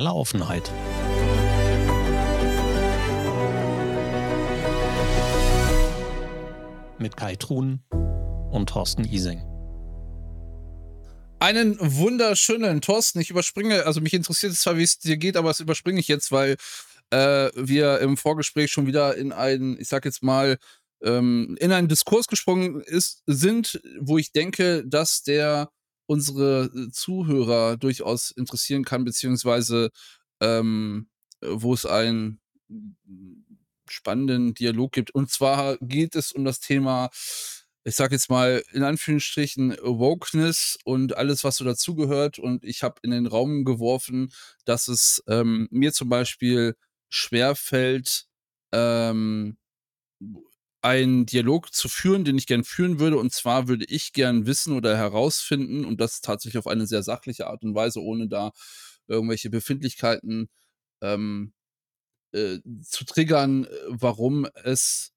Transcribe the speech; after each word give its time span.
totale 0.00 0.14
Offenheit. 0.14 0.70
Mit 6.98 7.16
Kai 7.16 7.36
Truhn 7.36 7.80
und 8.50 8.68
Thorsten 8.68 9.04
Ising. 9.04 9.42
Einen 11.38 11.78
wunderschönen 11.80 12.80
Thorsten. 12.80 13.20
Ich 13.20 13.30
überspringe, 13.30 13.86
also 13.86 14.00
mich 14.00 14.12
interessiert 14.12 14.54
zwar, 14.54 14.76
wie 14.76 14.82
es 14.82 14.98
dir 14.98 15.16
geht, 15.16 15.36
aber 15.36 15.48
das 15.48 15.60
überspringe 15.60 16.00
ich 16.00 16.08
jetzt, 16.08 16.32
weil 16.32 16.56
äh, 17.10 17.50
wir 17.54 18.00
im 18.00 18.16
Vorgespräch 18.16 18.70
schon 18.70 18.86
wieder 18.86 19.16
in 19.16 19.32
einen, 19.32 19.78
ich 19.80 19.88
sag 19.88 20.04
jetzt 20.04 20.22
mal, 20.22 20.58
ähm, 21.02 21.56
in 21.58 21.72
einen 21.72 21.88
Diskurs 21.88 22.26
gesprungen 22.26 22.82
ist, 22.82 23.22
sind, 23.26 23.80
wo 23.98 24.18
ich 24.18 24.32
denke, 24.32 24.84
dass 24.86 25.22
der 25.22 25.70
unsere 26.10 26.64
äh, 26.74 26.90
Zuhörer 26.90 27.76
durchaus 27.76 28.32
interessieren 28.32 28.84
kann, 28.84 29.04
beziehungsweise 29.04 29.90
ähm, 30.40 31.08
wo 31.40 31.72
es 31.72 31.86
einen 31.86 32.40
spannenden 33.88 34.54
Dialog 34.54 34.90
gibt. 34.90 35.14
Und 35.14 35.30
zwar 35.30 35.76
geht 35.78 36.16
es 36.16 36.32
um 36.32 36.44
das 36.44 36.58
Thema, 36.58 37.10
ich 37.84 37.94
sag 37.94 38.10
jetzt 38.10 38.28
mal 38.28 38.60
in 38.72 38.82
Anführungsstrichen, 38.82 39.76
Wokeness 39.82 40.78
und 40.84 41.16
alles, 41.16 41.44
was 41.44 41.56
so 41.56 41.64
dazugehört. 41.64 42.40
Und 42.40 42.64
ich 42.64 42.82
habe 42.82 42.96
in 43.02 43.12
den 43.12 43.26
Raum 43.28 43.64
geworfen, 43.64 44.32
dass 44.64 44.88
es 44.88 45.22
ähm, 45.28 45.68
mir 45.70 45.92
zum 45.92 46.08
Beispiel 46.08 46.74
schwerfällt, 47.08 48.26
ähm, 48.72 49.56
einen 50.82 51.26
Dialog 51.26 51.72
zu 51.74 51.88
führen, 51.88 52.24
den 52.24 52.38
ich 52.38 52.46
gern 52.46 52.64
führen 52.64 52.98
würde. 53.00 53.18
Und 53.18 53.32
zwar 53.32 53.68
würde 53.68 53.84
ich 53.86 54.12
gern 54.12 54.46
wissen 54.46 54.74
oder 54.74 54.96
herausfinden, 54.96 55.84
und 55.84 56.00
das 56.00 56.20
tatsächlich 56.20 56.58
auf 56.58 56.66
eine 56.66 56.86
sehr 56.86 57.02
sachliche 57.02 57.46
Art 57.46 57.62
und 57.62 57.74
Weise, 57.74 58.00
ohne 58.02 58.28
da 58.28 58.52
irgendwelche 59.06 59.50
Befindlichkeiten 59.50 60.48
ähm, 61.02 61.52
äh, 62.32 62.58
zu 62.82 63.04
triggern, 63.04 63.66
warum 63.88 64.46
es 64.64 65.12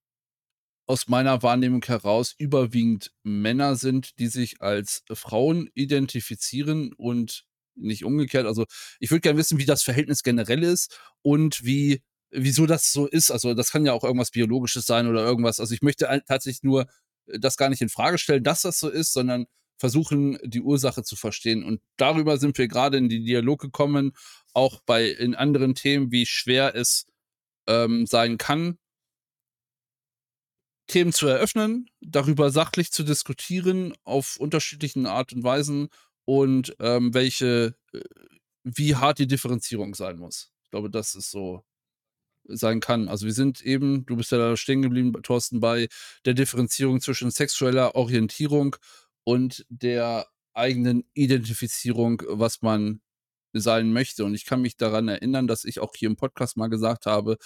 aus 0.86 1.08
meiner 1.08 1.42
Wahrnehmung 1.44 1.84
heraus 1.86 2.36
überwiegend 2.38 3.12
Männer 3.24 3.76
sind, 3.76 4.20
die 4.20 4.28
sich 4.28 4.62
als 4.62 5.04
Frauen 5.14 5.70
identifizieren 5.76 6.94
und 6.94 7.46
nicht 7.76 8.04
umgekehrt. 8.04 8.46
Also 8.46 8.66
ich 9.00 9.10
würde 9.10 9.22
gerne 9.22 9.40
wissen, 9.40 9.60
wie 9.60 9.66
das 9.66 9.84
Verhältnis 9.84 10.24
generell 10.24 10.64
ist 10.64 11.00
und 11.22 11.64
wie 11.64 12.02
wieso 12.34 12.66
das 12.66 12.92
so 12.92 13.08
ist. 13.08 13.32
Also 13.32 13.54
das 13.54 13.72
kann 13.72 13.86
ja 13.86 13.94
auch 13.94 14.04
irgendwas 14.04 14.32
Biologisches 14.32 14.86
sein 14.86 15.08
oder 15.08 15.24
irgendwas. 15.24 15.60
Also 15.60 15.74
ich 15.74 15.82
möchte 15.82 16.06
tatsächlich 16.28 16.64
nur 16.64 16.88
äh, 17.28 17.40
das 17.40 17.58
gar 17.58 17.70
nicht 17.70 17.82
in 17.82 17.90
Frage 17.90 18.18
stellen, 18.18 18.44
dass 18.44 18.62
das 18.62 18.80
so 18.80 18.90
ist, 18.90 19.14
sondern 19.14 19.46
versuchen, 19.78 20.38
die 20.44 20.62
Ursache 20.62 21.04
zu 21.04 21.16
verstehen. 21.16 21.64
Und 21.64 21.82
darüber 21.98 22.38
sind 22.38 22.58
wir 22.58 22.68
gerade 22.68 22.98
in 22.98 23.10
die 23.10 23.24
Dialog 23.24 23.60
gekommen, 23.60 24.14
auch 24.54 24.82
bei 24.86 25.08
in 25.10 25.36
anderen 25.36 25.76
Themen, 25.76 26.12
wie 26.12 26.26
schwer 26.26 26.76
es 26.76 27.06
ähm, 27.68 28.06
sein 28.06 28.38
kann, 28.38 28.78
Themen 30.88 31.14
zu 31.14 31.28
eröffnen, 31.28 31.88
darüber 32.02 32.50
sachlich 32.52 32.92
zu 32.92 33.04
diskutieren 33.04 33.94
auf 34.04 34.38
unterschiedlichen 34.38 35.06
Art 35.06 35.34
und 35.34 35.44
Weisen 35.44 35.90
und 36.26 36.76
ähm, 36.80 37.14
welche, 37.14 37.76
äh, 37.94 38.02
wie 38.64 38.96
hart 38.96 39.20
die 39.20 39.28
Differenzierung 39.28 39.96
sein 39.96 40.18
muss. 40.18 40.52
Ich 40.64 40.70
glaube, 40.70 40.90
das 40.90 41.16
ist 41.16 41.32
so 41.32 41.64
sein 42.46 42.80
kann. 42.80 43.08
Also 43.08 43.26
wir 43.26 43.34
sind 43.34 43.62
eben, 43.62 44.06
du 44.06 44.18
bist 44.18 44.32
ja 44.32 44.38
da 44.38 44.58
stehen 44.58 44.82
geblieben, 44.82 45.14
Thorsten, 45.24 45.60
bei 45.60 45.88
der 46.26 46.34
Differenzierung 46.34 47.02
zwischen 47.02 47.32
sexueller 47.32 47.96
Orientierung 47.96 48.76
und 49.24 49.66
der 49.70 50.28
eigenen 50.54 51.04
Identifizierung, 51.14 52.22
was 52.28 52.62
man 52.62 53.02
sein 53.54 53.94
möchte. 53.94 54.26
Und 54.26 54.34
ich 54.34 54.46
kann 54.46 54.62
mich 54.62 54.78
daran 54.78 55.08
erinnern, 55.08 55.48
dass 55.48 55.66
ich 55.66 55.80
auch 55.80 55.94
hier 55.96 56.10
im 56.10 56.16
Podcast 56.16 56.58
mal 56.58 56.68
gesagt 56.68 57.06
habe, 57.06 57.38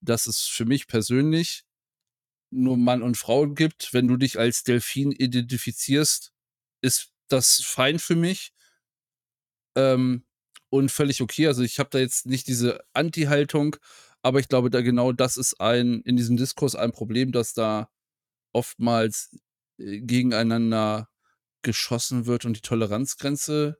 dass 0.00 0.26
es 0.26 0.42
für 0.42 0.64
mich 0.64 0.86
persönlich 0.86 1.64
nur 2.50 2.76
Mann 2.76 3.02
und 3.02 3.16
Frau 3.16 3.48
gibt. 3.48 3.92
Wenn 3.92 4.08
du 4.08 4.16
dich 4.16 4.38
als 4.38 4.62
Delfin 4.62 5.12
identifizierst, 5.12 6.32
ist 6.80 7.12
das 7.28 7.60
fein 7.64 7.98
für 7.98 8.16
mich. 8.16 8.52
Ähm, 9.76 10.24
und 10.70 10.90
völlig 10.90 11.22
okay. 11.22 11.46
Also 11.46 11.62
ich 11.62 11.78
habe 11.78 11.90
da 11.90 11.98
jetzt 11.98 12.26
nicht 12.26 12.46
diese 12.46 12.80
Anti-Haltung, 12.92 13.76
aber 14.28 14.40
ich 14.40 14.48
glaube, 14.48 14.68
da 14.68 14.82
genau 14.82 15.12
das 15.12 15.38
ist 15.38 15.58
ein, 15.58 16.02
in 16.02 16.16
diesem 16.16 16.36
Diskurs 16.36 16.74
ein 16.76 16.92
Problem, 16.92 17.32
dass 17.32 17.54
da 17.54 17.88
oftmals 18.52 19.34
äh, 19.78 20.00
gegeneinander 20.00 21.08
geschossen 21.62 22.26
wird 22.26 22.44
und 22.44 22.54
die 22.54 22.60
Toleranzgrenze 22.60 23.78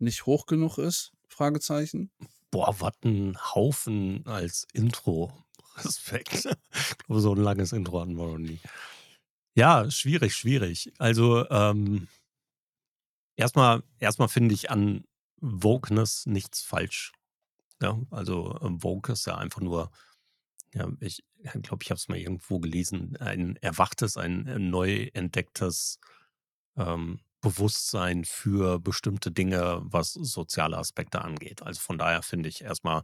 nicht 0.00 0.26
hoch 0.26 0.46
genug 0.46 0.78
ist? 0.78 1.12
Fragezeichen. 1.28 2.10
Boah, 2.50 2.74
was 2.80 2.94
ein 3.04 3.38
Haufen 3.54 4.26
als 4.26 4.66
Intro. 4.72 5.32
Respekt. 5.76 6.46
Ich 6.74 6.98
glaube, 6.98 7.20
so 7.20 7.32
ein 7.32 7.40
langes 7.40 7.72
Intro 7.72 8.00
hatten 8.00 8.16
wir 8.16 8.26
noch 8.26 8.38
nie. 8.38 8.58
Ja, 9.54 9.88
schwierig, 9.88 10.34
schwierig. 10.34 10.92
Also, 10.98 11.48
ähm, 11.48 12.08
erstmal, 13.36 13.84
erstmal 14.00 14.28
finde 14.28 14.52
ich 14.54 14.68
an 14.68 15.04
Wokeness 15.40 16.26
nichts 16.26 16.60
falsch. 16.60 17.12
Ja, 17.82 17.98
also 18.10 18.58
ähm, 18.62 18.80
Vogue 18.80 19.12
ist 19.12 19.26
ja 19.26 19.36
einfach 19.36 19.60
nur, 19.60 19.90
ja, 20.74 20.88
ich 21.00 21.22
glaube, 21.62 21.82
ich 21.82 21.90
habe 21.90 21.98
es 21.98 22.08
mal 22.08 22.18
irgendwo 22.18 22.60
gelesen, 22.60 23.16
ein 23.18 23.56
erwachtes, 23.56 24.16
ein 24.16 24.46
äh, 24.46 24.58
neu 24.58 25.08
entdecktes 25.14 25.98
ähm, 26.76 27.20
Bewusstsein 27.40 28.24
für 28.24 28.78
bestimmte 28.80 29.30
Dinge, 29.32 29.80
was 29.82 30.12
soziale 30.12 30.76
Aspekte 30.76 31.22
angeht. 31.22 31.62
Also 31.62 31.80
von 31.80 31.96
daher 31.98 32.22
finde 32.22 32.50
ich 32.50 32.62
erstmal 32.62 33.02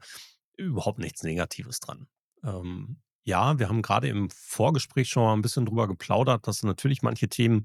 überhaupt 0.56 0.98
nichts 0.98 1.22
Negatives 1.22 1.80
dran. 1.80 2.06
Ähm, 2.44 3.00
ja, 3.24 3.58
wir 3.58 3.68
haben 3.68 3.82
gerade 3.82 4.08
im 4.08 4.30
Vorgespräch 4.30 5.08
schon 5.08 5.24
mal 5.24 5.32
ein 5.32 5.42
bisschen 5.42 5.66
drüber 5.66 5.88
geplaudert, 5.88 6.46
dass 6.46 6.62
natürlich 6.62 7.02
manche 7.02 7.28
Themen 7.28 7.62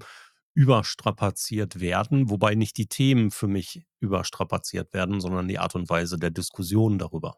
überstrapaziert 0.54 1.80
werden, 1.80 2.30
wobei 2.30 2.54
nicht 2.54 2.76
die 2.76 2.86
Themen 2.86 3.30
für 3.30 3.48
mich 3.48 3.84
überstrapaziert 4.00 4.92
werden, 4.92 5.20
sondern 5.20 5.48
die 5.48 5.58
Art 5.58 5.74
und 5.74 5.88
Weise 5.88 6.18
der 6.18 6.30
Diskussion 6.30 6.98
darüber. 6.98 7.36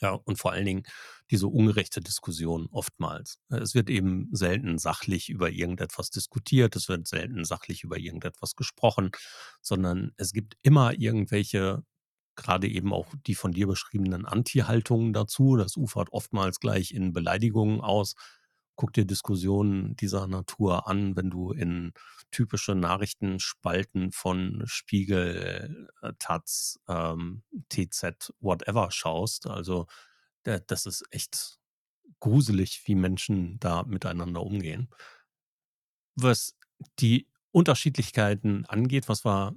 Ja, 0.00 0.10
und 0.12 0.38
vor 0.38 0.52
allen 0.52 0.66
Dingen 0.66 0.82
diese 1.30 1.46
ungerechte 1.48 2.00
Diskussion 2.00 2.68
oftmals. 2.70 3.38
Es 3.48 3.74
wird 3.74 3.88
eben 3.90 4.28
selten 4.32 4.78
sachlich 4.78 5.28
über 5.30 5.50
irgendetwas 5.50 6.10
diskutiert, 6.10 6.76
es 6.76 6.88
wird 6.88 7.08
selten 7.08 7.44
sachlich 7.44 7.82
über 7.82 7.96
irgendetwas 7.98 8.56
gesprochen, 8.56 9.10
sondern 9.62 10.12
es 10.18 10.32
gibt 10.32 10.56
immer 10.62 10.92
irgendwelche, 10.98 11.82
gerade 12.36 12.68
eben 12.68 12.92
auch 12.92 13.06
die 13.26 13.34
von 13.34 13.52
dir 13.52 13.66
beschriebenen 13.66 14.26
Anti-Haltungen 14.26 15.12
dazu. 15.14 15.56
Das 15.56 15.76
ufert 15.76 16.12
oftmals 16.12 16.60
gleich 16.60 16.92
in 16.92 17.12
Beleidigungen 17.14 17.80
aus. 17.80 18.14
Guck 18.76 18.92
dir 18.92 19.06
Diskussionen 19.06 19.96
dieser 19.96 20.26
Natur 20.26 20.86
an, 20.86 21.16
wenn 21.16 21.30
du 21.30 21.52
in 21.52 21.92
typische 22.30 22.74
Nachrichtenspalten 22.74 24.12
von 24.12 24.62
Spiegel, 24.66 25.88
äh, 26.02 26.12
Taz, 26.18 26.78
ähm, 26.88 27.42
TZ, 27.70 28.32
whatever 28.40 28.90
schaust. 28.90 29.46
Also 29.46 29.86
das 30.44 30.86
ist 30.86 31.04
echt 31.10 31.58
gruselig, 32.20 32.82
wie 32.86 32.94
Menschen 32.94 33.58
da 33.58 33.82
miteinander 33.82 34.42
umgehen. 34.42 34.88
Was 36.14 36.56
die 36.98 37.28
Unterschiedlichkeiten 37.52 38.64
angeht, 38.66 39.08
was 39.08 39.24
war, 39.24 39.54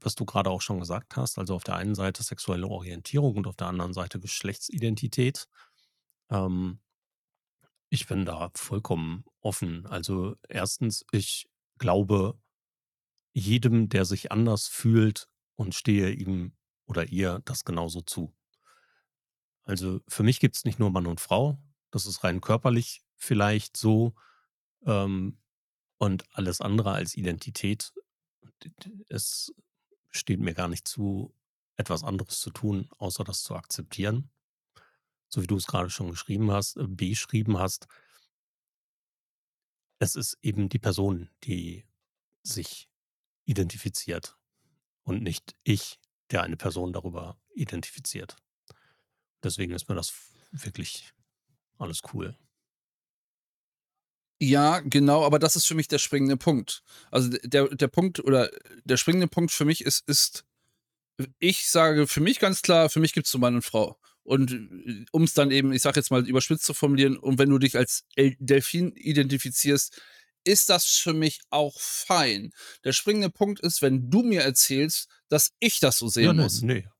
was 0.00 0.14
du 0.14 0.24
gerade 0.24 0.50
auch 0.50 0.62
schon 0.62 0.78
gesagt 0.78 1.16
hast, 1.16 1.38
also 1.38 1.54
auf 1.54 1.64
der 1.64 1.76
einen 1.76 1.94
Seite 1.94 2.22
sexuelle 2.22 2.66
Orientierung 2.66 3.36
und 3.36 3.46
auf 3.46 3.56
der 3.56 3.66
anderen 3.66 3.92
Seite 3.92 4.20
Geschlechtsidentität. 4.20 5.48
Ähm, 6.30 6.80
ich 7.90 8.06
bin 8.06 8.24
da 8.24 8.50
vollkommen 8.54 9.24
offen. 9.40 9.86
Also 9.86 10.36
erstens, 10.48 11.04
ich 11.10 11.50
glaube 11.78 12.40
jedem, 13.32 13.88
der 13.88 14.04
sich 14.04 14.32
anders 14.32 14.68
fühlt 14.68 15.28
und 15.56 15.74
stehe 15.74 16.10
ihm 16.10 16.56
oder 16.86 17.08
ihr 17.08 17.40
das 17.44 17.64
genauso 17.64 18.00
zu. 18.00 18.34
Also 19.64 20.00
für 20.08 20.22
mich 20.22 20.40
gibt 20.40 20.56
es 20.56 20.64
nicht 20.64 20.78
nur 20.78 20.90
Mann 20.90 21.06
und 21.06 21.20
Frau, 21.20 21.60
das 21.90 22.06
ist 22.06 22.24
rein 22.24 22.40
körperlich 22.40 23.02
vielleicht 23.16 23.76
so 23.76 24.14
ähm, 24.86 25.38
und 25.98 26.24
alles 26.32 26.60
andere 26.60 26.92
als 26.92 27.14
Identität. 27.16 27.92
Es 29.08 29.52
steht 30.10 30.40
mir 30.40 30.54
gar 30.54 30.68
nicht 30.68 30.88
zu, 30.88 31.34
etwas 31.76 32.04
anderes 32.04 32.40
zu 32.40 32.50
tun, 32.50 32.88
außer 32.98 33.24
das 33.24 33.42
zu 33.42 33.54
akzeptieren. 33.54 34.30
So 35.30 35.42
wie 35.42 35.46
du 35.46 35.56
es 35.56 35.66
gerade 35.66 35.90
schon 35.90 36.10
geschrieben 36.10 36.50
hast, 36.50 36.76
äh, 36.76 36.86
beschrieben 36.86 37.58
hast, 37.58 37.86
es 40.00 40.16
ist 40.16 40.38
eben 40.42 40.68
die 40.68 40.78
Person, 40.78 41.30
die 41.44 41.86
sich 42.42 42.88
identifiziert 43.44 44.36
und 45.02 45.22
nicht 45.22 45.54
ich, 45.62 45.98
der 46.30 46.42
eine 46.42 46.56
Person 46.56 46.92
darüber 46.92 47.40
identifiziert. 47.54 48.36
Deswegen 49.42 49.72
ist 49.72 49.88
mir 49.88 49.94
das 49.94 50.12
wirklich 50.50 51.12
alles 51.78 52.02
cool. 52.12 52.36
Ja, 54.42 54.80
genau, 54.80 55.24
aber 55.24 55.38
das 55.38 55.54
ist 55.54 55.66
für 55.66 55.74
mich 55.74 55.88
der 55.88 55.98
springende 55.98 56.36
Punkt. 56.38 56.82
Also 57.10 57.28
der, 57.28 57.68
der 57.68 57.88
Punkt 57.88 58.20
oder 58.20 58.50
der 58.84 58.96
springende 58.96 59.28
Punkt 59.28 59.52
für 59.52 59.66
mich 59.66 59.84
ist, 59.84 60.08
ist 60.08 60.46
ich 61.38 61.68
sage 61.68 62.06
für 62.06 62.20
mich 62.20 62.38
ganz 62.38 62.62
klar, 62.62 62.88
für 62.88 63.00
mich 63.00 63.12
gibt 63.12 63.26
es 63.26 63.34
nur 63.34 63.40
Mann 63.40 63.56
und 63.56 63.62
Frau. 63.62 63.98
Und 64.22 64.52
äh, 64.52 65.04
um 65.12 65.24
es 65.24 65.34
dann 65.34 65.50
eben, 65.50 65.72
ich 65.72 65.82
sage 65.82 65.98
jetzt 65.98 66.10
mal 66.10 66.26
überspitzt 66.26 66.64
zu 66.64 66.74
formulieren, 66.74 67.16
und 67.16 67.38
wenn 67.38 67.50
du 67.50 67.58
dich 67.58 67.76
als 67.76 68.04
El 68.16 68.36
Delfin 68.38 68.92
identifizierst, 68.96 70.00
ist 70.44 70.68
das 70.70 70.86
für 70.86 71.12
mich 71.12 71.40
auch 71.50 71.78
fein. 71.80 72.52
Der 72.84 72.92
springende 72.92 73.30
Punkt 73.30 73.60
ist, 73.60 73.82
wenn 73.82 74.10
du 74.10 74.22
mir 74.22 74.42
erzählst, 74.42 75.08
dass 75.28 75.52
ich 75.58 75.80
das 75.80 75.98
so 75.98 76.08
sehen 76.08 76.24
Ja, 76.24 76.32
ne, 76.32 76.42
muss. 76.42 76.62
ne. 76.62 76.90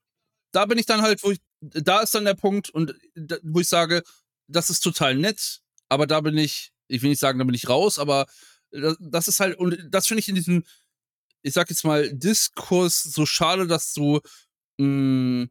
Da 0.53 0.67
bin 0.67 0.79
ich 0.79 0.87
dann 0.87 1.03
halt, 1.03 1.23
wo 1.23 1.31
ich, 1.31 1.41
da 1.61 2.01
ist 2.01 2.15
dann 2.15 2.25
der 2.25 2.35
Punkt, 2.35 2.71
und 2.71 2.95
da, 3.15 3.39
wo 3.43 3.61
ich 3.61 3.69
sage, 3.69 4.03
das 4.47 4.69
ist 4.69 4.81
total 4.81 5.15
nett, 5.15 5.61
aber 5.89 6.07
da 6.07 6.21
bin 6.21 6.37
ich, 6.37 6.73
ich 6.89 7.03
will 7.03 7.11
nicht 7.11 7.21
sagen, 7.21 7.39
da 7.39 7.45
bin 7.45 7.55
ich 7.55 7.69
raus, 7.69 7.99
aber 7.99 8.27
das, 8.73 8.97
das 9.01 9.29
ist 9.29 9.41
halt, 9.41 9.57
und 9.59 9.79
das 9.91 10.07
finde 10.07 10.21
ich 10.21 10.29
in 10.29 10.35
diesem, 10.35 10.65
ich 11.43 11.55
sag 11.55 11.71
jetzt 11.71 11.85
mal, 11.85 12.13
Diskurs 12.13 13.03
so 13.03 13.25
schade, 13.27 13.67
dass 13.67 13.95
du 13.95 14.21
mh, 14.79 15.47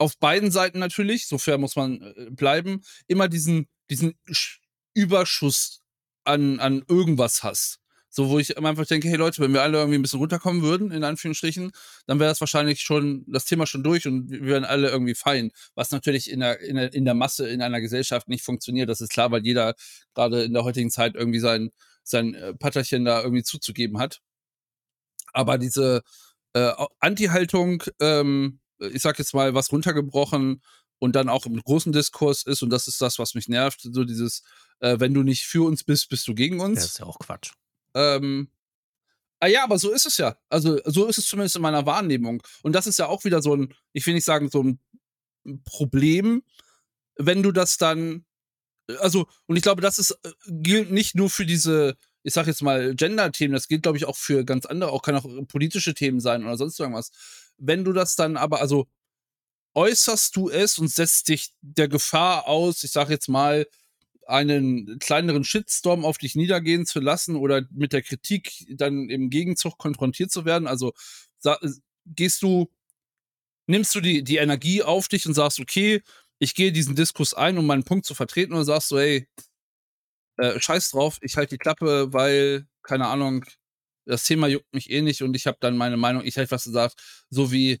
auf 0.00 0.18
beiden 0.18 0.50
Seiten 0.50 0.78
natürlich, 0.78 1.28
so 1.28 1.36
fair 1.36 1.58
muss 1.58 1.76
man 1.76 2.00
äh, 2.00 2.30
bleiben, 2.30 2.80
immer 3.06 3.28
diesen, 3.28 3.68
diesen 3.90 4.14
Sch- 4.28 4.58
Überschuss 4.94 5.82
an, 6.24 6.58
an 6.58 6.82
irgendwas 6.88 7.42
hast. 7.42 7.80
So, 8.12 8.28
wo 8.28 8.40
ich 8.40 8.58
einfach 8.58 8.86
denke, 8.86 9.08
hey 9.08 9.16
Leute, 9.16 9.40
wenn 9.40 9.52
wir 9.52 9.62
alle 9.62 9.78
irgendwie 9.78 9.98
ein 9.98 10.02
bisschen 10.02 10.18
runterkommen 10.18 10.62
würden, 10.62 10.90
in 10.90 11.04
Anführungsstrichen, 11.04 11.70
dann 12.06 12.18
wäre 12.18 12.30
das 12.30 12.40
wahrscheinlich 12.40 12.80
schon, 12.80 13.24
das 13.28 13.44
Thema 13.44 13.66
schon 13.66 13.84
durch 13.84 14.06
und 14.06 14.30
wir 14.30 14.42
wären 14.46 14.64
alle 14.64 14.88
irgendwie 14.88 15.14
fein. 15.14 15.52
Was 15.74 15.92
natürlich 15.92 16.28
in 16.30 16.40
der, 16.40 16.58
in 16.60 16.74
der, 16.76 16.92
in 16.92 17.04
der 17.04 17.14
Masse, 17.14 17.48
in 17.48 17.62
einer 17.62 17.80
Gesellschaft 17.80 18.26
nicht 18.28 18.42
funktioniert, 18.42 18.88
das 18.88 19.00
ist 19.00 19.10
klar, 19.12 19.30
weil 19.30 19.44
jeder 19.44 19.74
gerade 20.14 20.42
in 20.42 20.54
der 20.54 20.64
heutigen 20.64 20.90
Zeit 20.90 21.14
irgendwie 21.14 21.38
sein, 21.38 21.70
sein 22.02 22.34
äh, 22.34 22.54
Patterchen 22.54 23.04
da 23.04 23.22
irgendwie 23.22 23.44
zuzugeben 23.44 23.98
hat. 23.98 24.20
Aber 25.32 25.58
diese 25.58 26.02
äh, 26.54 26.72
Anti-Haltung, 26.98 27.84
ähm, 28.00 28.59
ich 28.80 29.02
sag 29.02 29.18
jetzt 29.18 29.34
mal, 29.34 29.54
was 29.54 29.72
runtergebrochen 29.72 30.62
und 30.98 31.16
dann 31.16 31.28
auch 31.28 31.46
im 31.46 31.60
großen 31.60 31.92
Diskurs 31.92 32.42
ist, 32.42 32.62
und 32.62 32.70
das 32.70 32.86
ist 32.86 33.00
das, 33.00 33.18
was 33.18 33.34
mich 33.34 33.48
nervt, 33.48 33.80
so 33.82 34.04
dieses, 34.04 34.42
äh, 34.80 35.00
wenn 35.00 35.14
du 35.14 35.22
nicht 35.22 35.46
für 35.46 35.66
uns 35.66 35.84
bist, 35.84 36.08
bist 36.08 36.28
du 36.28 36.34
gegen 36.34 36.60
uns. 36.60 36.80
ist 36.84 36.98
ja 36.98 37.06
auch 37.06 37.18
Quatsch. 37.18 37.52
Ähm, 37.94 38.50
ah 39.40 39.46
ja, 39.46 39.64
aber 39.64 39.78
so 39.78 39.90
ist 39.90 40.06
es 40.06 40.18
ja. 40.18 40.36
Also 40.48 40.78
so 40.84 41.06
ist 41.06 41.18
es 41.18 41.26
zumindest 41.26 41.56
in 41.56 41.62
meiner 41.62 41.86
Wahrnehmung. 41.86 42.42
Und 42.62 42.74
das 42.74 42.86
ist 42.86 42.98
ja 42.98 43.06
auch 43.06 43.24
wieder 43.24 43.42
so 43.42 43.56
ein, 43.56 43.74
ich 43.92 44.06
will 44.06 44.14
nicht 44.14 44.26
sagen, 44.26 44.50
so 44.50 44.62
ein 44.62 44.78
Problem, 45.64 46.42
wenn 47.16 47.42
du 47.42 47.52
das 47.52 47.76
dann, 47.76 48.24
also, 48.98 49.26
und 49.46 49.56
ich 49.56 49.62
glaube, 49.62 49.82
das 49.82 49.98
ist, 49.98 50.10
äh, 50.10 50.32
gilt 50.46 50.90
nicht 50.90 51.14
nur 51.14 51.30
für 51.30 51.46
diese, 51.46 51.96
ich 52.22 52.34
sag 52.34 52.46
jetzt 52.46 52.62
mal, 52.62 52.94
Gender-Themen, 52.94 53.54
das 53.54 53.68
gilt, 53.68 53.82
glaube 53.82 53.98
ich, 53.98 54.04
auch 54.04 54.16
für 54.16 54.44
ganz 54.44 54.66
andere, 54.66 54.92
auch 54.92 55.02
kann 55.02 55.16
auch 55.16 55.26
politische 55.48 55.94
Themen 55.94 56.20
sein 56.20 56.44
oder 56.44 56.56
sonst 56.56 56.78
irgendwas. 56.78 57.10
Wenn 57.60 57.84
du 57.84 57.92
das 57.94 58.16
dann 58.16 58.36
aber, 58.38 58.60
also 58.60 58.88
äußerst 59.74 60.36
du 60.36 60.50
es 60.50 60.78
und 60.78 60.88
setzt 60.90 61.28
dich 61.28 61.50
der 61.62 61.88
Gefahr 61.88 62.48
aus, 62.48 62.84
ich 62.84 62.92
sag 62.92 63.10
jetzt 63.10 63.28
mal, 63.28 63.66
einen 64.26 64.98
kleineren 65.00 65.44
Shitstorm 65.44 66.04
auf 66.04 66.18
dich 66.18 66.36
niedergehen 66.36 66.86
zu 66.86 67.00
lassen 67.00 67.36
oder 67.36 67.62
mit 67.72 67.92
der 67.92 68.02
Kritik 68.02 68.66
dann 68.70 69.10
im 69.10 69.30
Gegenzug 69.30 69.78
konfrontiert 69.78 70.30
zu 70.32 70.44
werden. 70.46 70.68
Also 70.68 70.92
sa- 71.38 71.58
gehst 72.06 72.42
du, 72.42 72.70
nimmst 73.66 73.94
du 73.94 74.00
die, 74.00 74.24
die 74.24 74.38
Energie 74.38 74.82
auf 74.82 75.08
dich 75.08 75.26
und 75.26 75.34
sagst, 75.34 75.60
okay, 75.60 76.02
ich 76.38 76.54
gehe 76.54 76.72
diesen 76.72 76.96
Diskurs 76.96 77.34
ein, 77.34 77.58
um 77.58 77.66
meinen 77.66 77.84
Punkt 77.84 78.06
zu 78.06 78.14
vertreten, 78.14 78.52
oder 78.54 78.64
sagst 78.64 78.90
du, 78.90 78.98
hey, 78.98 79.28
äh, 80.38 80.58
scheiß 80.60 80.90
drauf, 80.90 81.18
ich 81.22 81.36
halte 81.36 81.54
die 81.56 81.58
Klappe, 81.58 82.12
weil, 82.12 82.66
keine 82.82 83.06
Ahnung, 83.08 83.44
das 84.04 84.24
Thema 84.24 84.48
juckt 84.48 84.72
mich 84.74 84.90
eh 84.90 85.02
nicht 85.02 85.22
und 85.22 85.34
ich 85.34 85.46
habe 85.46 85.58
dann 85.60 85.76
meine 85.76 85.96
Meinung, 85.96 86.24
ich 86.24 86.36
hätte 86.36 86.50
was 86.50 86.64
gesagt, 86.64 87.00
so 87.30 87.52
wie 87.52 87.80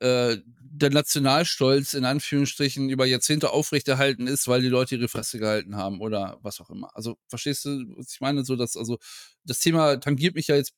äh, 0.00 0.38
der 0.46 0.90
Nationalstolz 0.90 1.94
in 1.94 2.04
Anführungsstrichen 2.04 2.88
über 2.88 3.04
Jahrzehnte 3.04 3.50
aufrechterhalten 3.50 4.26
ist, 4.26 4.48
weil 4.48 4.62
die 4.62 4.68
Leute 4.68 4.96
ihre 4.96 5.08
Fresse 5.08 5.38
gehalten 5.38 5.76
haben 5.76 6.00
oder 6.00 6.38
was 6.42 6.60
auch 6.60 6.70
immer. 6.70 6.94
Also 6.96 7.18
verstehst 7.28 7.64
du, 7.66 7.84
was 7.96 8.12
ich 8.14 8.20
meine? 8.20 8.44
So, 8.44 8.56
dass, 8.56 8.76
also 8.76 8.98
das 9.44 9.58
Thema 9.60 9.98
tangiert 9.98 10.36
mich 10.36 10.46
ja 10.46 10.56
jetzt 10.56 10.72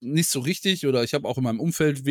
nicht 0.00 0.28
so 0.28 0.40
richtig 0.40 0.86
oder 0.86 1.02
ich 1.02 1.14
habe 1.14 1.26
auch 1.26 1.38
in 1.38 1.44
meinem 1.44 1.60
Umfeld 1.60 2.04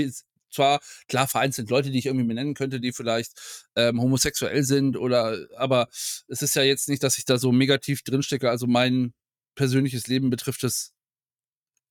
zwar 0.52 0.80
klar 1.08 1.28
vereinzelt 1.28 1.70
Leute, 1.70 1.92
die 1.92 2.00
ich 2.00 2.08
irgendwie 2.08 2.28
benennen 2.28 2.54
könnte, 2.54 2.80
die 2.80 2.92
vielleicht 2.92 3.34
ähm, 3.76 4.02
homosexuell 4.02 4.64
sind 4.64 4.98
oder 4.98 5.38
aber 5.58 5.88
es 5.92 6.42
ist 6.42 6.56
ja 6.56 6.64
jetzt 6.64 6.90
nicht, 6.90 7.04
dass 7.04 7.18
ich 7.18 7.26
da 7.26 7.38
so 7.38 7.52
negativ 7.52 8.04
drinstecke. 8.04 8.50
Also 8.50 8.68
mein 8.68 9.14
persönliches 9.56 10.08
Leben 10.08 10.30
betrifft 10.30 10.64
es 10.64 10.95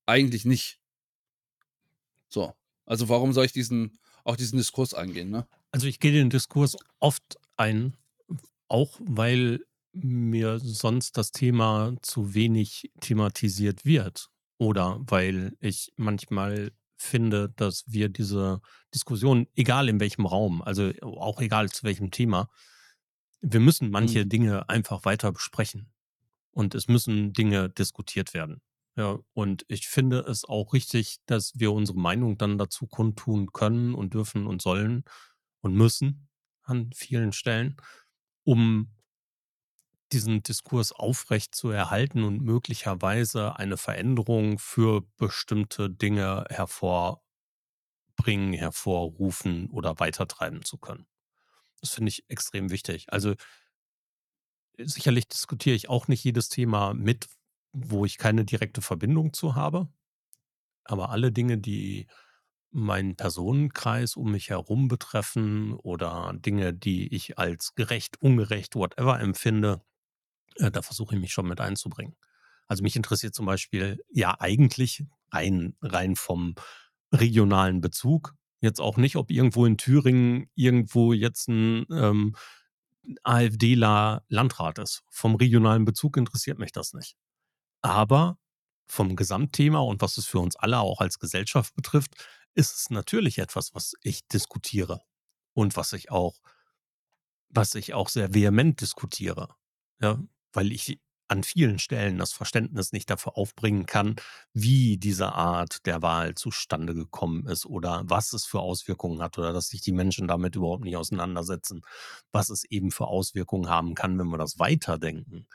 eigentlich 0.06 0.44
nicht. 0.44 0.78
So. 2.28 2.52
Also 2.86 3.08
warum 3.08 3.32
soll 3.32 3.46
ich 3.46 3.52
diesen, 3.52 3.98
auch 4.24 4.36
diesen 4.36 4.58
Diskurs 4.58 4.94
eingehen, 4.94 5.30
ne? 5.30 5.46
Also 5.70 5.86
ich 5.86 6.00
gehe 6.00 6.12
den 6.12 6.30
Diskurs 6.30 6.76
oft 7.00 7.38
ein, 7.56 7.96
auch 8.68 9.00
weil 9.00 9.60
mir 9.92 10.58
sonst 10.58 11.16
das 11.16 11.32
Thema 11.32 11.94
zu 12.02 12.34
wenig 12.34 12.90
thematisiert 13.00 13.84
wird. 13.84 14.28
Oder 14.58 15.00
weil 15.06 15.56
ich 15.60 15.92
manchmal 15.96 16.72
finde, 16.96 17.52
dass 17.56 17.84
wir 17.86 18.08
diese 18.08 18.60
Diskussion, 18.92 19.46
egal 19.56 19.88
in 19.88 20.00
welchem 20.00 20.26
Raum, 20.26 20.62
also 20.62 20.92
auch 21.02 21.40
egal 21.40 21.70
zu 21.70 21.84
welchem 21.84 22.10
Thema, 22.10 22.48
wir 23.40 23.60
müssen 23.60 23.90
manche 23.90 24.24
Mhm. 24.24 24.28
Dinge 24.28 24.68
einfach 24.68 25.04
weiter 25.04 25.32
besprechen. 25.32 25.92
Und 26.52 26.74
es 26.74 26.86
müssen 26.86 27.32
Dinge 27.32 27.68
diskutiert 27.68 28.32
werden. 28.32 28.62
Ja, 28.96 29.18
und 29.32 29.64
ich 29.68 29.88
finde 29.88 30.20
es 30.20 30.44
auch 30.44 30.72
richtig, 30.72 31.18
dass 31.26 31.58
wir 31.58 31.72
unsere 31.72 31.98
Meinung 31.98 32.38
dann 32.38 32.58
dazu 32.58 32.86
kundtun 32.86 33.52
können 33.52 33.94
und 33.94 34.14
dürfen 34.14 34.46
und 34.46 34.62
sollen 34.62 35.04
und 35.60 35.74
müssen 35.74 36.28
an 36.62 36.90
vielen 36.94 37.32
Stellen, 37.32 37.76
um 38.44 38.94
diesen 40.12 40.42
Diskurs 40.42 40.92
aufrecht 40.92 41.54
zu 41.54 41.70
erhalten 41.70 42.22
und 42.22 42.40
möglicherweise 42.40 43.56
eine 43.56 43.76
Veränderung 43.76 44.58
für 44.58 45.02
bestimmte 45.16 45.90
Dinge 45.90 46.44
hervorbringen, 46.50 47.20
hervorrufen 48.52 49.68
oder 49.70 49.98
weitertreiben 49.98 50.64
zu 50.64 50.78
können. 50.78 51.06
Das 51.80 51.90
finde 51.90 52.10
ich 52.10 52.24
extrem 52.28 52.70
wichtig. 52.70 53.12
Also 53.12 53.34
sicherlich 54.78 55.28
diskutiere 55.28 55.76
ich 55.76 55.88
auch 55.88 56.08
nicht 56.08 56.24
jedes 56.24 56.48
Thema 56.48 56.94
mit, 56.94 57.26
wo 57.74 58.04
ich 58.04 58.18
keine 58.18 58.44
direkte 58.44 58.80
Verbindung 58.80 59.32
zu 59.32 59.54
habe. 59.54 59.88
Aber 60.84 61.10
alle 61.10 61.32
Dinge, 61.32 61.58
die 61.58 62.06
meinen 62.70 63.16
Personenkreis 63.16 64.16
um 64.16 64.32
mich 64.32 64.50
herum 64.50 64.88
betreffen 64.88 65.74
oder 65.74 66.32
Dinge, 66.34 66.72
die 66.74 67.14
ich 67.14 67.38
als 67.38 67.74
gerecht, 67.74 68.20
ungerecht, 68.20 68.74
whatever 68.74 69.20
empfinde, 69.20 69.82
äh, 70.56 70.70
da 70.70 70.82
versuche 70.82 71.14
ich 71.14 71.20
mich 71.20 71.32
schon 71.32 71.48
mit 71.48 71.60
einzubringen. 71.60 72.16
Also 72.66 72.82
mich 72.82 72.96
interessiert 72.96 73.34
zum 73.34 73.46
Beispiel 73.46 74.02
ja 74.10 74.36
eigentlich 74.40 75.04
rein, 75.30 75.76
rein 75.82 76.16
vom 76.16 76.54
regionalen 77.12 77.80
Bezug. 77.80 78.34
Jetzt 78.60 78.80
auch 78.80 78.96
nicht, 78.96 79.16
ob 79.16 79.30
irgendwo 79.30 79.66
in 79.66 79.76
Thüringen 79.76 80.50
irgendwo 80.54 81.12
jetzt 81.12 81.48
ein 81.48 81.86
ähm, 81.90 82.34
AfDler 83.22 84.24
Landrat 84.28 84.78
ist. 84.78 85.04
Vom 85.10 85.34
regionalen 85.34 85.84
Bezug 85.84 86.16
interessiert 86.16 86.58
mich 86.58 86.72
das 86.72 86.94
nicht. 86.94 87.16
Aber 87.84 88.38
vom 88.88 89.14
Gesamtthema 89.14 89.78
und 89.80 90.00
was 90.00 90.16
es 90.16 90.24
für 90.26 90.38
uns 90.38 90.56
alle 90.56 90.80
auch 90.80 91.00
als 91.00 91.18
Gesellschaft 91.18 91.74
betrifft, 91.74 92.14
ist 92.54 92.74
es 92.78 92.90
natürlich 92.90 93.38
etwas, 93.38 93.74
was 93.74 93.92
ich 94.02 94.26
diskutiere 94.28 95.02
und 95.52 95.76
was 95.76 95.92
ich 95.92 96.10
auch, 96.10 96.40
was 97.50 97.74
ich 97.74 97.92
auch 97.92 98.08
sehr 98.08 98.32
vehement 98.32 98.80
diskutiere. 98.80 99.54
Ja, 100.00 100.18
weil 100.54 100.72
ich 100.72 100.98
an 101.28 101.42
vielen 101.44 101.78
Stellen 101.78 102.18
das 102.18 102.32
Verständnis 102.32 102.92
nicht 102.92 103.10
dafür 103.10 103.36
aufbringen 103.36 103.84
kann, 103.86 104.16
wie 104.54 104.96
diese 104.96 105.32
Art 105.32 105.84
der 105.84 106.00
Wahl 106.00 106.34
zustande 106.34 106.94
gekommen 106.94 107.46
ist 107.46 107.66
oder 107.66 108.02
was 108.06 108.32
es 108.32 108.46
für 108.46 108.60
Auswirkungen 108.60 109.20
hat 109.22 109.38
oder 109.38 109.52
dass 109.52 109.68
sich 109.68 109.82
die 109.82 109.92
Menschen 109.92 110.26
damit 110.28 110.56
überhaupt 110.56 110.84
nicht 110.84 110.96
auseinandersetzen, 110.96 111.82
was 112.32 112.48
es 112.50 112.64
eben 112.64 112.90
für 112.90 113.08
Auswirkungen 113.08 113.68
haben 113.68 113.94
kann, 113.94 114.18
wenn 114.18 114.28
wir 114.28 114.38
das 114.38 114.58
weiterdenken. 114.58 115.46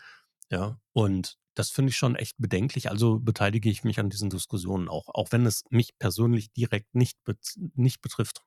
Ja, 0.51 0.79
und 0.93 1.37
das 1.59 1.71
finde 1.71 1.89
ich 1.89 1.97
schon 1.97 2.15
echt 2.15 2.37
bedenklich. 2.37 2.89
Also 2.89 3.19
beteilige 3.19 3.69
ich 3.69 3.83
mich 3.83 3.99
an 3.99 4.09
diesen 4.09 4.29
Diskussionen 4.29 4.87
auch, 4.87 5.09
auch 5.09 5.33
wenn 5.33 5.45
es 5.45 5.65
mich 5.69 5.97
persönlich 5.99 6.53
direkt 6.53 6.95
nicht, 6.95 7.21
bet 7.25 7.37
nicht 7.75 8.01
betrifft. 8.01 8.43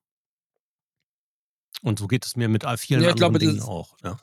Und 1.82 1.98
so 1.98 2.06
geht 2.06 2.24
es 2.24 2.36
mir 2.36 2.48
mit 2.48 2.64
all 2.64 2.78
vielen 2.78 3.02
Ja, 3.02 3.10
anderen 3.10 3.34
glaube, 3.34 3.38
Dingen 3.38 3.60
auch. 3.60 3.98
Ja. 4.02 4.18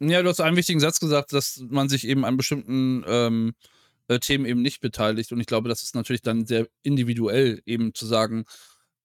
ja, 0.00 0.22
du 0.22 0.28
hast 0.28 0.40
einen 0.40 0.56
wichtigen 0.58 0.80
Satz 0.80 1.00
gesagt, 1.00 1.32
dass 1.32 1.64
man 1.66 1.88
sich 1.88 2.06
eben 2.06 2.26
an 2.26 2.36
bestimmten 2.36 3.04
ähm, 3.06 3.54
äh, 4.08 4.18
Themen 4.18 4.44
eben 4.44 4.60
nicht 4.60 4.82
beteiligt. 4.82 5.32
Und 5.32 5.40
ich 5.40 5.46
glaube, 5.46 5.70
das 5.70 5.82
ist 5.82 5.94
natürlich 5.94 6.20
dann 6.20 6.44
sehr 6.44 6.68
individuell, 6.82 7.62
eben 7.64 7.94
zu 7.94 8.04
sagen, 8.04 8.44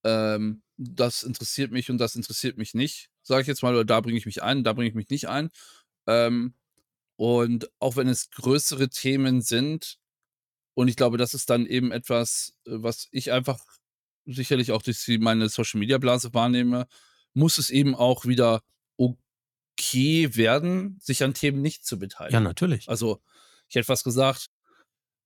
ähm, 0.03 0.61
das 0.75 1.23
interessiert 1.23 1.71
mich 1.71 1.89
und 1.89 1.99
das 1.99 2.17
interessiert 2.17 2.57
mich 2.57 2.73
nicht, 2.73 3.11
sage 3.21 3.43
ich 3.43 3.47
jetzt 3.47 3.63
mal, 3.63 3.73
oder 3.73 3.85
da 3.85 4.01
bringe 4.01 4.17
ich 4.17 4.25
mich 4.25 4.43
ein, 4.43 4.65
da 4.65 4.73
bringe 4.73 4.89
ich 4.89 4.95
mich 4.95 5.09
nicht 5.09 5.29
ein. 5.29 5.51
Ähm, 6.05 6.53
und 7.19 7.69
auch 7.79 7.97
wenn 7.97 8.07
es 8.07 8.29
größere 8.29 8.87
Themen 8.87 9.41
sind, 9.41 9.99
und 10.73 10.87
ich 10.87 10.95
glaube, 10.95 11.17
das 11.17 11.33
ist 11.33 11.49
dann 11.49 11.65
eben 11.65 11.91
etwas, 11.91 12.55
äh, 12.65 12.71
was 12.75 13.09
ich 13.11 13.33
einfach 13.33 13.59
sicherlich 14.25 14.71
auch 14.71 14.81
durch 14.81 15.05
meine 15.19 15.49
Social 15.49 15.81
Media 15.81 15.97
Blase 15.97 16.33
wahrnehme, 16.33 16.87
muss 17.33 17.57
es 17.57 17.71
eben 17.71 17.93
auch 17.93 18.25
wieder 18.25 18.63
okay 18.95 20.33
werden, 20.37 20.97
sich 21.01 21.21
an 21.21 21.33
Themen 21.33 21.61
nicht 21.61 21.85
zu 21.85 21.99
beteiligen. 21.99 22.35
Ja, 22.35 22.39
natürlich. 22.39 22.87
Also, 22.87 23.21
ich 23.67 23.75
hätte 23.75 23.89
was 23.89 24.05
gesagt, 24.05 24.47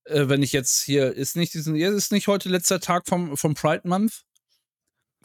äh, 0.05 0.27
wenn 0.29 0.41
ich 0.41 0.51
jetzt 0.51 0.81
hier, 0.81 1.13
ist 1.13 1.35
nicht 1.35 1.53
diesen, 1.53 1.75
ist 1.75 2.11
nicht 2.11 2.25
heute 2.27 2.49
letzter 2.49 2.79
Tag 2.79 3.07
vom, 3.07 3.37
vom 3.37 3.53
Pride 3.53 3.87
Month? 3.87 4.23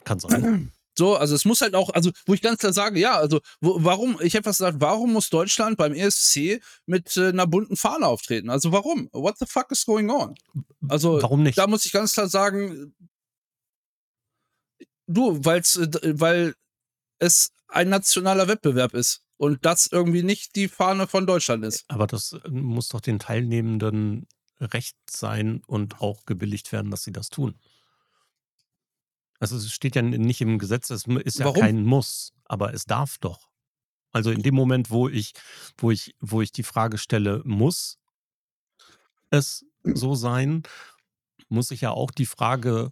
Kann 0.03 0.19
sein. 0.19 0.71
So, 0.97 1.15
also 1.15 1.35
es 1.35 1.45
muss 1.45 1.61
halt 1.61 1.75
auch, 1.75 1.89
also 1.91 2.11
wo 2.25 2.33
ich 2.33 2.41
ganz 2.41 2.59
klar 2.59 2.73
sage, 2.73 2.99
ja, 2.99 3.17
also 3.17 3.39
wo, 3.61 3.83
warum, 3.83 4.19
ich 4.21 4.33
hätte 4.33 4.47
was 4.47 4.57
gesagt, 4.57 4.81
warum 4.81 5.13
muss 5.13 5.29
Deutschland 5.29 5.77
beim 5.77 5.93
ESC 5.93 6.61
mit 6.85 7.15
äh, 7.15 7.29
einer 7.29 7.47
bunten 7.47 7.77
Fahne 7.77 8.07
auftreten? 8.07 8.49
Also 8.49 8.71
warum? 8.71 9.09
What 9.13 9.37
the 9.39 9.45
fuck 9.45 9.71
is 9.71 9.85
going 9.85 10.09
on? 10.09 10.35
Also 10.87 11.21
warum 11.21 11.43
nicht? 11.43 11.57
Da 11.57 11.67
muss 11.67 11.85
ich 11.85 11.91
ganz 11.91 12.13
klar 12.13 12.27
sagen, 12.27 12.93
du, 15.07 15.43
weil's, 15.45 15.75
äh, 15.77 16.19
weil 16.19 16.53
es 17.19 17.51
ein 17.67 17.89
nationaler 17.89 18.47
Wettbewerb 18.47 18.93
ist 18.93 19.21
und 19.37 19.65
das 19.65 19.87
irgendwie 19.91 20.23
nicht 20.23 20.55
die 20.55 20.67
Fahne 20.67 21.07
von 21.07 21.25
Deutschland 21.25 21.63
ist. 21.63 21.85
Aber 21.87 22.07
das 22.07 22.33
äh, 22.33 22.49
muss 22.49 22.89
doch 22.89 23.01
den 23.01 23.19
Teilnehmenden 23.19 24.27
recht 24.59 24.97
sein 25.09 25.61
und 25.65 26.01
auch 26.01 26.25
gebilligt 26.25 26.71
werden, 26.71 26.91
dass 26.91 27.03
sie 27.03 27.13
das 27.13 27.29
tun. 27.29 27.55
Also 29.39 29.57
es 29.57 29.71
steht 29.71 29.95
ja 29.95 30.01
nicht 30.01 30.41
im 30.41 30.59
Gesetz, 30.59 30.89
es 30.89 31.05
ist 31.07 31.39
ja 31.39 31.45
Warum? 31.45 31.61
kein 31.61 31.83
Muss, 31.85 32.33
aber 32.45 32.73
es 32.73 32.85
darf 32.85 33.17
doch. 33.19 33.49
Also 34.11 34.31
in 34.31 34.41
dem 34.41 34.55
Moment, 34.55 34.89
wo 34.89 35.07
ich, 35.07 35.33
wo 35.77 35.91
ich, 35.91 36.15
wo 36.19 36.41
ich 36.41 36.51
die 36.51 36.63
Frage 36.63 36.97
stelle, 36.97 37.41
muss 37.45 37.99
es 39.29 39.65
so 39.83 40.15
sein, 40.15 40.63
muss 41.47 41.71
ich 41.71 41.81
ja 41.81 41.91
auch 41.91 42.11
die 42.11 42.25
Frage 42.25 42.91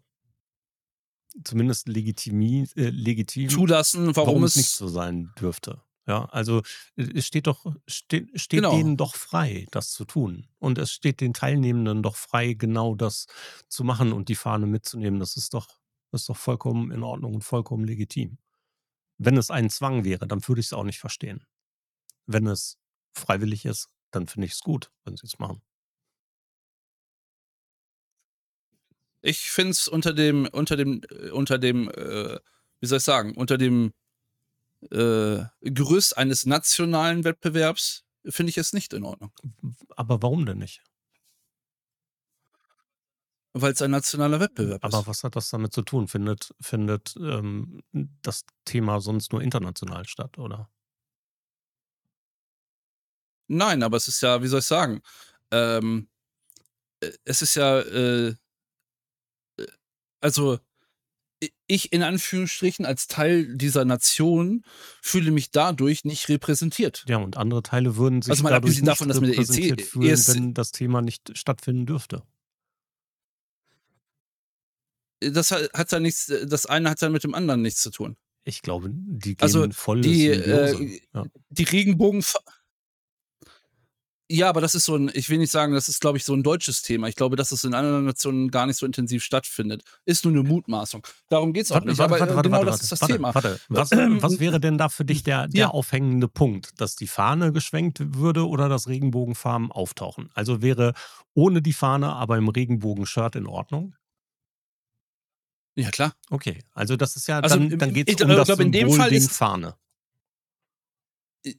zumindest 1.43 1.87
legitimi, 1.87 2.67
äh, 2.75 2.89
legitim, 2.89 3.49
Zulassen, 3.49 4.15
warum, 4.15 4.27
warum 4.27 4.43
es 4.43 4.55
nicht 4.55 4.69
so 4.69 4.87
sein 4.87 5.31
dürfte. 5.39 5.81
Ja, 6.07 6.25
also 6.25 6.61
es 6.95 7.25
steht 7.27 7.47
doch, 7.47 7.65
steht, 7.85 8.39
steht 8.39 8.59
Genau. 8.59 8.71
denen 8.75 8.95
doch 8.95 9.15
frei, 9.15 9.65
das 9.71 9.91
zu 9.91 10.05
tun. 10.05 10.47
Und 10.57 10.77
es 10.77 10.91
steht 10.93 11.19
den 11.19 11.33
Teilnehmenden 11.33 12.01
doch 12.01 12.15
frei, 12.15 12.53
genau 12.53 12.95
das 12.95 13.25
zu 13.67 13.83
machen 13.83 14.13
und 14.13 14.29
die 14.29 14.35
Fahne 14.35 14.67
mitzunehmen. 14.67 15.19
Das 15.19 15.35
ist 15.35 15.53
doch, 15.53 15.67
das 16.11 16.21
ist 16.21 16.29
doch 16.29 16.37
vollkommen 16.37 16.91
in 16.91 17.03
Ordnung 17.03 17.35
und 17.35 17.43
vollkommen 17.43 17.85
legitim. 17.85 18.37
Wenn 19.17 19.37
es 19.37 19.51
ein 19.51 19.69
Zwang 19.69 20.03
wäre, 20.03 20.27
dann 20.27 20.47
würde 20.47 20.61
ich 20.61 20.67
es 20.67 20.73
auch 20.73 20.83
nicht 20.83 20.99
verstehen. 20.99 21.45
Wenn 22.25 22.47
es 22.47 22.77
freiwillig 23.13 23.65
ist, 23.65 23.89
dann 24.11 24.27
finde 24.27 24.45
ich 24.45 24.53
es 24.53 24.61
gut, 24.61 24.91
wenn 25.03 25.17
sie 25.17 25.25
es 25.25 25.39
machen. 25.39 25.61
Ich 29.21 29.49
finde 29.49 29.71
es 29.71 29.87
unter 29.87 30.13
dem, 30.13 30.47
unter 30.51 30.77
dem, 30.77 31.01
äh, 31.09 31.31
unter 31.31 31.57
dem, 31.57 31.89
äh, 31.89 32.39
wie 32.79 32.85
soll 32.85 32.99
ich 32.99 33.03
sagen, 33.03 33.35
unter 33.35 33.57
dem 33.57 33.93
äh, 34.91 35.43
Gerüst 35.61 36.17
eines 36.17 36.45
nationalen 36.45 37.23
Wettbewerbs 37.23 38.05
finde 38.29 38.51
ich 38.51 38.57
es 38.57 38.73
nicht 38.73 38.93
in 38.93 39.03
Ordnung. 39.03 39.31
Aber 39.95 40.21
warum 40.21 40.45
denn 40.45 40.59
nicht? 40.59 40.83
Weil 43.53 43.73
es 43.73 43.81
ein 43.81 43.91
nationaler 43.91 44.39
Wettbewerb 44.39 44.83
Aber 44.83 44.99
ist. 44.99 45.07
was 45.07 45.23
hat 45.23 45.35
das 45.35 45.49
damit 45.49 45.73
zu 45.73 45.81
tun? 45.81 46.07
Findet, 46.07 46.53
findet 46.61 47.15
ähm, 47.17 47.81
das 48.21 48.45
Thema 48.65 49.01
sonst 49.01 49.31
nur 49.31 49.41
international 49.41 50.05
statt, 50.05 50.37
oder? 50.37 50.69
Nein, 53.47 53.81
aber 53.83 53.97
es 53.97 54.07
ist 54.07 54.21
ja, 54.21 54.41
wie 54.43 54.47
soll 54.47 54.59
ich 54.59 54.65
sagen, 54.65 55.01
ähm, 55.51 56.09
äh, 56.99 57.11
es 57.23 57.41
ist 57.41 57.55
ja, 57.55 57.79
äh, 57.79 58.35
äh, 59.57 59.67
also 60.19 60.59
ich 61.67 61.93
in 61.93 62.01
Anführungsstrichen 62.01 62.85
als 62.85 63.07
Teil 63.07 63.55
dieser 63.57 63.85
Nation 63.85 64.63
fühle 65.01 65.31
mich 65.31 65.51
dadurch 65.51 66.03
nicht 66.03 66.29
repräsentiert. 66.29 67.05
Ja, 67.07 67.17
und 67.17 67.37
andere 67.37 67.61
Teile 67.61 67.95
würden 67.95 68.21
sich 68.21 68.31
Also 68.31 68.43
mal 68.43 68.49
dadurch 68.49 68.75
nicht 68.75 68.87
davon, 68.87 69.07
dass 69.07 69.17
EC 69.17 69.27
repräsentiert 69.29 69.81
fühlen, 69.81 70.09
ESC 70.09 70.35
wenn 70.35 70.53
das 70.53 70.71
Thema 70.71 71.01
nicht 71.01 71.37
stattfinden 71.37 71.85
dürfte. 71.85 72.23
Das 75.19 75.51
hat, 75.51 75.69
hat 75.73 75.91
ja 75.91 75.99
nichts, 75.99 76.31
das 76.45 76.65
eine 76.65 76.89
hat 76.89 77.01
ja 77.01 77.09
mit 77.09 77.23
dem 77.23 77.33
anderen 77.33 77.61
nichts 77.61 77.81
zu 77.81 77.91
tun. 77.91 78.17
Ich 78.43 78.61
glaube, 78.61 78.89
die 78.91 79.35
gehen 79.35 79.43
Also 79.43 79.67
voll 79.71 80.01
die, 80.01 80.27
äh, 80.27 80.99
ja. 81.13 81.25
die 81.49 81.63
Regenbogen. 81.63 82.23
Ja, 84.29 84.49
aber 84.49 84.59
das 84.59 84.75
ist 84.75 84.83
so 84.83 84.95
ein, 84.97 85.09
ich 85.13 85.29
will 85.29 85.37
nicht 85.37 85.51
sagen, 85.51 85.73
das 85.73 85.87
ist, 85.87 86.01
glaube 86.01 86.17
ich, 86.17 86.25
so 86.25 86.33
ein 86.33 86.43
deutsches 86.43 86.81
Thema. 86.81 87.07
Ich 87.07 87.15
glaube, 87.15 87.37
dass 87.37 87.53
es 87.53 87.63
in 87.63 87.73
anderen 87.73 88.03
Nationen 88.03 88.51
gar 88.51 88.65
nicht 88.65 88.75
so 88.75 88.85
intensiv 88.85 89.23
stattfindet. 89.23 89.83
Ist 90.03 90.25
nur 90.25 90.33
eine 90.33 90.43
Mutmaßung. 90.43 91.07
Darum 91.29 91.53
geht 91.53 91.63
es 91.63 91.71
auch 91.71 91.75
Warte, 91.75 91.87
nicht. 91.87 91.97
warte, 91.97 92.13
aber 92.15 92.19
warte, 92.19 92.33
äh, 92.33 92.35
warte, 92.35 92.49
genau 92.49 92.57
warte, 92.57 92.71
das 92.71 92.81
ist 92.81 92.91
das 92.91 93.01
warte, 93.01 93.13
Thema. 93.13 93.33
Was, 93.69 93.91
was 94.23 94.39
wäre 94.41 94.59
denn 94.59 94.77
da 94.77 94.89
für 94.89 95.05
dich 95.05 95.23
der, 95.23 95.47
der 95.47 95.59
Ja. 95.59 95.67
aufhängende 95.69 96.27
Punkt? 96.27 96.71
Dass 96.81 96.97
die 96.97 97.07
Fahne 97.07 97.53
geschwenkt 97.53 97.99
würde 98.15 98.45
oder 98.47 98.67
dass 98.67 98.89
Regenbogenfarben 98.89 99.71
auftauchen? 99.71 100.29
Also 100.33 100.61
wäre 100.61 100.93
ohne 101.33 101.61
die 101.61 101.73
Fahne, 101.73 102.11
aber 102.11 102.37
im 102.37 102.49
Regenbogen-Shirt 102.49 103.37
in 103.37 103.47
Ordnung? 103.47 103.95
Ja, 105.77 105.91
klar. 105.91 106.13
Okay, 106.31 106.59
also 106.73 106.95
das 106.95 107.15
ist 107.15 107.27
ja, 107.27 107.39
Also, 107.39 107.55
dann, 107.57 107.77
dann 107.77 107.93
geht 107.93 108.09
es 108.09 108.19
um 108.21 108.29
das 108.29 108.47
glaube, 108.47 108.63
in 108.63 108.71
dem 108.71 108.91
Fall 108.91 109.09
Ding 109.11 109.19
ist- 109.19 109.31
Fahne. 109.31 109.75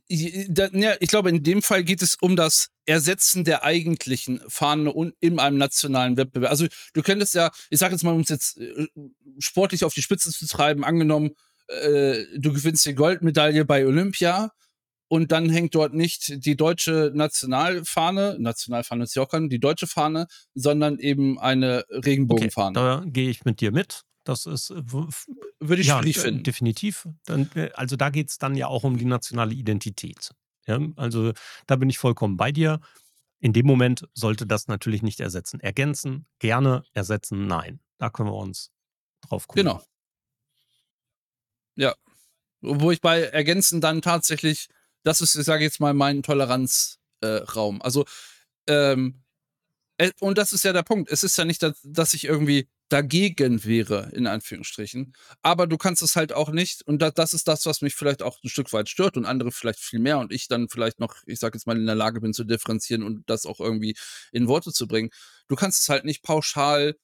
Ja, 0.08 0.94
ich 1.00 1.08
glaube, 1.08 1.30
in 1.30 1.42
dem 1.42 1.62
Fall 1.62 1.82
geht 1.82 2.02
es 2.02 2.16
um 2.16 2.37
das 2.37 2.68
Ersetzen 2.84 3.44
der 3.44 3.64
eigentlichen 3.64 4.40
Fahne 4.48 4.92
und 4.92 5.14
in 5.20 5.38
einem 5.38 5.56
nationalen 5.56 6.16
Wettbewerb. 6.18 6.50
Also 6.50 6.66
du 6.92 7.02
könntest 7.02 7.34
ja, 7.34 7.50
ich 7.70 7.78
sage 7.78 7.94
jetzt 7.94 8.02
mal, 8.02 8.12
um 8.12 8.20
es 8.20 8.28
jetzt 8.28 8.58
äh, 8.58 8.87
sportlich 9.38 9.84
auf 9.84 9.94
die 9.94 10.02
Spitze 10.02 10.30
zu 10.30 10.46
treiben, 10.46 10.84
angenommen, 10.84 11.30
äh, 11.68 12.25
du 12.37 12.52
gewinnst 12.52 12.84
die 12.84 12.94
Goldmedaille 12.94 13.64
bei 13.64 13.87
Olympia 13.87 14.50
und 15.06 15.32
dann 15.32 15.48
hängt 15.48 15.75
dort 15.75 15.94
nicht 15.94 16.44
die 16.44 16.56
deutsche 16.56 17.10
Nationalfahne, 17.14 18.37
Nationalfahne 18.38 19.04
ist 19.04 19.14
ja 19.16 19.22
auch 19.22 19.28
keine, 19.30 19.48
die 19.48 19.60
deutsche 19.60 19.87
Fahne, 19.87 20.26
sondern 20.54 20.98
eben 20.98 21.38
eine 21.38 21.84
Okay, 21.88 22.00
Regenbogenfahne. 22.10 22.75
da 22.75 23.02
gehe 23.06 23.30
ich 23.30 23.44
mit 23.46 23.60
dir 23.62 23.72
mit. 23.72 24.02
Das 24.28 24.44
ist 24.44 24.68
äh, 24.68 24.82
Würde 24.85 25.80
ich 25.80 25.87
ja 25.87 26.02
schwierig 26.02 26.18
äh, 26.18 26.20
finden. 26.20 26.42
definitiv. 26.42 27.08
Dann, 27.25 27.50
äh, 27.54 27.70
also 27.73 27.97
da 27.97 28.11
geht 28.11 28.28
es 28.28 28.37
dann 28.37 28.54
ja 28.54 28.66
auch 28.66 28.85
um 28.85 28.99
die 28.99 29.06
nationale 29.06 29.54
Identität. 29.54 30.35
Ja? 30.66 30.78
Also 30.97 31.32
da 31.66 31.76
bin 31.76 31.88
ich 31.88 31.97
vollkommen 31.97 32.37
bei 32.37 32.52
dir. 32.52 32.78
In 33.40 33.54
dem 33.54 33.64
Moment 33.64 34.06
sollte 34.12 34.47
das 34.47 34.68
natürlich 34.68 35.02
nicht 35.02 35.20
ersetzen. 35.20 35.61
Ergänzen, 35.61 36.26
gerne, 36.40 36.85
ersetzen, 36.92 37.47
nein. 37.47 37.80
Da 37.97 38.11
können 38.11 38.28
wir 38.28 38.35
uns 38.35 38.70
drauf 39.23 39.49
gucken. 39.49 39.64
Genau. 39.64 39.82
Ja. 41.75 41.94
Wo 42.61 42.90
ich 42.90 43.00
bei 43.00 43.23
Ergänzen 43.23 43.80
dann 43.80 44.02
tatsächlich, 44.02 44.68
das 45.04 45.23
ist, 45.23 45.37
ich 45.37 45.44
sage 45.47 45.64
jetzt 45.64 45.80
mal, 45.80 45.94
mein 45.94 46.23
Toleranzraum. 46.23 47.76
Äh, 47.76 47.82
also, 47.82 48.04
ähm, 48.66 49.23
äh, 49.97 50.11
und 50.20 50.37
das 50.37 50.52
ist 50.52 50.64
ja 50.64 50.75
der 50.75 50.82
Punkt. 50.82 51.11
Es 51.11 51.23
ist 51.23 51.38
ja 51.38 51.47
nicht, 51.47 51.64
dass 51.82 52.12
ich 52.12 52.25
irgendwie 52.25 52.68
dagegen 52.88 53.64
wäre, 53.64 54.11
in 54.14 54.26
Anführungsstrichen. 54.26 55.12
Aber 55.42 55.66
du 55.66 55.76
kannst 55.76 56.02
es 56.02 56.16
halt 56.16 56.33
auch 56.33 56.50
nicht. 56.50 56.83
Und 56.87 57.02
da, 57.02 57.11
das 57.11 57.35
ist 57.35 57.49
das, 57.49 57.66
was 57.66 57.83
mich 57.83 57.95
vielleicht 57.95 58.23
auch 58.23 58.38
ein 58.42 58.49
Stück 58.49 58.73
weit 58.73 58.88
stört 58.88 59.16
und 59.16 59.26
andere 59.26 59.52
vielleicht 59.52 59.80
viel 59.80 59.99
mehr. 59.99 60.18
Und 60.18 60.33
ich 60.33 60.49
dann 60.49 60.68
vielleicht 60.68 60.99
noch, 60.99 61.14
ich 61.26 61.38
sage 61.38 61.57
jetzt 61.57 61.66
mal, 61.66 61.76
in 61.76 61.87
der 61.87 61.95
Lage 61.95 62.21
bin 62.21 62.33
zu 62.33 62.45
differenzieren 62.45 63.02
und 63.02 63.28
das 63.28 63.47
auch 63.47 63.61
irgendwie 63.61 63.97
in 64.33 64.49
Worte 64.49 64.73
zu 64.73 64.87
bringen. 64.87 65.11
Du 65.49 65.57
kannst 65.57 65.83
es 65.83 65.88
halt 65.88 66.04
nicht 66.04 66.23
pauschal 66.23 66.95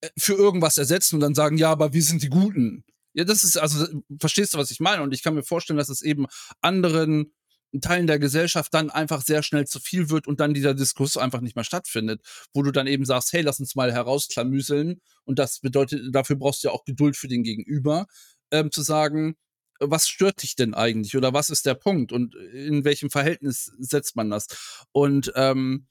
äh, 0.00 0.08
für 0.18 0.34
irgendwas 0.34 0.78
ersetzen 0.78 1.16
und 1.16 1.20
dann 1.20 1.34
sagen, 1.34 1.58
ja, 1.58 1.70
aber 1.70 1.92
wir 1.92 2.02
sind 2.02 2.22
die 2.22 2.30
Guten. 2.30 2.84
Ja, 3.14 3.24
das 3.24 3.44
ist, 3.44 3.56
also, 3.56 3.86
verstehst 4.20 4.54
du, 4.54 4.58
was 4.58 4.70
ich 4.70 4.80
meine? 4.80 5.02
Und 5.02 5.14
ich 5.14 5.22
kann 5.22 5.34
mir 5.34 5.42
vorstellen, 5.42 5.78
dass 5.78 5.88
es 5.88 6.02
eben 6.02 6.26
anderen 6.60 7.32
Teilen 7.80 8.06
der 8.06 8.18
Gesellschaft 8.18 8.72
dann 8.72 8.90
einfach 8.90 9.22
sehr 9.22 9.42
schnell 9.42 9.66
zu 9.66 9.80
viel 9.80 10.08
wird 10.10 10.26
und 10.26 10.40
dann 10.40 10.54
dieser 10.54 10.74
Diskurs 10.74 11.16
einfach 11.16 11.40
nicht 11.40 11.56
mehr 11.56 11.64
stattfindet, 11.64 12.22
wo 12.54 12.62
du 12.62 12.70
dann 12.70 12.86
eben 12.86 13.04
sagst, 13.04 13.32
hey, 13.32 13.42
lass 13.42 13.60
uns 13.60 13.74
mal 13.74 13.92
herausklamüseln 13.92 15.00
und 15.24 15.38
das 15.38 15.60
bedeutet, 15.60 16.14
dafür 16.14 16.36
brauchst 16.36 16.64
du 16.64 16.68
ja 16.68 16.74
auch 16.74 16.84
Geduld 16.84 17.16
für 17.16 17.28
den 17.28 17.42
Gegenüber, 17.42 18.06
ähm, 18.50 18.70
zu 18.70 18.82
sagen, 18.82 19.36
was 19.78 20.08
stört 20.08 20.42
dich 20.42 20.56
denn 20.56 20.74
eigentlich 20.74 21.16
oder 21.16 21.34
was 21.34 21.50
ist 21.50 21.66
der 21.66 21.74
Punkt 21.74 22.12
und 22.12 22.34
in 22.34 22.84
welchem 22.84 23.10
Verhältnis 23.10 23.72
setzt 23.78 24.16
man 24.16 24.30
das? 24.30 24.46
Und 24.92 25.32
ähm, 25.34 25.86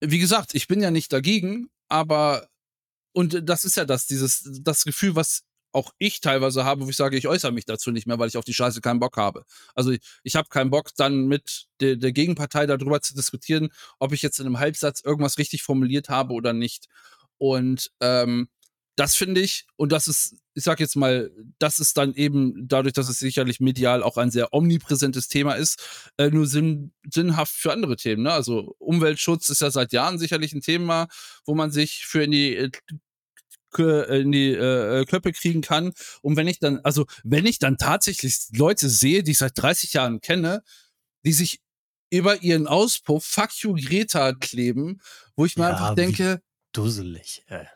wie 0.00 0.18
gesagt, 0.18 0.54
ich 0.54 0.68
bin 0.68 0.80
ja 0.80 0.90
nicht 0.90 1.12
dagegen, 1.12 1.70
aber 1.88 2.48
und 3.12 3.48
das 3.48 3.64
ist 3.64 3.76
ja 3.76 3.84
das, 3.84 4.06
dieses, 4.06 4.48
das 4.62 4.84
Gefühl, 4.84 5.14
was 5.14 5.44
auch 5.74 5.92
ich 5.98 6.20
teilweise 6.20 6.64
habe, 6.64 6.86
wo 6.86 6.90
ich 6.90 6.96
sage, 6.96 7.16
ich 7.16 7.28
äußere 7.28 7.52
mich 7.52 7.64
dazu 7.64 7.90
nicht 7.90 8.06
mehr, 8.06 8.18
weil 8.18 8.28
ich 8.28 8.36
auf 8.36 8.44
die 8.44 8.54
Scheiße 8.54 8.80
keinen 8.80 9.00
Bock 9.00 9.16
habe. 9.16 9.44
Also 9.74 9.90
ich, 9.90 10.00
ich 10.22 10.36
habe 10.36 10.48
keinen 10.48 10.70
Bock, 10.70 10.90
dann 10.96 11.26
mit 11.26 11.66
der, 11.80 11.96
der 11.96 12.12
Gegenpartei 12.12 12.66
darüber 12.66 13.00
zu 13.00 13.14
diskutieren, 13.14 13.70
ob 13.98 14.12
ich 14.12 14.22
jetzt 14.22 14.38
in 14.38 14.46
einem 14.46 14.58
Halbsatz 14.58 15.02
irgendwas 15.04 15.38
richtig 15.38 15.62
formuliert 15.62 16.08
habe 16.08 16.34
oder 16.34 16.52
nicht. 16.52 16.86
Und 17.38 17.90
ähm, 18.00 18.48
das 18.96 19.16
finde 19.16 19.40
ich, 19.40 19.66
und 19.76 19.90
das 19.90 20.06
ist, 20.06 20.36
ich 20.54 20.62
sag 20.62 20.78
jetzt 20.78 20.94
mal, 20.94 21.32
das 21.58 21.80
ist 21.80 21.96
dann 21.96 22.14
eben 22.14 22.68
dadurch, 22.68 22.92
dass 22.92 23.08
es 23.08 23.18
sicherlich 23.18 23.58
medial 23.58 24.02
auch 24.04 24.16
ein 24.16 24.30
sehr 24.30 24.52
omnipräsentes 24.52 25.26
Thema 25.26 25.54
ist, 25.54 26.12
äh, 26.16 26.30
nur 26.30 26.46
sinn, 26.46 26.92
sinnhaft 27.12 27.52
für 27.52 27.72
andere 27.72 27.96
Themen. 27.96 28.22
Ne? 28.22 28.32
Also 28.32 28.76
Umweltschutz 28.78 29.48
ist 29.48 29.62
ja 29.62 29.70
seit 29.72 29.92
Jahren 29.92 30.18
sicherlich 30.18 30.52
ein 30.52 30.60
Thema, 30.60 31.08
wo 31.44 31.54
man 31.56 31.72
sich 31.72 32.06
für 32.06 32.22
in 32.22 32.30
die 32.30 32.56
äh, 32.56 32.70
in 33.78 34.32
die 34.32 34.52
äh, 34.52 35.04
Klöppe 35.04 35.32
kriegen 35.32 35.60
kann. 35.60 35.92
Und 36.22 36.36
wenn 36.36 36.48
ich 36.48 36.58
dann, 36.58 36.80
also 36.84 37.06
wenn 37.22 37.46
ich 37.46 37.58
dann 37.58 37.76
tatsächlich 37.76 38.36
Leute 38.52 38.88
sehe, 38.88 39.22
die 39.22 39.32
ich 39.32 39.38
seit 39.38 39.52
30 39.56 39.92
Jahren 39.94 40.20
kenne, 40.20 40.62
die 41.24 41.32
sich 41.32 41.60
über 42.10 42.42
ihren 42.42 42.66
Auspuff 42.66 43.24
Fuck 43.24 43.50
you 43.62 43.74
Greta 43.74 44.32
kleben, 44.32 45.00
wo 45.36 45.44
ich 45.44 45.56
mir 45.56 45.64
ja, 45.64 45.70
einfach 45.70 45.94
denke, 45.94 46.40
dusselig. 46.72 47.44
Ey. 47.48 47.66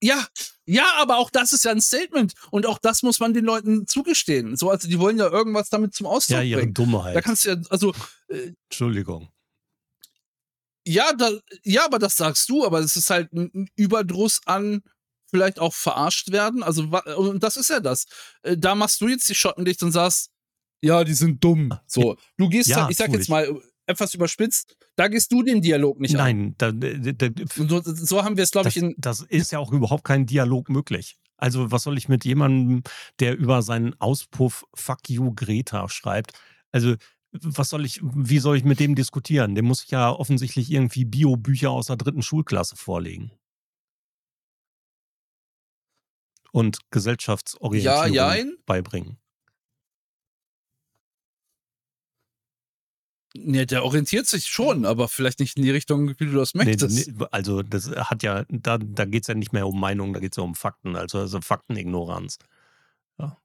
Ja, 0.00 0.26
ja, 0.64 0.84
aber 0.96 1.18
auch 1.18 1.30
das 1.30 1.52
ist 1.52 1.64
ja 1.64 1.72
ein 1.72 1.80
Statement 1.80 2.34
und 2.50 2.66
auch 2.66 2.78
das 2.78 3.02
muss 3.02 3.18
man 3.18 3.34
den 3.34 3.44
Leuten 3.44 3.86
zugestehen. 3.86 4.56
So, 4.56 4.70
also 4.70 4.88
die 4.88 4.98
wollen 4.98 5.18
ja 5.18 5.28
irgendwas 5.28 5.70
damit 5.70 5.94
zum 5.94 6.06
Ausdruck 6.06 6.38
ja, 6.38 6.42
ihre 6.42 6.60
bringen. 6.60 6.74
Dummheit. 6.74 7.16
Da 7.16 7.20
kannst 7.20 7.44
du 7.44 7.50
ja, 7.50 7.56
also 7.70 7.92
äh, 8.28 8.52
Entschuldigung. 8.68 9.28
Ja, 10.86 11.12
da, 11.12 11.30
ja, 11.64 11.84
aber 11.84 11.98
das 11.98 12.16
sagst 12.16 12.48
du, 12.48 12.64
aber 12.64 12.78
es 12.78 12.96
ist 12.96 13.10
halt 13.10 13.32
ein 13.32 13.68
Überdruss 13.74 14.40
an 14.46 14.82
vielleicht 15.30 15.58
auch 15.58 15.74
verarscht 15.74 16.32
werden. 16.32 16.62
Also, 16.62 16.84
und 17.16 17.42
das 17.42 17.56
ist 17.56 17.70
ja 17.70 17.80
das. 17.80 18.06
Äh, 18.42 18.56
da 18.56 18.74
machst 18.74 19.00
du 19.00 19.08
jetzt 19.08 19.28
die 19.28 19.34
Schotten 19.34 19.64
dicht 19.64 19.82
und 19.82 19.92
sagst, 19.92 20.30
ja, 20.80 21.04
die 21.04 21.14
sind 21.14 21.42
dumm. 21.42 21.72
So, 21.86 22.16
du 22.36 22.48
gehst, 22.48 22.68
ja, 22.68 22.82
halt, 22.82 22.90
ich 22.90 22.96
sag 22.96 23.12
jetzt 23.12 23.28
mal, 23.28 23.60
etwas 23.86 24.14
überspitzt, 24.14 24.76
da 24.96 25.08
gehst 25.08 25.32
du 25.32 25.42
den 25.42 25.62
Dialog 25.62 25.98
nicht 25.98 26.14
Nein, 26.14 26.54
an. 26.60 26.76
Nein, 26.78 27.16
da, 27.16 27.28
so, 27.54 27.80
so, 27.82 28.24
haben 28.24 28.36
wir 28.36 28.44
es, 28.44 28.50
glaube 28.50 28.68
ich, 28.68 28.76
in. 28.76 28.94
Das 28.98 29.22
ist 29.22 29.50
ja 29.50 29.58
auch 29.58 29.72
überhaupt 29.72 30.04
kein 30.04 30.26
Dialog 30.26 30.68
möglich. 30.68 31.16
Also, 31.36 31.70
was 31.70 31.84
soll 31.84 31.96
ich 31.96 32.08
mit 32.08 32.24
jemandem, 32.24 32.82
der 33.20 33.36
über 33.36 33.62
seinen 33.62 33.98
Auspuff 34.00 34.64
Fuck 34.74 35.08
you 35.08 35.32
Greta 35.34 35.88
schreibt? 35.88 36.32
Also, 36.72 36.96
was 37.32 37.68
soll 37.68 37.84
ich, 37.84 38.00
wie 38.02 38.38
soll 38.38 38.56
ich 38.56 38.64
mit 38.64 38.80
dem 38.80 38.94
diskutieren? 38.94 39.54
Dem 39.54 39.66
muss 39.66 39.84
ich 39.84 39.90
ja 39.90 40.10
offensichtlich 40.10 40.70
irgendwie 40.70 41.04
Bio-Bücher 41.04 41.70
aus 41.70 41.86
der 41.86 41.96
dritten 41.96 42.22
Schulklasse 42.22 42.76
vorlegen. 42.76 43.32
Und 46.52 46.78
Gesellschaftsorientierung 46.90 48.12
ja, 48.12 48.34
beibringen. 48.64 49.18
Nee, 53.34 53.66
der 53.66 53.84
orientiert 53.84 54.26
sich 54.26 54.46
schon, 54.46 54.84
aber 54.84 55.06
vielleicht 55.06 55.38
nicht 55.38 55.56
in 55.56 55.62
die 55.62 55.70
Richtung, 55.70 56.08
wie 56.18 56.26
du 56.26 56.32
das 56.32 56.54
möchtest. 56.54 57.08
Nee, 57.08 57.26
also 57.30 57.62
das 57.62 57.90
hat 57.90 58.22
ja, 58.22 58.44
da, 58.48 58.78
da 58.78 59.04
geht 59.04 59.24
es 59.24 59.28
ja 59.28 59.34
nicht 59.34 59.52
mehr 59.52 59.66
um 59.66 59.78
Meinung, 59.78 60.12
da 60.12 60.20
geht 60.20 60.32
es 60.32 60.36
ja 60.36 60.42
um 60.42 60.54
Fakten, 60.54 60.96
also, 60.96 61.18
also 61.18 61.40
Faktenignoranz. 61.40 62.38
Ja. 63.18 63.36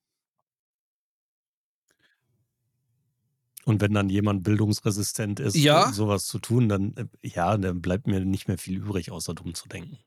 Und 3.66 3.82
wenn 3.82 3.94
dann 3.94 4.10
jemand 4.10 4.44
bildungsresistent 4.44 5.40
ist, 5.40 5.56
ja. 5.56 5.92
sowas 5.92 6.26
zu 6.28 6.40
tun, 6.40 6.70
dann 6.70 6.96
äh, 6.96 7.06
ja, 7.22 7.58
dann 7.58 7.82
bleibt 7.82 8.08
mir 8.08 8.22
nicht 8.22 8.48
mehr 8.48 8.58
viel 8.58 8.78
übrig, 8.78 9.12
außer 9.12 9.34
dumm 9.34 9.54
zu 9.54 9.68
denken. 9.68 10.00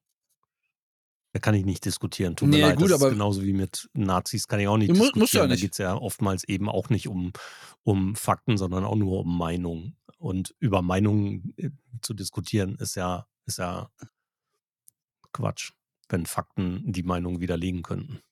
Da 1.37 1.40
kann 1.40 1.55
ich 1.55 1.66
nicht 1.66 1.85
diskutieren. 1.85 2.35
Tut 2.35 2.49
nee, 2.49 2.57
mir 2.57 2.69
leid, 2.69 2.78
gut, 2.78 2.90
das 2.90 3.02
ist 3.02 3.11
genauso 3.11 3.43
wie 3.43 3.52
mit 3.52 3.90
Nazis 3.93 4.49
kann 4.49 4.59
ich 4.59 4.69
auch 4.69 4.78
nicht 4.78 4.88
mu 4.88 5.05
diskutieren. 5.05 5.43
Ja 5.43 5.47
nicht. 5.49 5.61
Da 5.61 5.66
geht 5.66 5.73
es 5.73 5.76
ja 5.76 5.95
oftmals 5.95 6.45
eben 6.45 6.71
auch 6.71 6.88
nicht 6.88 7.09
um, 7.09 7.35
um 7.83 8.16
Fakten, 8.16 8.57
sondern 8.57 8.87
auch 8.87 8.95
nur 8.97 9.21
um 9.21 9.37
Meinung. 9.37 9.99
Und 10.16 10.55
über 10.61 10.81
Meinungen 10.81 11.52
äh, 11.59 11.69
zu 12.00 12.14
diskutieren 12.14 12.76
ist 12.76 12.95
ja, 12.95 13.26
ist 13.45 13.59
ja 13.59 13.90
Quatsch, 15.35 15.73
wenn 16.09 16.25
Fakten 16.25 16.90
die 16.90 17.02
Meinung 17.02 17.38
widerlegen 17.38 17.83
könnten. 17.83 18.23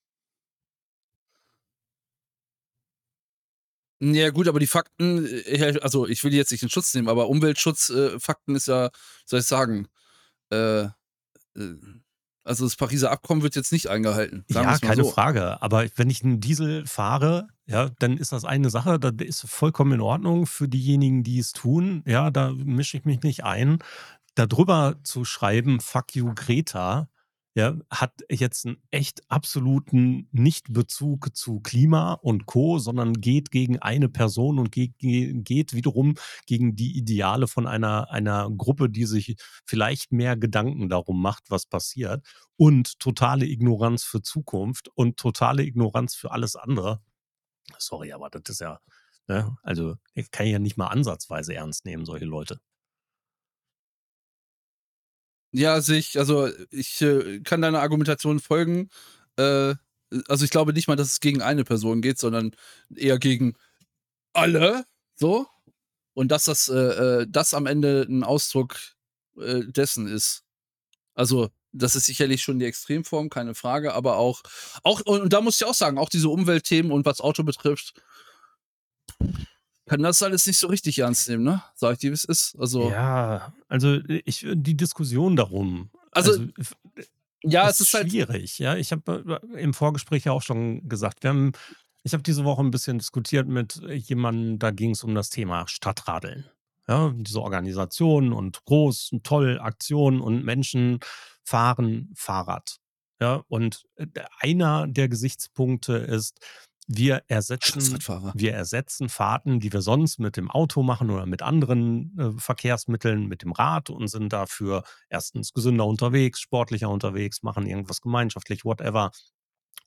Ja, 4.01 4.31
gut, 4.31 4.49
aber 4.49 4.61
die 4.61 4.67
Fakten, 4.67 5.27
äh, 5.45 5.79
also 5.83 6.07
ich 6.07 6.25
will 6.25 6.33
jetzt 6.33 6.53
nicht 6.53 6.63
in 6.63 6.71
Schutz 6.71 6.95
nehmen, 6.95 7.11
aber 7.11 7.29
Umweltschutzfakten 7.29 8.55
äh, 8.55 8.57
ist 8.57 8.69
ja, 8.69 8.89
soll 9.27 9.41
ich 9.41 9.47
sagen, 9.47 9.89
äh, 10.51 10.85
äh 10.85 10.91
also 12.45 12.65
das 12.65 12.77
Pariser 12.77 13.11
Abkommen 13.11 13.43
wird 13.43 13.57
jetzt 13.57 13.73
nicht 13.73 13.89
eingehalten. 13.89 14.45
ja, 14.49 14.79
keine 14.79 15.05
so. 15.05 15.11
Frage. 15.11 15.61
Aber 15.63 15.87
wenn 15.97 16.11
ich 16.11 16.23
einen 16.23 16.41
Diesel 16.41 16.87
fahre, 16.87 17.49
ja, 17.67 17.91
dann 17.99 18.19
ist 18.19 18.33
das 18.33 18.45
eine 18.45 18.71
Sache, 18.71 18.99
das 19.01 19.15
ist 19.27 19.49
vollkommen 19.49 19.93
in 19.93 20.01
Ordnung 20.01 20.47
für 20.47 20.69
diejenigen, 20.69 21.23
die 21.23 21.39
es 21.39 21.53
tun. 21.53 22.03
Ja, 22.07 22.31
da 22.31 22.51
mische 22.51 22.99
ich 22.99 23.05
mich 23.05 23.23
nicht 23.23 23.45
ein. 23.45 23.79
Darüber 24.35 24.97
zu 25.05 25.25
schreiben, 25.25 25.81
fuck 25.81 26.15
you 26.15 26.33
Greta, 26.35 27.09
ja, 27.55 27.77
hat 27.89 28.13
jetzt 28.29 28.67
einen 28.67 28.83
echt 28.91 29.23
absoluten 29.31 30.29
Nichtbezug 30.33 31.37
zu 31.37 31.61
Klima 31.61 32.15
und 32.15 32.47
Co., 32.47 32.79
sondern 32.79 33.15
geht 33.15 33.53
gegen 33.53 33.79
eine 33.79 34.09
Person 34.09 34.59
und 34.59 34.73
geht, 34.73 34.95
geht 34.99 35.73
wiederum 35.73 36.17
gegen 36.47 36.75
die 36.75 36.97
Ideale 36.99 37.47
von 37.47 37.69
einer, 37.69 38.11
einer 38.11 38.51
Gruppe, 38.51 38.91
die 38.91 39.05
sich 39.05 39.37
vielleicht 39.65 40.11
mehr 40.11 40.37
Gedanken 40.37 40.89
darum 40.89 41.23
macht, 41.23 41.45
was 41.49 41.67
passiert 41.67 42.27
und 42.57 42.99
totale 42.99 43.47
Ignoranz 43.47 44.03
für 44.03 44.21
Zukunft 44.21 44.89
und 44.95 45.17
totale 45.17 45.63
Ignoranz 45.63 46.17
für 46.17 46.33
alles 46.33 46.57
andere. 46.57 47.01
Sorry, 47.79 48.13
aber 48.13 48.31
das 48.31 48.43
ist 48.49 48.61
ja, 48.63 48.81
ne, 49.29 49.57
also 49.63 49.95
ich 50.15 50.31
kann 50.33 50.49
ja 50.49 50.59
nicht 50.59 50.77
mal 50.77 50.89
ansatzweise 50.89 51.55
ernst 51.55 51.85
nehmen, 51.85 52.05
solche 52.05 52.27
Leute. 52.27 52.59
Ja, 55.57 55.81
sich, 55.81 56.19
also 56.19 56.49
ich 56.71 57.01
äh, 57.01 57.39
kann 57.41 57.63
deiner 57.63 57.81
Argumentation 57.81 58.41
folgen. 58.41 58.91
Äh, 59.37 59.77
also 60.27 60.45
ich 60.45 60.51
glaube 60.51 60.73
nicht 60.73 60.89
mal, 60.89 60.97
dass 60.97 61.13
es 61.13 61.21
gegen 61.21 61.43
eine 61.43 61.63
Person 61.63 62.03
geht, 62.03 62.19
sondern 62.19 62.57
eher 62.95 63.21
gegen 63.21 63.55
alle. 64.33 64.85
So. 65.15 65.47
Und 66.13 66.33
dass 66.33 66.45
das, 66.47 66.69
äh, 66.69 66.75
äh 67.23 67.27
das 67.29 67.55
am 67.55 67.67
Ende 67.67 68.05
ein 68.09 68.25
Ausdruck 68.25 68.77
äh, 69.39 69.61
dessen 69.67 70.09
ist. 70.09 70.43
Also, 71.15 71.51
das 71.73 71.95
ist 71.95 72.07
sicherlich 72.07 72.43
schon 72.43 72.59
die 72.59 72.67
Extremform, 72.67 73.31
keine 73.31 73.55
Frage, 73.55 73.95
aber 73.95 74.17
auch, 74.17 74.43
auch, 74.83 75.03
und 75.03 75.33
da 75.33 75.41
muss 75.41 75.61
ich 75.61 75.67
auch 75.67 75.75
sagen, 75.75 75.99
auch 75.99 76.09
diese 76.09 76.31
Umweltthemen 76.31 76.91
und 76.91 77.07
was 77.07 77.21
Auto 77.21 77.45
betrifft, 77.45 77.95
kann 79.87 80.03
das 80.03 80.23
alles 80.23 80.47
nicht 80.47 80.59
so 80.59 80.67
richtig 80.69 80.99
ernst 80.99 81.29
nehmen, 81.29 81.45
ne? 81.45 81.63
Sag 81.75 81.95
ich 81.95 81.99
dir, 81.99 82.11
wie 82.11 82.15
es 82.15 82.25
ist. 82.25 82.57
Also, 82.59 82.91
ja, 82.91 83.53
also 83.69 83.99
ich, 84.25 84.47
die 84.53 84.77
Diskussion 84.77 85.37
darum. 85.37 85.91
Also, 86.11 86.33
also 86.33 86.45
ja, 87.43 87.69
es 87.69 87.81
ist 87.81 87.93
halt 87.93 88.11
schwierig. 88.11 88.59
Ja, 88.59 88.77
ich 88.77 88.93
habe 88.93 89.41
äh, 89.55 89.61
im 89.61 89.75
Vorgespräch 89.75 90.25
ja 90.25 90.33
auch 90.33 90.43
schon 90.43 90.89
gesagt, 90.89 91.23
wir 91.23 91.31
haben, 91.31 91.53
ich 92.03 92.13
habe 92.15 92.23
diese 92.23 92.45
Woche 92.45 92.63
ein 92.63 92.71
bisschen 92.71 92.99
diskutiert 92.99 93.47
mit 93.47 93.81
jemandem, 93.91 94.59
da 94.59 94.71
ging 94.71 94.91
es 94.91 95.05
um 95.05 95.15
das 95.15 95.31
Thema 95.31 95.69
Stadtradeln. 95.69 96.49
Ja, 96.89 97.13
diese 97.17 97.41
Organisationen 97.41 98.33
und 98.33 98.65
groß 98.65 99.13
und 99.13 99.25
toll 99.25 99.59
Aktionen 99.59 100.21
und 100.21 100.45
Menschen 100.45 101.01
fahren 101.43 102.13
Fahrrad. 102.15 102.79
Ja, 103.21 103.43
und 103.49 103.85
äh, 103.97 104.07
einer 104.41 104.87
der 104.87 105.09
Gesichtspunkte 105.09 105.95
ist, 105.95 106.41
wir 106.87 107.23
ersetzen, 107.29 107.99
wir 108.35 108.53
ersetzen 108.53 109.09
Fahrten, 109.09 109.59
die 109.59 109.73
wir 109.73 109.81
sonst 109.81 110.19
mit 110.19 110.37
dem 110.37 110.51
Auto 110.51 110.83
machen 110.83 111.11
oder 111.11 111.25
mit 111.25 111.41
anderen 111.41 112.19
äh, 112.19 112.41
Verkehrsmitteln, 112.41 113.27
mit 113.27 113.43
dem 113.43 113.53
Rad 113.53 113.89
und 113.89 114.09
sind 114.09 114.33
dafür 114.33 114.85
erstens 115.09 115.53
gesünder 115.53 115.87
unterwegs, 115.87 116.41
sportlicher 116.41 116.91
unterwegs, 116.91 117.43
machen 117.43 117.67
irgendwas 117.67 118.03
gemeinschaftlich, 118.03 118.65
whatever. 118.65 119.13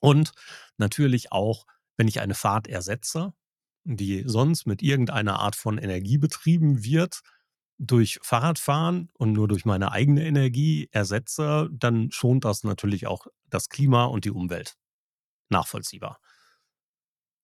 Und 0.00 0.32
natürlich 0.76 1.30
auch, 1.30 1.66
wenn 1.96 2.08
ich 2.08 2.20
eine 2.20 2.34
Fahrt 2.34 2.66
ersetze, 2.66 3.32
die 3.84 4.24
sonst 4.26 4.66
mit 4.66 4.82
irgendeiner 4.82 5.38
Art 5.40 5.56
von 5.56 5.78
Energie 5.78 6.18
betrieben 6.18 6.82
wird, 6.82 7.20
durch 7.78 8.18
Fahrradfahren 8.22 9.08
und 9.14 9.32
nur 9.32 9.46
durch 9.46 9.64
meine 9.64 9.92
eigene 9.92 10.26
Energie 10.26 10.88
ersetze, 10.90 11.68
dann 11.72 12.10
schont 12.10 12.44
das 12.44 12.64
natürlich 12.64 13.06
auch 13.06 13.28
das 13.46 13.68
Klima 13.68 14.04
und 14.06 14.24
die 14.24 14.32
Umwelt. 14.32 14.74
Nachvollziehbar. 15.48 16.18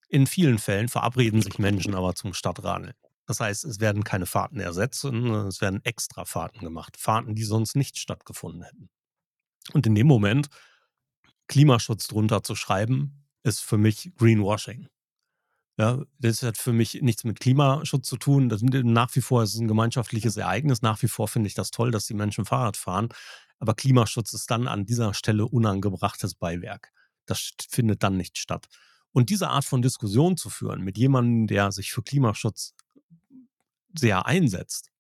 In 0.09 0.27
vielen 0.27 0.59
Fällen 0.59 0.89
verabreden 0.89 1.43
sich 1.43 1.59
Menschen 1.59 1.95
aber 1.95 2.15
zum 2.15 2.35
Stadtradeln. 2.35 2.95
Das 3.27 3.41
heißt, 3.41 3.65
es 3.65 3.81
werden 3.81 4.05
keine 4.05 4.27
Fahrten 4.27 4.61
ersetzt, 4.61 5.01
sondern 5.01 5.47
es 5.47 5.61
werden 5.61 5.85
extra 5.85 6.25
Fahrten 6.25 6.61
gemacht. 6.61 6.97
Fahrten, 6.99 7.35
die 7.35 7.45
sonst 7.45 7.75
nicht 7.75 7.99
stattgefunden 7.99 8.63
hätten. 8.63 8.91
Und 9.73 9.87
in 9.87 9.95
dem 9.95 10.07
Moment, 10.07 10.49
Klimaschutz 11.49 12.07
drunter 12.07 12.43
zu 12.43 12.55
schreiben, 12.55 13.27
ist 13.43 13.61
für 13.61 13.79
mich 13.79 14.13
Greenwashing. 14.17 14.89
Ja, 15.77 16.03
das 16.19 16.43
hat 16.43 16.57
für 16.57 16.73
mich 16.73 17.01
nichts 17.03 17.25
mit 17.25 17.41
Klimaschutz 17.41 18.09
zu 18.09 18.17
tun. 18.17 18.49
Das, 18.49 18.63
nach 18.63 19.15
wie 19.17 19.21
vor 19.21 19.43
ist 19.43 19.55
es 19.55 19.61
ein 19.61 19.69
gemeinschaftliches 19.69 20.37
Ereignis. 20.37 20.83
Nach 20.83 21.03
wie 21.03 21.09
vor 21.09 21.27
finde 21.27 21.49
ich 21.49 21.55
das 21.55 21.71
toll, 21.71 21.91
dass 21.91 22.07
die 22.07 22.15
Menschen 22.15 22.45
Fahrrad 22.45 22.77
fahren. 22.77 23.09
Aber 23.59 23.75
Klimaschutz 23.75 24.33
ist 24.35 24.51
dann 24.51 24.69
an 24.69 24.87
dieser 24.87 25.15
Stelle 25.15 25.47
unangebrachtes 25.47 26.35
Beiwerk. 26.35 26.93
Das 27.27 27.51
findet 27.69 28.03
dann 28.03 28.17
nicht 28.17 28.39
statt. 28.39 28.67
Und 29.15 29.31
diese 29.31 29.49
Art 29.49 29.65
von 29.65 29.81
Diskussion 29.81 30.37
zu 30.37 30.51
führen 30.51 30.83
mit 30.83 30.99
jemandem, 30.99 31.47
der 31.47 31.71
sich 31.71 31.93
für 31.93 32.03
Klimaschutz 32.03 32.75
sehr 33.97 34.27
einsetzt, 34.27 34.91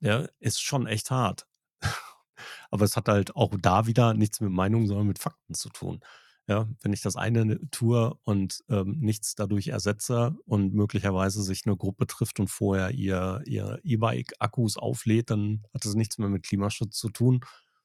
ja, 0.00 0.26
ist 0.40 0.62
schon 0.62 0.86
echt 0.86 1.10
hart. 1.10 1.46
Aber 2.70 2.86
es 2.86 2.96
hat 2.96 3.08
halt 3.08 3.36
auch 3.36 3.54
da 3.60 3.86
wieder 3.86 4.14
nichts 4.14 4.40
mit 4.40 4.50
Meinung, 4.50 4.86
sondern 4.86 5.06
mit 5.06 5.18
Fakten 5.18 5.52
zu 5.52 5.68
tun. 5.68 6.00
Ja, 6.48 6.68
wenn 6.80 6.94
ich 6.94 7.02
das 7.02 7.16
eine 7.16 7.60
tue 7.70 8.14
und 8.24 8.60
ähm, 8.70 8.98
nichts 9.00 9.34
dadurch 9.34 9.68
ersetze 9.68 10.34
und 10.46 10.72
möglicherweise 10.72 11.42
sich 11.42 11.66
eine 11.66 11.76
Gruppe 11.76 12.06
trifft 12.06 12.40
und 12.40 12.48
vorher 12.48 12.92
ihr 12.92 13.42
E-Bike-Akkus 13.44 14.78
auflädt, 14.78 15.30
dann 15.30 15.66
hat 15.74 15.84
das 15.84 15.96
nichts 15.96 16.16
mehr 16.18 16.28
mit 16.28 16.44
Klimaschutz 16.44 16.96
zu 16.96 17.10
tun, 17.10 17.40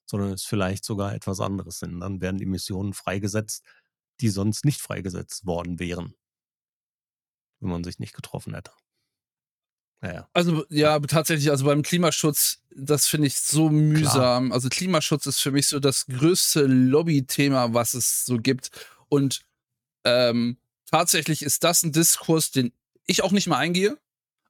sondern 0.05 0.31
es 0.31 0.43
vielleicht 0.43 0.85
sogar 0.85 1.13
etwas 1.15 1.39
anderes 1.39 1.79
sind. 1.79 1.99
Dann 1.99 2.21
werden 2.21 2.39
Emissionen 2.39 2.93
freigesetzt, 2.93 3.65
die 4.21 4.29
sonst 4.29 4.65
nicht 4.65 4.81
freigesetzt 4.81 5.45
worden 5.45 5.79
wären, 5.79 6.15
wenn 7.59 7.69
man 7.69 7.83
sich 7.83 7.99
nicht 7.99 8.13
getroffen 8.13 8.53
hätte. 8.53 8.71
Naja. 10.01 10.27
Also 10.33 10.65
ja, 10.69 10.99
tatsächlich, 10.99 11.51
also 11.51 11.65
beim 11.65 11.83
Klimaschutz, 11.83 12.63
das 12.75 13.07
finde 13.07 13.27
ich 13.27 13.37
so 13.37 13.69
mühsam. 13.69 14.45
Klar. 14.47 14.53
Also 14.53 14.69
Klimaschutz 14.69 15.27
ist 15.27 15.39
für 15.39 15.51
mich 15.51 15.67
so 15.67 15.79
das 15.79 16.07
größte 16.07 16.65
Lobbythema, 16.65 17.73
was 17.73 17.93
es 17.93 18.25
so 18.25 18.37
gibt. 18.37 18.71
Und 19.09 19.41
ähm, 20.03 20.57
tatsächlich 20.89 21.43
ist 21.43 21.63
das 21.63 21.83
ein 21.83 21.91
Diskurs, 21.91 22.49
den 22.49 22.73
ich 23.05 23.23
auch 23.23 23.31
nicht 23.31 23.47
mal 23.47 23.57
eingehe. 23.57 23.99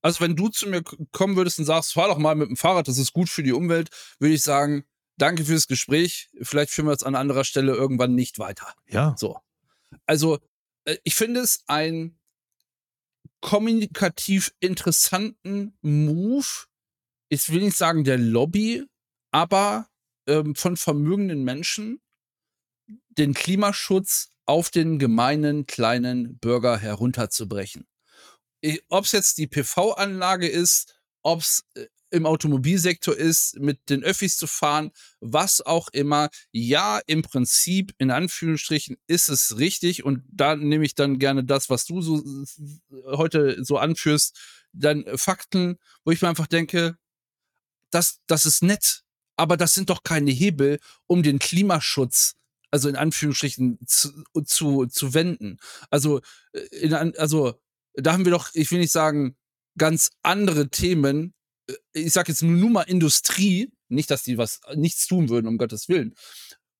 Also 0.02 0.22
wenn 0.22 0.38
du 0.38 0.48
zu 0.48 0.68
mir 0.68 0.84
kommen 1.12 1.36
würdest 1.36 1.60
und 1.60 1.66
sagst, 1.66 1.94
fahr 1.94 2.08
doch 2.08 2.18
mal 2.18 2.36
mit 2.36 2.48
dem 2.48 2.58
Fahrrad, 2.58 2.88
das 2.88 2.98
ist 2.98 3.14
gut 3.14 3.30
für 3.30 3.44
die 3.44 3.52
Umwelt, 3.52 3.90
würde 4.20 4.34
ich 4.34 4.42
sagen, 4.42 4.86
danke 5.18 5.46
fürs 5.46 5.68
Gespräch. 5.68 6.30
Vielleicht 6.42 6.72
führen 6.72 6.88
wir 6.88 6.94
es 6.94 7.04
an 7.04 7.16
anderer 7.16 7.44
Stelle 7.44 7.74
irgendwann 7.74 8.16
nicht 8.16 8.40
weiter. 8.40 8.74
Ja. 8.88 9.16
So. 9.18 9.38
Also 10.06 10.40
äh, 10.86 10.98
ich 11.04 11.16
finde 11.16 11.42
es 11.42 11.64
ein 11.68 12.18
kommunikativ 13.42 14.54
interessanten 14.60 15.78
Move. 15.82 16.66
Ich 17.30 17.50
will 17.50 17.62
nicht 17.62 17.78
sagen 17.78 18.04
der 18.04 18.18
Lobby, 18.18 18.86
aber 19.32 19.90
ähm, 20.28 20.56
von 20.56 20.78
vermögenden 20.78 21.44
Menschen 21.44 22.02
den 23.10 23.34
Klimaschutz 23.34 24.30
auf 24.46 24.70
den 24.70 25.00
gemeinen 25.00 25.66
kleinen 25.66 26.38
Bürger 26.40 26.78
herunterzubrechen. 26.78 27.88
Ob 28.90 29.06
es 29.06 29.12
jetzt 29.12 29.38
die 29.38 29.48
PV-Anlage 29.48 30.48
ist, 30.48 31.02
ob 31.24 31.40
es 31.40 31.64
äh, 31.76 31.88
im 32.12 32.26
Automobilsektor 32.26 33.16
ist, 33.16 33.60
mit 33.60 33.90
den 33.90 34.04
Öffis 34.04 34.38
zu 34.38 34.48
fahren, 34.48 34.92
was 35.20 35.62
auch 35.62 35.90
immer. 35.90 36.30
Ja, 36.52 37.00
im 37.08 37.22
Prinzip, 37.22 37.94
in 37.98 38.12
Anführungsstrichen, 38.12 38.98
ist 39.08 39.30
es 39.30 39.58
richtig. 39.58 40.04
Und 40.04 40.24
da 40.32 40.56
nehme 40.56 40.86
ich 40.86 40.96
dann 40.96 41.20
gerne 41.20 41.44
das, 41.44 41.70
was 41.70 41.86
du 41.86 42.02
so 42.02 42.24
heute 43.06 43.64
so 43.64 43.78
anführst, 43.78 44.38
dann 44.74 45.06
Fakten, 45.16 45.78
wo 46.06 46.12
ich 46.12 46.22
mir 46.22 46.30
einfach 46.30 46.48
denke, 46.48 46.98
das, 47.90 48.20
das 48.28 48.46
ist 48.46 48.64
nett, 48.64 49.04
aber 49.36 49.58
das 49.58 49.74
sind 49.74 49.90
doch 49.90 50.04
keine 50.04 50.32
Hebel, 50.32 50.80
um 51.08 51.24
den 51.24 51.40
Klimaschutz 51.40 52.36
also 52.72 52.88
in 52.88 52.96
Anführungsstrichen 52.96 53.80
zu, 53.86 54.24
zu, 54.46 54.86
zu 54.86 55.14
wenden. 55.14 55.60
Also, 55.90 56.22
äh, 56.54 56.60
in, 56.78 56.94
also 56.94 57.60
da 57.96 58.14
haben 58.14 58.26
wir 58.26 58.32
doch, 58.32 58.50
ich 58.54 58.72
will 58.72 58.80
nicht 58.80 58.94
sagen, 58.94 59.36
ganz 59.78 60.12
andere 60.24 60.70
Themen, 60.70 61.34
ich 61.94 62.14
sag 62.14 62.28
jetzt 62.28 62.44
nur 62.44 62.70
mal 62.70 62.84
Industrie, 62.84 63.72
nicht, 63.90 64.10
dass 64.12 64.24
die 64.24 64.38
was 64.38 64.62
nichts 64.76 65.08
tun 65.08 65.30
würden, 65.30 65.48
um 65.48 65.58
Gottes 65.58 65.90
Willen, 65.90 66.16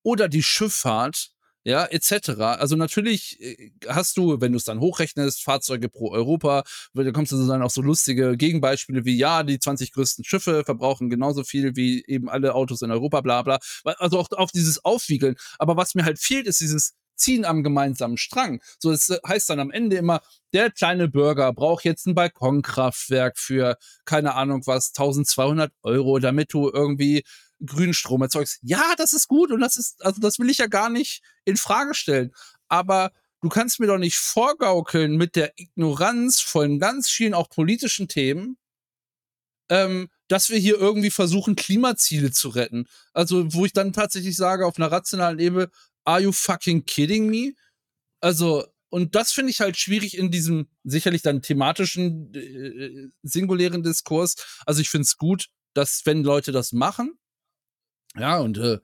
oder 0.04 0.28
die 0.30 0.44
Schifffahrt, 0.44 1.32
ja, 1.64 1.86
etc. 1.86 2.30
Also 2.58 2.76
natürlich 2.76 3.40
äh, 3.40 3.72
hast 3.88 4.18
du, 4.18 4.42
wenn 4.42 4.52
du 4.52 4.58
es 4.58 4.64
dann 4.64 4.80
hochrechnest, 4.80 5.44
Fahrzeuge 5.44 5.90
pro 5.90 6.12
Europa, 6.12 6.64
da 6.94 7.12
kommst 7.12 7.32
du 7.32 7.48
dann 7.48 7.62
auch 7.62 7.70
so 7.70 7.82
lustige 7.84 8.36
Gegenbeispiele 8.36 9.06
wie, 9.06 9.16
ja, 9.16 9.44
die 9.44 9.60
20 9.60 9.92
größten 9.92 10.26
Schiffe 10.26 10.64
verbrauchen 10.66 11.10
genauso 11.10 11.44
viel 11.44 11.76
wie 11.76 12.04
eben 12.08 12.30
alle 12.30 12.56
Autos 12.56 12.82
in 12.82 12.92
Europa, 12.92 13.22
bla 13.22 13.44
bla. 13.44 13.60
Also 13.84 14.18
auch 14.20 14.30
auf 14.32 14.52
dieses 14.52 14.84
Aufwiegeln. 14.84 15.36
Aber 15.60 15.78
was 15.78 15.94
mir 15.94 16.04
halt 16.04 16.20
fehlt, 16.20 16.48
ist 16.48 16.62
dieses 16.62 16.96
ziehen 17.22 17.46
am 17.46 17.64
gemeinsamen 17.64 18.18
Strang. 18.18 18.62
So, 18.80 18.92
es 18.92 19.10
heißt 19.28 19.50
dann 19.50 19.60
am 19.60 19.72
Ende 19.72 19.98
immer, 19.98 20.22
der 20.54 20.72
kleine 20.72 21.08
Bürger 21.08 21.54
braucht 21.54 21.86
jetzt 21.86 22.08
ein 22.08 22.16
Balkonkraftwerk 22.16 23.38
für, 23.38 23.78
keine 24.06 24.36
Ahnung 24.36 24.64
was, 24.66 24.90
1200 24.90 25.72
Euro, 25.84 26.20
damit 26.20 26.54
du 26.54 26.70
irgendwie 26.70 27.24
Grünstrom 27.66 28.22
erzeugst. 28.22 28.60
Ja, 28.62 28.96
das 28.98 29.14
ist 29.14 29.28
gut 29.28 29.52
und 29.52 29.60
das 29.60 29.78
ist, 29.78 30.04
also 30.04 30.20
das 30.20 30.40
will 30.40 30.50
ich 30.50 30.58
ja 30.58 30.68
gar 30.68 30.90
nicht 30.90 31.22
in 31.46 31.58
Frage 31.58 31.94
stellen. 31.94 32.32
Aber 32.68 33.12
du 33.42 33.50
kannst 33.50 33.80
mir 33.80 33.88
doch 33.88 33.98
nicht 33.98 34.18
vorgaukeln 34.18 35.16
mit 35.16 35.36
der 35.36 35.54
Ignoranz 35.58 36.42
von 36.42 36.80
ganz 36.80 37.10
vielen 37.10 37.34
auch 37.34 37.50
politischen 37.50 38.08
Themen, 38.08 38.58
ähm, 39.70 40.10
dass 40.28 40.50
wir 40.50 40.58
hier 40.58 40.78
irgendwie 40.78 41.12
versuchen, 41.12 41.56
Klimaziele 41.56 42.32
zu 42.32 42.50
retten. 42.50 42.88
Also, 43.14 43.54
wo 43.54 43.66
ich 43.66 43.74
dann 43.74 43.94
tatsächlich 43.94 44.36
sage, 44.36 44.66
auf 44.66 44.78
einer 44.78 44.92
rationalen 44.92 45.40
Ebene, 45.40 45.70
are 46.06 46.22
you 46.22 46.32
fucking 46.32 46.86
kidding 46.86 47.30
me? 47.30 47.54
Also, 48.22 48.66
und 48.90 49.16
das 49.16 49.32
finde 49.32 49.52
ich 49.52 49.62
halt 49.62 49.78
schwierig 49.78 50.18
in 50.18 50.32
diesem 50.32 50.70
sicherlich 50.84 51.22
dann 51.22 51.42
thematischen, 51.42 52.34
äh, 52.36 53.10
singulären 53.24 53.84
Diskurs. 53.84 54.36
Also, 54.66 54.82
ich 54.82 54.90
finde 54.90 55.04
es 55.04 55.18
gut, 55.18 55.48
dass, 55.74 56.02
wenn 56.06 56.24
Leute 56.24 56.52
das 56.52 56.72
machen, 56.72 57.18
ja, 58.16 58.40
und 58.40 58.58
äh, 58.58 58.80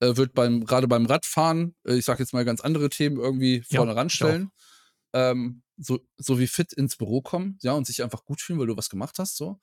äh 0.00 0.16
wird 0.16 0.32
beim, 0.32 0.64
gerade 0.64 0.88
beim 0.88 1.06
Radfahren, 1.06 1.74
äh, 1.86 1.96
ich 1.96 2.04
sage 2.04 2.22
jetzt 2.22 2.32
mal 2.32 2.44
ganz 2.44 2.60
andere 2.60 2.88
Themen 2.88 3.18
irgendwie 3.18 3.62
vorne 3.62 3.92
ja, 3.92 3.96
ranstellen. 3.96 4.50
Ähm, 5.12 5.62
so, 5.76 6.00
so 6.16 6.38
wie 6.38 6.46
fit 6.46 6.72
ins 6.72 6.96
Büro 6.96 7.20
kommen, 7.20 7.58
ja, 7.62 7.72
und 7.72 7.86
sich 7.86 8.02
einfach 8.02 8.24
gut 8.24 8.40
fühlen, 8.40 8.58
weil 8.58 8.66
du 8.66 8.76
was 8.76 8.88
gemacht 8.88 9.18
hast, 9.18 9.36
so. 9.36 9.60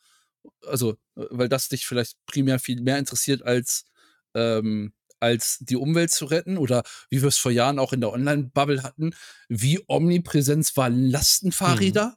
Also, 0.65 0.93
äh, 1.15 1.25
weil 1.31 1.49
das 1.49 1.69
dich 1.69 1.85
vielleicht 1.85 2.17
primär 2.25 2.59
viel 2.59 2.81
mehr 2.81 2.99
interessiert 2.99 3.43
als 3.43 3.85
ähm, 4.35 4.93
als 5.19 5.57
die 5.59 5.75
Umwelt 5.75 6.11
zu 6.11 6.25
retten 6.25 6.57
oder 6.57 6.83
wie 7.09 7.21
wir 7.21 7.29
es 7.29 7.37
vor 7.37 7.51
Jahren 7.51 7.79
auch 7.79 7.93
in 7.93 8.01
der 8.01 8.11
Online-Bubble 8.11 8.83
hatten, 8.83 9.15
wie 9.49 9.83
omnipräsent 9.87 10.75
waren 10.75 11.09
Lastenfahrräder. 11.09 12.09
Mhm. 12.09 12.15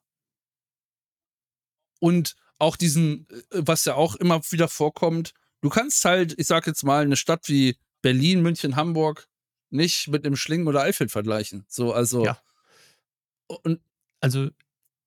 Und 2.00 2.36
auch 2.58 2.76
diesen, 2.76 3.26
äh, 3.30 3.62
was 3.64 3.84
ja 3.84 3.94
auch 3.94 4.16
immer 4.16 4.40
wieder 4.50 4.68
vorkommt, 4.68 5.32
du 5.60 5.68
kannst 5.68 6.04
halt, 6.04 6.38
ich 6.38 6.46
sag 6.46 6.66
jetzt 6.66 6.84
mal, 6.84 7.02
eine 7.02 7.16
Stadt 7.16 7.48
wie 7.48 7.76
Berlin, 8.02 8.42
München, 8.42 8.76
Hamburg 8.76 9.28
nicht 9.70 10.08
mit 10.08 10.26
einem 10.26 10.36
Schlingen 10.36 10.66
oder 10.68 10.82
Eifeld 10.82 11.10
vergleichen. 11.10 11.64
So, 11.68 11.92
also. 11.92 12.24
Ja. 12.24 12.40
Und 13.46 13.80
also 14.20 14.50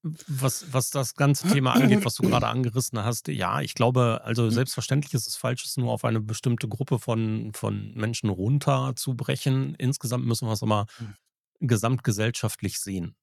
was, 0.04 0.74
was 0.74 0.89
das 0.89 1.16
ganze 1.16 1.48
Thema 1.48 1.74
angeht, 1.74 2.04
was 2.04 2.16
du 2.16 2.24
gerade 2.24 2.48
angerissen 2.48 3.00
hast, 3.04 3.30
ja, 3.30 3.62
ich 3.62 3.74
glaube, 3.74 4.22
also 4.26 4.44
mhm. 4.44 4.52
selbstverständlich 4.52 5.13
ist 5.13 5.28
es 5.28 5.38
falsch, 5.38 5.66
es 5.66 5.78
nur 5.78 5.92
auf 5.92 6.04
eine 6.04 6.20
bestimmte 6.20 6.68
Gruppe 6.68 7.00
von, 7.00 7.52
von 7.54 7.94
Menschen 7.94 8.30
runterzubrechen. 8.30 9.76
Insgesamt 9.76 10.26
müssen 10.26 10.48
wir 10.48 10.54
es 10.54 10.63
aber 10.63 10.88
mhm. 11.00 11.68
gesamtgesellschaftlich 11.68 12.80
sehen. 12.80 13.16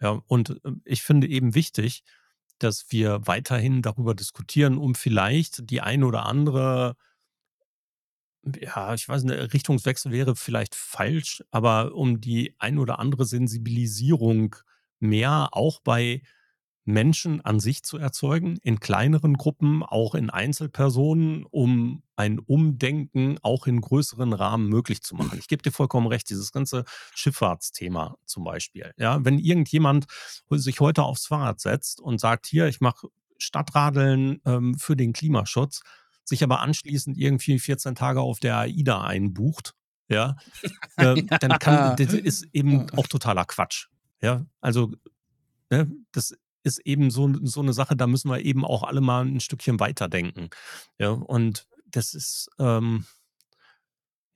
Ja, 0.00 0.22
und 0.26 0.58
ähm, 0.64 0.80
ich 0.86 1.02
finde 1.02 1.28
eben 1.28 1.54
wichtig, 1.54 2.02
dass 2.58 2.86
wir 2.90 3.26
weiterhin 3.26 3.82
darüber 3.82 4.14
diskutieren, 4.14 4.78
um 4.78 4.94
vielleicht 4.94 5.70
die 5.70 5.82
eine 5.82 6.06
oder 6.06 6.24
andere, 6.24 6.96
ja, 8.58 8.94
ich 8.94 9.06
weiß 9.06 9.24
nicht, 9.24 9.52
Richtungswechsel 9.52 10.12
wäre 10.12 10.34
vielleicht 10.34 10.74
falsch, 10.74 11.44
aber 11.50 11.94
um 11.94 12.22
die 12.22 12.54
eine 12.58 12.80
oder 12.80 12.98
andere 12.98 13.26
Sensibilisierung 13.26 14.56
mehr 15.02 15.48
auch 15.52 15.80
bei 15.80 16.22
Menschen 16.84 17.40
an 17.40 17.60
sich 17.60 17.84
zu 17.84 17.96
erzeugen, 17.96 18.58
in 18.62 18.80
kleineren 18.80 19.34
Gruppen, 19.34 19.82
auch 19.82 20.14
in 20.14 20.30
Einzelpersonen, 20.30 21.44
um 21.48 22.02
ein 22.16 22.38
Umdenken 22.40 23.38
auch 23.42 23.66
in 23.66 23.80
größeren 23.80 24.32
Rahmen 24.32 24.68
möglich 24.68 25.02
zu 25.02 25.14
machen. 25.14 25.38
Ich 25.38 25.46
gebe 25.46 25.62
dir 25.62 25.70
vollkommen 25.70 26.08
recht, 26.08 26.28
dieses 26.28 26.50
ganze 26.50 26.84
Schifffahrtsthema 27.14 28.16
zum 28.24 28.44
Beispiel. 28.44 28.92
Ja, 28.96 29.24
wenn 29.24 29.38
irgendjemand 29.38 30.06
sich 30.50 30.80
heute 30.80 31.04
aufs 31.04 31.26
Fahrrad 31.26 31.60
setzt 31.60 32.00
und 32.00 32.18
sagt, 32.18 32.46
hier, 32.46 32.66
ich 32.66 32.80
mache 32.80 33.08
Stadtradeln 33.38 34.40
ähm, 34.44 34.76
für 34.76 34.96
den 34.96 35.12
Klimaschutz, 35.12 35.82
sich 36.24 36.42
aber 36.42 36.60
anschließend 36.60 37.16
irgendwie 37.16 37.58
14 37.58 37.94
Tage 37.94 38.20
auf 38.20 38.40
der 38.40 38.58
AIDA 38.58 39.02
einbucht, 39.02 39.74
ja, 40.08 40.36
äh, 40.96 41.22
dann 41.22 41.58
kann, 41.58 41.96
das 41.96 42.12
ist 42.12 42.46
eben 42.52 42.90
auch 42.90 43.06
totaler 43.06 43.44
Quatsch. 43.44 43.88
Ja, 44.22 44.46
also 44.60 44.92
ne, 45.70 45.90
das 46.12 46.34
ist 46.62 46.78
eben 46.80 47.10
so, 47.10 47.30
so 47.42 47.60
eine 47.60 47.72
Sache, 47.72 47.96
da 47.96 48.06
müssen 48.06 48.30
wir 48.30 48.40
eben 48.40 48.64
auch 48.64 48.84
alle 48.84 49.00
mal 49.00 49.26
ein 49.26 49.40
Stückchen 49.40 49.80
weiterdenken. 49.80 50.50
Ja, 50.98 51.10
und 51.10 51.66
das 51.86 52.14
ist, 52.14 52.48
ähm, 52.58 53.04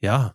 ja, 0.01 0.35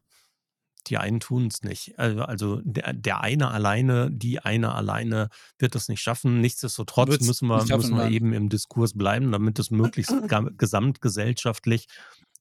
die 0.87 0.97
einen 0.97 1.19
tun 1.19 1.47
es 1.47 1.61
nicht. 1.61 1.99
Also, 1.99 2.23
also 2.23 2.61
der, 2.63 2.93
der 2.93 3.21
eine 3.21 3.51
alleine, 3.51 4.09
die 4.09 4.39
eine 4.39 4.73
alleine 4.73 5.29
wird 5.59 5.75
das 5.75 5.89
nicht 5.89 6.01
schaffen. 6.01 6.41
Nichtsdestotrotz 6.41 7.09
Wird's 7.09 7.27
müssen 7.27 7.47
wir, 7.47 7.59
schaffen, 7.59 7.75
müssen 7.77 7.97
wir 7.97 8.09
eben 8.09 8.33
im 8.33 8.49
Diskurs 8.49 8.97
bleiben, 8.97 9.31
damit 9.31 9.59
es 9.59 9.69
möglichst 9.69 10.13
gesamtgesellschaftlich 10.57 11.87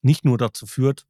nicht 0.01 0.25
nur 0.25 0.37
dazu 0.37 0.65
führt, 0.65 1.05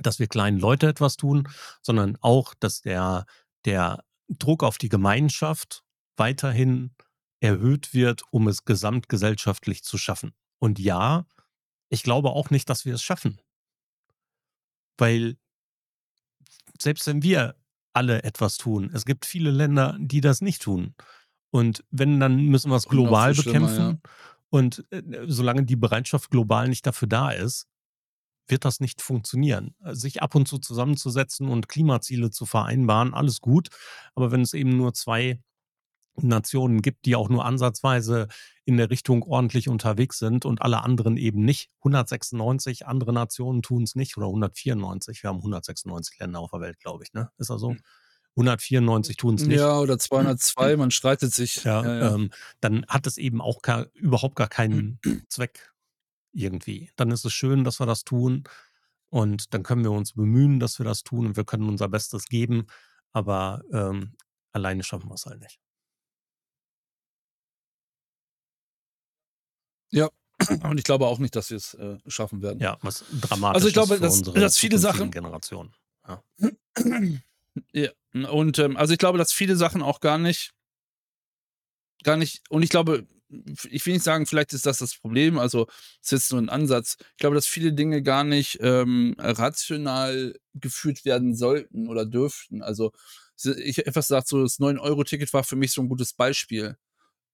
dass 0.00 0.18
wir 0.18 0.26
kleinen 0.26 0.58
Leute 0.58 0.88
etwas 0.88 1.16
tun, 1.16 1.48
sondern 1.82 2.16
auch, 2.20 2.54
dass 2.54 2.80
der, 2.80 3.26
der 3.66 4.02
Druck 4.28 4.62
auf 4.62 4.78
die 4.78 4.88
Gemeinschaft 4.88 5.84
weiterhin 6.16 6.94
erhöht 7.40 7.92
wird, 7.92 8.22
um 8.30 8.48
es 8.48 8.64
gesamtgesellschaftlich 8.64 9.84
zu 9.84 9.98
schaffen. 9.98 10.34
Und 10.58 10.78
ja, 10.78 11.26
ich 11.90 12.02
glaube 12.02 12.30
auch 12.30 12.50
nicht, 12.50 12.70
dass 12.70 12.84
wir 12.84 12.94
es 12.94 13.02
schaffen. 13.02 13.40
Weil 14.96 15.36
selbst 16.80 17.06
wenn 17.06 17.22
wir 17.22 17.56
alle 17.92 18.22
etwas 18.22 18.56
tun, 18.56 18.90
es 18.92 19.04
gibt 19.04 19.26
viele 19.26 19.50
Länder, 19.50 19.96
die 20.00 20.20
das 20.20 20.40
nicht 20.40 20.62
tun. 20.62 20.94
Und 21.50 21.84
wenn, 21.90 22.18
dann 22.18 22.46
müssen 22.46 22.70
wir 22.70 22.76
es 22.76 22.88
global 22.88 23.34
bekämpfen. 23.34 24.00
Ja. 24.02 24.10
Und 24.50 24.84
äh, 24.90 25.02
solange 25.26 25.64
die 25.64 25.76
Bereitschaft 25.76 26.30
global 26.30 26.68
nicht 26.68 26.86
dafür 26.86 27.08
da 27.08 27.30
ist, 27.30 27.68
wird 28.46 28.64
das 28.64 28.80
nicht 28.80 29.02
funktionieren. 29.02 29.74
Sich 29.92 30.22
ab 30.22 30.34
und 30.34 30.46
zu 30.46 30.58
zusammenzusetzen 30.58 31.48
und 31.48 31.68
Klimaziele 31.68 32.30
zu 32.30 32.46
vereinbaren, 32.46 33.14
alles 33.14 33.40
gut. 33.40 33.68
Aber 34.14 34.30
wenn 34.30 34.42
es 34.42 34.54
eben 34.54 34.76
nur 34.76 34.94
zwei 34.94 35.40
Nationen 36.16 36.82
gibt, 36.82 37.06
die 37.06 37.16
auch 37.16 37.28
nur 37.28 37.44
ansatzweise 37.44 38.28
in 38.64 38.76
der 38.76 38.90
Richtung 38.90 39.22
ordentlich 39.22 39.68
unterwegs 39.68 40.18
sind 40.18 40.44
und 40.44 40.62
alle 40.62 40.82
anderen 40.82 41.16
eben 41.16 41.44
nicht. 41.44 41.70
196 41.80 42.86
andere 42.86 43.12
Nationen 43.12 43.62
tun 43.62 43.82
es 43.82 43.94
nicht 43.94 44.16
oder 44.16 44.26
194. 44.26 45.22
Wir 45.22 45.28
haben 45.28 45.38
196 45.38 46.18
Länder 46.18 46.40
auf 46.40 46.50
der 46.50 46.60
Welt, 46.60 46.78
glaube 46.78 47.04
ich. 47.04 47.12
Ne? 47.12 47.30
Ist 47.38 47.50
das 47.50 47.60
so? 47.60 47.74
194 48.36 49.16
tun 49.16 49.36
es 49.36 49.46
nicht. 49.46 49.58
Ja, 49.58 49.78
oder 49.78 49.98
202, 49.98 50.76
man 50.76 50.90
streitet 50.90 51.32
sich. 51.32 51.64
Ja, 51.64 51.84
ja, 51.84 51.98
ja. 51.98 52.14
Ähm, 52.14 52.30
dann 52.60 52.84
hat 52.88 53.06
es 53.06 53.16
eben 53.16 53.40
auch 53.40 53.62
gar, 53.62 53.86
überhaupt 53.94 54.36
gar 54.36 54.48
keinen 54.48 54.98
Zweck 55.28 55.73
irgendwie. 56.34 56.90
Dann 56.96 57.10
ist 57.10 57.24
es 57.24 57.32
schön, 57.32 57.64
dass 57.64 57.80
wir 57.80 57.86
das 57.86 58.04
tun 58.04 58.44
und 59.08 59.54
dann 59.54 59.62
können 59.62 59.84
wir 59.84 59.92
uns 59.92 60.12
bemühen, 60.12 60.60
dass 60.60 60.78
wir 60.78 60.84
das 60.84 61.02
tun 61.02 61.26
und 61.26 61.36
wir 61.36 61.44
können 61.44 61.68
unser 61.68 61.88
Bestes 61.88 62.26
geben, 62.26 62.66
aber 63.12 63.62
ähm, 63.72 64.14
alleine 64.52 64.82
schaffen 64.82 65.08
wir 65.08 65.14
es 65.14 65.26
halt 65.26 65.40
nicht. 65.40 65.60
Ja, 69.90 70.08
und 70.64 70.78
ich 70.78 70.84
glaube 70.84 71.06
auch 71.06 71.18
nicht, 71.18 71.36
dass 71.36 71.50
wir 71.50 71.56
es 71.56 71.74
äh, 71.74 71.98
schaffen 72.08 72.42
werden. 72.42 72.58
Ja, 72.58 72.76
was 72.82 73.04
dramatisch 73.20 73.54
also 73.54 73.68
ich 73.68 73.74
glaube, 73.74 73.94
ist 73.94 74.02
dass, 74.02 74.34
dass 74.34 74.58
viele 74.58 74.78
Sachen 74.78 75.10
Generation. 75.10 75.72
Ja. 76.06 76.22
ja. 77.72 77.90
Und 78.12 78.58
ähm, 78.58 78.76
also 78.76 78.92
ich 78.92 78.98
glaube, 78.98 79.18
dass 79.18 79.32
viele 79.32 79.56
Sachen 79.56 79.82
auch 79.82 80.00
gar 80.00 80.18
nicht, 80.18 80.52
gar 82.02 82.16
nicht. 82.16 82.42
Und 82.50 82.62
ich 82.62 82.70
glaube, 82.70 83.06
ich 83.70 83.84
will 83.86 83.94
nicht 83.94 84.04
sagen, 84.04 84.26
vielleicht 84.26 84.52
ist 84.52 84.66
das 84.66 84.78
das 84.78 84.94
Problem. 84.96 85.38
Also 85.38 85.66
es 86.02 86.12
ist 86.12 86.32
nur 86.32 86.40
ein 86.40 86.48
Ansatz. 86.48 86.96
Ich 87.12 87.18
glaube, 87.18 87.34
dass 87.36 87.46
viele 87.46 87.72
Dinge 87.72 88.02
gar 88.02 88.24
nicht 88.24 88.58
ähm, 88.60 89.14
rational 89.18 90.34
geführt 90.54 91.04
werden 91.04 91.34
sollten 91.34 91.88
oder 91.88 92.06
dürften. 92.06 92.62
Also 92.62 92.92
ich 93.56 93.86
etwas 93.86 94.08
sagt 94.08 94.28
so, 94.28 94.42
das 94.42 94.58
9-Euro-Ticket 94.60 95.32
war 95.32 95.44
für 95.44 95.56
mich 95.56 95.72
so 95.72 95.82
ein 95.82 95.88
gutes 95.88 96.12
Beispiel 96.12 96.76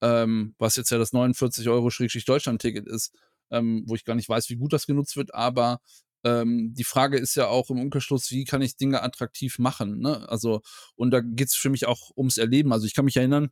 ähm, 0.02 0.54
was 0.58 0.76
jetzt 0.76 0.90
ja 0.90 0.98
das 0.98 1.12
49 1.12 1.68
Euro 1.68 1.90
Deutschland-Ticket 1.90 2.86
ist, 2.86 3.12
ähm, 3.50 3.84
wo 3.86 3.94
ich 3.94 4.04
gar 4.04 4.14
nicht 4.14 4.28
weiß, 4.28 4.48
wie 4.50 4.56
gut 4.56 4.72
das 4.72 4.86
genutzt 4.86 5.16
wird, 5.16 5.34
aber 5.34 5.80
ähm, 6.24 6.74
die 6.74 6.84
Frage 6.84 7.18
ist 7.18 7.34
ja 7.34 7.46
auch 7.46 7.70
im 7.70 7.80
Umkehrschluss, 7.80 8.30
wie 8.30 8.44
kann 8.44 8.62
ich 8.62 8.76
Dinge 8.76 9.02
attraktiv 9.02 9.58
machen? 9.58 10.00
Ne? 10.00 10.28
Also, 10.28 10.60
und 10.94 11.10
da 11.12 11.20
geht 11.20 11.48
es 11.48 11.54
für 11.54 11.70
mich 11.70 11.86
auch 11.86 12.10
ums 12.16 12.36
Erleben. 12.36 12.72
Also 12.74 12.86
ich 12.86 12.94
kann 12.94 13.06
mich 13.06 13.16
erinnern, 13.16 13.50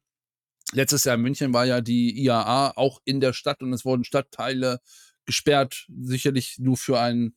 letztes 0.72 1.04
Jahr 1.04 1.16
in 1.16 1.22
München 1.22 1.52
war 1.52 1.64
ja 1.64 1.80
die 1.80 2.18
IAA 2.22 2.72
auch 2.76 3.00
in 3.04 3.20
der 3.20 3.32
Stadt 3.32 3.62
und 3.62 3.72
es 3.72 3.84
wurden 3.84 4.04
Stadtteile 4.04 4.80
gesperrt, 5.26 5.86
sicherlich 5.88 6.56
nur 6.58 6.76
für 6.76 7.00
einen 7.00 7.36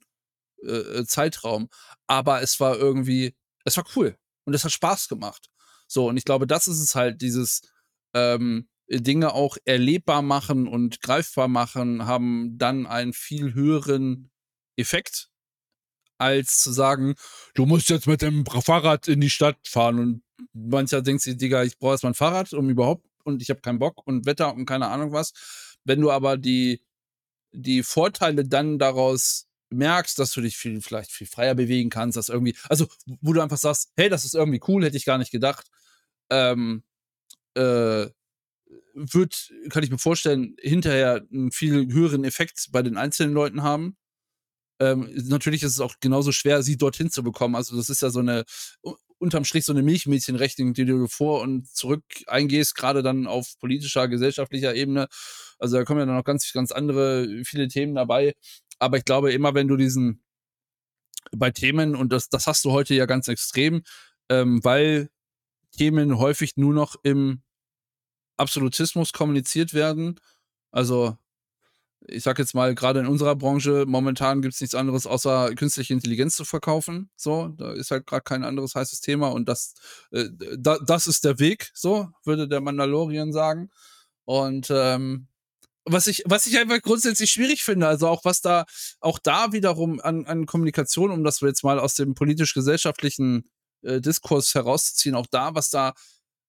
äh, 0.64 1.00
äh 1.00 1.06
Zeitraum. 1.06 1.70
Aber 2.08 2.42
es 2.42 2.60
war 2.60 2.78
irgendwie, 2.78 3.36
es 3.66 3.78
war 3.78 3.86
cool 3.96 4.18
und 4.46 4.54
es 4.54 4.64
hat 4.64 4.72
Spaß 4.72 5.08
gemacht. 5.08 5.48
So, 5.88 6.08
und 6.08 6.18
ich 6.18 6.26
glaube, 6.26 6.48
das 6.48 6.68
ist 6.68 6.80
es 6.80 6.96
halt, 6.96 7.22
dieses, 7.22 7.62
ähm, 8.14 8.70
Dinge 9.00 9.34
auch 9.34 9.58
erlebbar 9.66 10.22
machen 10.22 10.68
und 10.68 11.02
greifbar 11.02 11.48
machen, 11.48 12.06
haben 12.06 12.58
dann 12.58 12.86
einen 12.86 13.14
viel 13.14 13.54
höheren 13.54 14.30
Effekt, 14.76 15.30
als 16.18 16.60
zu 16.60 16.72
sagen, 16.72 17.16
du 17.56 17.66
musst 17.66 17.90
jetzt 17.90 18.08
mit 18.08 18.22
dem 18.22 18.46
Fahrrad 18.46 19.08
in 19.08 19.22
die 19.22 19.30
Stadt 19.30 19.58
fahren. 19.68 20.00
Und 20.00 20.24
mancher 20.54 21.02
denkt 21.02 21.24
sich, 21.24 21.38
Digga, 21.38 21.64
ich 21.64 21.78
brauche 21.80 21.94
erstmal 21.94 22.12
ein 22.12 22.16
Fahrrad, 22.16 22.54
um 22.54 22.70
überhaupt, 22.70 23.08
und 23.26 23.42
ich 23.42 23.50
habe 23.50 23.62
keinen 23.62 23.80
Bock 23.80 24.06
und 24.06 24.26
Wetter 24.26 24.54
und 24.54 24.66
keine 24.66 24.88
Ahnung 24.88 25.12
was. 25.12 25.34
Wenn 25.84 26.02
du 26.02 26.12
aber 26.12 26.38
die, 26.38 26.82
die 27.52 27.84
Vorteile 27.84 28.46
dann 28.46 28.80
daraus 28.80 29.48
merkst, 29.70 30.20
dass 30.20 30.32
du 30.34 30.42
dich 30.42 30.58
viel, 30.58 30.82
vielleicht 30.82 31.12
viel 31.12 31.28
freier 31.28 31.56
bewegen 31.56 31.90
kannst, 31.90 32.18
dass 32.18 32.30
irgendwie, 32.30 32.56
also 32.70 32.88
wo 33.22 33.34
du 33.34 33.42
einfach 33.42 33.58
sagst, 33.58 33.92
hey, 33.96 34.10
das 34.10 34.26
ist 34.26 34.36
irgendwie 34.36 34.62
cool, 34.68 34.84
hätte 34.84 34.98
ich 34.98 35.06
gar 35.06 35.18
nicht 35.18 35.32
gedacht. 35.32 35.68
Ähm, 36.30 36.84
äh, 37.56 38.08
wird, 38.94 39.52
kann 39.70 39.84
ich 39.84 39.92
mir 39.92 39.98
vorstellen, 39.98 40.56
hinterher 40.60 41.26
einen 41.32 41.52
viel 41.52 41.92
höheren 41.92 42.24
Effekt 42.24 42.70
bei 42.72 42.82
den 42.82 42.98
einzelnen 42.98 43.34
Leuten 43.34 43.64
haben. 43.64 43.98
Ähm, 44.82 45.12
natürlich 45.28 45.62
ist 45.62 45.74
es 45.74 45.80
auch 45.80 45.94
genauso 46.00 46.32
schwer, 46.32 46.64
sie 46.64 46.76
dorthin 46.76 47.12
zu 47.12 47.22
bekommen. 47.22 47.56
Also, 47.56 47.78
das 47.78 47.90
ist 47.90 48.02
ja 48.02 48.10
so 48.10 48.20
eine, 48.20 48.46
unterm 49.20 49.46
Strich 49.46 49.64
so 49.64 49.74
eine 49.74 49.84
Milchmädchenrechnung, 49.84 50.74
die 50.74 50.86
du 50.86 51.08
vor 51.08 51.42
und 51.42 51.70
zurück 51.70 52.04
eingehst, 52.26 52.74
gerade 52.76 53.04
dann 53.04 53.28
auf 53.28 53.60
politischer, 53.60 54.08
gesellschaftlicher 54.08 54.74
Ebene. 54.74 55.08
Also, 55.60 55.78
da 55.78 55.84
kommen 55.86 56.00
ja 56.00 56.08
dann 56.08 56.16
noch 56.16 56.24
ganz, 56.24 56.52
ganz 56.52 56.72
andere, 56.72 57.44
viele 57.46 57.68
Themen 57.68 57.94
dabei. 57.94 58.34
Aber 58.80 58.98
ich 58.98 59.06
glaube, 59.06 59.32
immer 59.32 59.54
wenn 59.54 59.68
du 59.68 59.78
diesen, 59.78 60.24
bei 61.32 61.52
Themen, 61.52 61.96
und 61.96 62.12
das, 62.12 62.30
das 62.30 62.48
hast 62.48 62.66
du 62.66 62.72
heute 62.72 62.96
ja 62.96 63.06
ganz 63.06 63.28
extrem, 63.28 63.84
ähm, 64.30 64.64
weil 64.64 65.10
Themen 65.78 66.18
häufig 66.18 66.58
nur 66.58 66.74
noch 66.74 66.96
im 67.04 67.44
Absolutismus 68.38 69.14
kommuniziert 69.14 69.76
werden. 69.76 70.20
Also, 70.72 71.18
ich 72.08 72.24
sag 72.24 72.40
jetzt 72.40 72.56
mal, 72.56 72.74
gerade 72.76 73.00
in 73.00 73.08
unserer 73.08 73.36
Branche, 73.36 73.86
momentan 73.88 74.42
gibt 74.42 74.54
es 74.54 74.62
nichts 74.62 74.76
anderes, 74.76 75.06
außer 75.08 75.54
künstliche 75.56 75.94
Intelligenz 75.94 76.36
zu 76.36 76.46
verkaufen. 76.46 77.10
So, 77.16 77.50
da 77.50 77.74
ist 77.74 77.92
halt 77.92 78.08
gerade 78.08 78.24
kein 78.24 78.44
anderes 78.44 78.76
heißes 78.76 79.02
Thema 79.02 79.30
und 79.30 79.48
das, 79.48 79.74
äh, 80.12 80.26
da, 80.58 80.78
das 80.80 81.08
ist 81.08 81.24
der 81.24 81.40
Weg, 81.40 81.72
so, 81.74 82.10
würde 82.26 82.48
der 82.48 82.62
Mandalorian 82.62 83.32
sagen. 83.32 83.70
Und 84.26 84.68
ähm, 84.72 85.28
was 85.86 86.08
ich, 86.08 86.24
was 86.26 86.46
ich 86.46 86.58
einfach 86.58 86.82
grundsätzlich 86.82 87.32
schwierig 87.32 87.64
finde, 87.64 87.88
also 87.88 88.08
auch 88.08 88.24
was 88.24 88.42
da, 88.42 88.66
auch 89.00 89.20
da 89.20 89.52
wiederum 89.52 90.00
an, 90.00 90.26
an 90.26 90.46
Kommunikation, 90.46 91.12
um 91.12 91.24
das 91.24 91.42
jetzt 91.42 91.64
mal 91.64 91.80
aus 91.80 91.96
dem 91.96 92.14
politisch-gesellschaftlichen 92.14 93.50
äh, 93.82 94.00
Diskurs 94.00 94.54
herauszuziehen, 94.54 95.16
auch 95.16 95.28
da, 95.30 95.56
was 95.56 95.70
da 95.70 95.94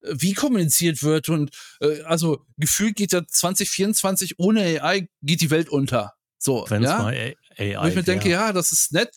wie 0.03 0.35
kommuniziert 0.35 1.03
wird 1.03 1.29
und 1.29 1.51
äh, 1.81 2.03
also 2.03 2.45
gefühlt 2.57 2.97
geht 2.97 3.13
ja 3.13 3.23
2024 3.27 4.39
ohne 4.39 4.83
AI 4.83 5.09
geht 5.23 5.41
die 5.41 5.51
Welt 5.51 5.69
unter. 5.69 6.15
So, 6.39 6.65
Wenn 6.69 6.83
ja? 6.83 6.99
mal 6.99 7.15
AI. 7.15 7.37
Wo 7.81 7.87
ich 7.87 7.95
mir 7.95 8.03
denke, 8.03 8.29
ja, 8.29 8.53
das 8.53 8.73
ist 8.73 8.93
nett. 8.93 9.11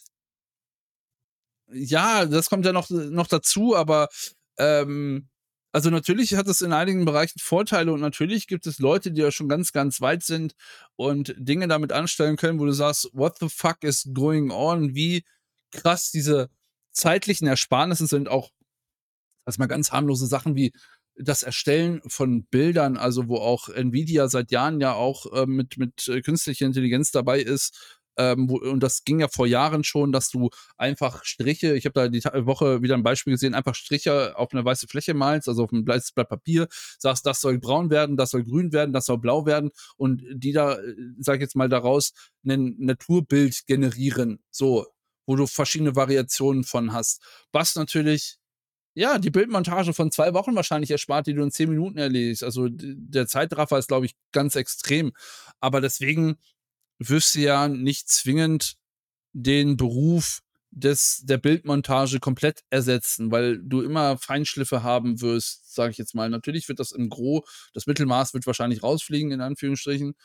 Ja, 1.71 2.26
das 2.26 2.50
kommt 2.50 2.65
ja 2.65 2.71
noch, 2.71 2.89
noch 2.89 3.28
dazu, 3.28 3.76
aber 3.76 4.10
ähm, 4.58 5.28
also 5.71 5.89
natürlich 5.89 6.36
hat 6.36 6.48
es 6.48 6.62
in 6.62 6.71
einigen 6.71 7.04
Bereichen 7.04 7.39
Vorteile 7.39 7.91
und 7.91 8.00
natürlich 8.00 8.48
gibt 8.48 8.65
es 8.65 8.80
Leute, 8.80 9.12
die 9.12 9.21
ja 9.21 9.32
schon 9.32 9.50
ganz, 9.50 9.74
ganz 9.74 10.00
weit 10.00 10.24
sind 10.24 10.56
und 10.95 11.36
Dinge 11.38 11.67
damit 11.67 11.91
anstellen 11.91 12.38
können, 12.38 12.60
wo 12.60 12.65
du 12.65 12.71
sagst, 12.71 13.10
what 13.12 13.39
the 13.39 13.50
fuck 13.50 13.84
is 13.84 14.08
going 14.13 14.52
on? 14.52 14.95
Wie 14.95 15.26
krass 15.71 16.12
diese 16.12 16.50
zeitlichen 16.91 17.48
Ersparnisse 17.48 18.08
sind, 18.08 18.30
auch 18.30 18.52
also 19.45 19.60
mal 19.60 19.67
ganz 19.67 19.91
harmlose 19.91 20.27
Sachen 20.27 20.55
wie 20.55 20.73
das 21.17 21.43
Erstellen 21.43 22.01
von 22.08 22.45
Bildern, 22.45 22.97
also 22.97 23.27
wo 23.27 23.38
auch 23.38 23.69
Nvidia 23.69 24.27
seit 24.27 24.51
Jahren 24.51 24.81
ja 24.81 24.93
auch 24.93 25.31
äh, 25.34 25.45
mit, 25.45 25.77
mit 25.77 26.08
äh, 26.08 26.21
künstlicher 26.21 26.65
Intelligenz 26.65 27.12
dabei 27.12 27.39
ist. 27.39 28.01
Ähm, 28.17 28.49
wo, 28.49 28.58
und 28.58 28.81
das 28.81 29.03
ging 29.03 29.19
ja 29.19 29.27
vor 29.27 29.45
Jahren 29.45 29.84
schon, 29.84 30.13
dass 30.13 30.29
du 30.29 30.49
einfach 30.77 31.25
Striche, 31.25 31.75
ich 31.75 31.86
habe 31.86 31.93
da 31.93 32.08
die 32.08 32.23
Woche 32.45 32.81
wieder 32.81 32.95
ein 32.95 33.03
Beispiel 33.03 33.34
gesehen, 33.34 33.53
einfach 33.53 33.75
Striche 33.75 34.38
auf 34.38 34.53
eine 34.53 34.63
weiße 34.63 34.88
Fläche 34.88 35.13
malst, 35.13 35.49
also 35.49 35.63
auf 35.63 35.71
ein 35.73 35.86
weißes 35.86 36.13
Blatt 36.13 36.29
Papier, 36.29 36.67
sagst, 36.97 37.25
das 37.25 37.41
soll 37.41 37.60
braun 37.60 37.89
werden, 37.89 38.15
das 38.15 38.29
soll 38.31 38.43
grün 38.43 38.71
werden, 38.71 38.93
das 38.93 39.05
soll 39.05 39.17
blau 39.17 39.45
werden 39.45 39.71
und 39.97 40.23
die 40.34 40.53
da, 40.53 40.75
äh, 40.75 40.95
sag 41.19 41.36
ich 41.36 41.41
jetzt 41.41 41.55
mal, 41.58 41.67
daraus 41.67 42.13
ein 42.45 42.75
Naturbild 42.79 43.65
generieren, 43.67 44.39
so, 44.49 44.86
wo 45.25 45.36
du 45.36 45.45
verschiedene 45.47 45.95
Variationen 45.95 46.63
von 46.63 46.93
hast. 46.93 47.21
Was 47.51 47.75
natürlich 47.75 48.38
ja, 48.95 49.19
die 49.19 49.29
Bildmontage 49.29 49.93
von 49.93 50.10
zwei 50.10 50.34
Wochen 50.34 50.55
wahrscheinlich 50.55 50.89
erspart, 50.89 51.27
die 51.27 51.34
du 51.34 51.43
in 51.43 51.51
zehn 51.51 51.69
Minuten 51.69 51.97
erledigst. 51.97 52.43
Also 52.43 52.67
der 52.71 53.27
Zeitraffer 53.27 53.77
ist, 53.77 53.89
glaube 53.89 54.05
ich, 54.05 54.15
ganz 54.31 54.55
extrem. 54.55 55.12
Aber 55.60 55.81
deswegen 55.81 56.38
wirst 56.97 57.36
du 57.36 57.39
ja 57.41 57.67
nicht 57.67 58.08
zwingend 58.08 58.77
den 59.34 59.75
Beruf 59.75 60.39
des, 60.71 61.23
der 61.25 61.38
Bildmontage 61.38 62.19
komplett 62.19 62.62
ersetzen, 62.69 63.31
weil 63.31 63.60
du 63.62 63.81
immer 63.81 64.17
Feinschliffe 64.17 64.81
haben 64.81 65.19
wirst, 65.21 65.73
sage 65.73 65.91
ich 65.91 65.97
jetzt 65.97 66.15
mal. 66.15 66.29
Natürlich 66.29 66.69
wird 66.69 66.79
das 66.79 66.93
im 66.93 67.10
Gro, 67.10 67.45
das 67.73 67.88
Mittelmaß 67.88 68.34
wird 68.34 68.47
wahrscheinlich 68.47 68.81
rausfliegen, 68.81 69.31
in 69.31 69.41
Anführungsstrichen. 69.41 70.15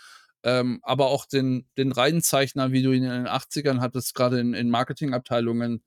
Ähm, 0.43 0.81
aber 0.83 1.07
auch 1.07 1.27
den, 1.27 1.69
den 1.77 1.93
Reihenzeichner, 1.93 2.73
wie 2.73 2.83
du 2.83 2.93
ihn 2.93 3.03
in 3.03 3.11
den 3.11 3.29
80ern 3.29 3.81
hattest, 3.81 4.15
gerade 4.15 4.41
in, 4.41 4.55
in 4.55 4.71
Marketingabteilungen, 4.71 5.83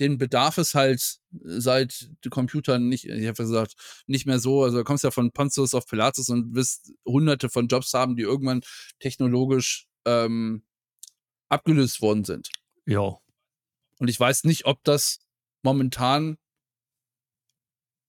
den 0.00 0.16
bedarf 0.18 0.58
es 0.58 0.74
halt 0.74 1.20
seit 1.30 2.10
Computern 2.30 2.88
nicht, 2.88 3.04
ich 3.04 3.26
habe 3.26 3.36
gesagt, 3.36 3.74
nicht 4.06 4.26
mehr 4.26 4.38
so. 4.38 4.64
Also 4.64 4.78
du 4.78 4.84
kommst 4.84 5.04
ja 5.04 5.10
von 5.10 5.30
Pontius 5.30 5.74
auf 5.74 5.86
Pilatus 5.86 6.30
und 6.30 6.54
wirst 6.54 6.92
hunderte 7.04 7.50
von 7.50 7.68
Jobs 7.68 7.92
haben, 7.92 8.16
die 8.16 8.22
irgendwann 8.22 8.62
technologisch 8.98 9.86
ähm, 10.06 10.64
abgelöst 11.50 12.00
worden 12.00 12.24
sind. 12.24 12.48
Ja. 12.86 13.18
Und 13.98 14.08
ich 14.08 14.18
weiß 14.18 14.44
nicht, 14.44 14.64
ob 14.64 14.82
das 14.84 15.20
momentan, 15.62 16.38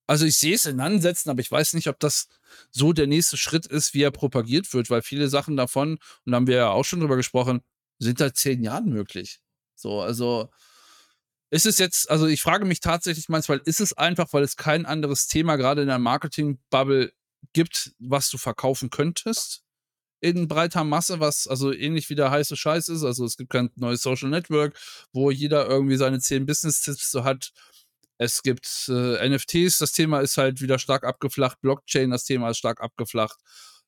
also 0.08 0.26
ich 0.26 0.38
sehe 0.38 0.56
es 0.56 0.66
in 0.66 0.80
Ansätzen, 0.80 1.30
aber 1.30 1.42
ich 1.42 1.52
weiß 1.52 1.74
nicht, 1.74 1.88
ob 1.88 2.00
das 2.00 2.30
so 2.70 2.94
der 2.94 3.08
nächste 3.08 3.36
Schritt 3.36 3.66
ist, 3.66 3.94
wie 3.94 4.04
er 4.04 4.12
propagiert 4.12 4.74
wird, 4.74 4.90
weil 4.90 5.02
viele 5.02 5.28
Sachen 5.28 5.58
davon, 5.58 6.00
und 6.26 6.32
da 6.32 6.38
haben 6.38 6.48
wir 6.48 6.56
ja 6.56 6.70
auch 6.70 6.86
schon 6.86 7.02
drüber 7.02 7.18
gesprochen, 7.18 7.62
sind 8.00 8.20
seit 8.20 8.38
zehn 8.38 8.64
Jahren 8.64 8.90
möglich. 8.90 9.42
So, 9.76 10.00
also 10.00 10.50
ist 11.52 11.66
es 11.66 11.78
jetzt, 11.78 12.10
also 12.10 12.28
ich 12.28 12.42
frage 12.42 12.66
mich 12.66 12.80
tatsächlich 12.80 13.28
manchmal, 13.28 13.62
ist 13.66 13.82
es 13.82 13.94
einfach, 13.94 14.32
weil 14.32 14.44
es 14.44 14.56
kein 14.56 14.86
anderes 14.86 15.28
Thema 15.28 15.58
gerade 15.58 15.82
in 15.82 15.90
der 15.90 16.00
Marketing-Bubble 16.00 17.12
gibt, 17.54 17.92
was 18.00 18.30
du 18.30 18.38
verkaufen 18.38 18.90
könntest? 18.90 19.64
In 20.22 20.48
breiter 20.48 20.86
Masse, 20.86 21.20
was 21.20 21.48
also 21.48 21.74
ähnlich 21.74 22.10
wie 22.10 22.16
der 22.16 22.32
heiße 22.32 22.56
Scheiß 22.56 22.88
ist. 22.88 23.04
Also 23.04 23.26
es 23.26 23.36
gibt 23.36 23.50
kein 23.50 23.70
neues 23.76 24.02
Social 24.02 24.30
Network, 24.30 24.80
wo 25.12 25.30
jeder 25.30 25.68
irgendwie 25.68 25.98
seine 25.98 26.20
zehn 26.20 26.46
Business-Tipps 26.46 27.12
so 27.12 27.26
hat. 27.26 27.52
Es 28.18 28.44
gibt 28.44 28.86
äh, 28.88 29.28
NFTs, 29.28 29.80
das 29.80 29.92
Thema 29.92 30.22
ist 30.22 30.38
halt 30.38 30.62
wieder 30.62 30.80
stark 30.80 31.04
abgeflacht. 31.04 31.60
Blockchain, 31.62 32.12
das 32.12 32.24
Thema 32.24 32.52
ist 32.52 32.60
stark 32.60 32.80
abgeflacht. 32.80 33.40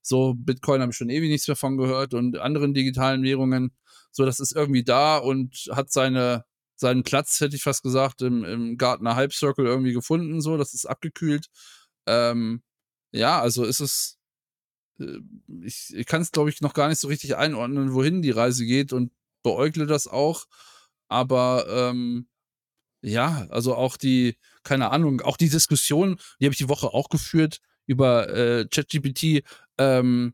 So, 0.01 0.33
Bitcoin 0.35 0.81
habe 0.81 0.91
ich 0.91 0.97
schon 0.97 1.09
ewig 1.09 1.29
nichts 1.29 1.47
mehr 1.47 1.55
von 1.55 1.77
gehört 1.77 2.13
und 2.13 2.37
anderen 2.39 2.73
digitalen 2.73 3.23
Währungen. 3.23 3.71
So, 4.11 4.25
das 4.25 4.41
ist 4.41 4.53
irgendwie 4.53 4.83
da 4.83 5.17
und 5.17 5.69
hat 5.71 5.91
seine 5.91 6.43
seinen 6.83 7.03
Platz, 7.03 7.39
hätte 7.39 7.55
ich 7.55 7.63
fast 7.63 7.81
gesagt, 7.83 8.21
im, 8.21 8.43
im 8.43 8.77
Gartner 8.77 9.15
Hype 9.15 9.33
Circle 9.33 9.65
irgendwie 9.65 9.93
gefunden. 9.93 10.41
So, 10.41 10.57
das 10.57 10.73
ist 10.73 10.85
abgekühlt. 10.85 11.47
Ähm, 12.05 12.61
ja, 13.11 13.41
also 13.41 13.63
ist 13.63 13.79
es. 13.79 14.19
Äh, 14.99 15.19
ich, 15.63 15.93
ich 15.95 16.05
kann 16.05 16.21
es, 16.21 16.31
glaube 16.31 16.49
ich, 16.49 16.61
noch 16.61 16.73
gar 16.73 16.89
nicht 16.89 16.99
so 16.99 17.07
richtig 17.07 17.35
einordnen, 17.37 17.93
wohin 17.93 18.21
die 18.21 18.31
Reise 18.31 18.65
geht 18.65 18.93
und 18.93 19.11
beäugle 19.43 19.87
das 19.87 20.07
auch. 20.07 20.45
Aber 21.07 21.65
ähm, 21.69 22.27
ja, 23.01 23.47
also 23.49 23.75
auch 23.75 23.97
die, 23.97 24.37
keine 24.63 24.91
Ahnung, 24.91 25.21
auch 25.21 25.37
die 25.37 25.49
Diskussion, 25.49 26.19
die 26.39 26.45
habe 26.45 26.53
ich 26.53 26.59
die 26.59 26.69
Woche 26.69 26.93
auch 26.93 27.09
geführt 27.09 27.59
über 27.85 28.29
äh, 28.29 28.65
ChatGPT. 28.67 29.43
Ähm, 29.77 30.33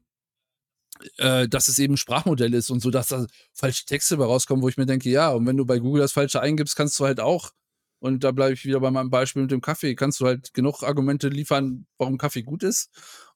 äh, 1.17 1.47
dass 1.47 1.67
es 1.67 1.79
eben 1.79 1.93
ein 1.93 1.97
Sprachmodell 1.97 2.53
ist 2.53 2.69
und 2.69 2.81
so, 2.81 2.89
dass 2.89 3.07
da 3.07 3.25
falsche 3.53 3.85
Texte 3.85 4.17
bei 4.17 4.25
rauskommen, 4.25 4.63
wo 4.63 4.69
ich 4.69 4.77
mir 4.77 4.85
denke, 4.85 5.09
ja, 5.09 5.29
und 5.29 5.45
wenn 5.45 5.57
du 5.57 5.65
bei 5.65 5.79
Google 5.79 6.01
das 6.01 6.11
Falsche 6.11 6.41
eingibst, 6.41 6.75
kannst 6.75 6.99
du 6.99 7.05
halt 7.05 7.19
auch, 7.19 7.51
und 7.99 8.23
da 8.23 8.31
bleibe 8.31 8.53
ich 8.53 8.65
wieder 8.65 8.79
bei 8.79 8.91
meinem 8.91 9.09
Beispiel 9.09 9.41
mit 9.41 9.51
dem 9.51 9.61
Kaffee, 9.61 9.95
kannst 9.95 10.19
du 10.19 10.25
halt 10.25 10.53
genug 10.53 10.83
Argumente 10.83 11.29
liefern, 11.29 11.85
warum 11.97 12.17
Kaffee 12.17 12.43
gut 12.43 12.63
ist 12.63 12.89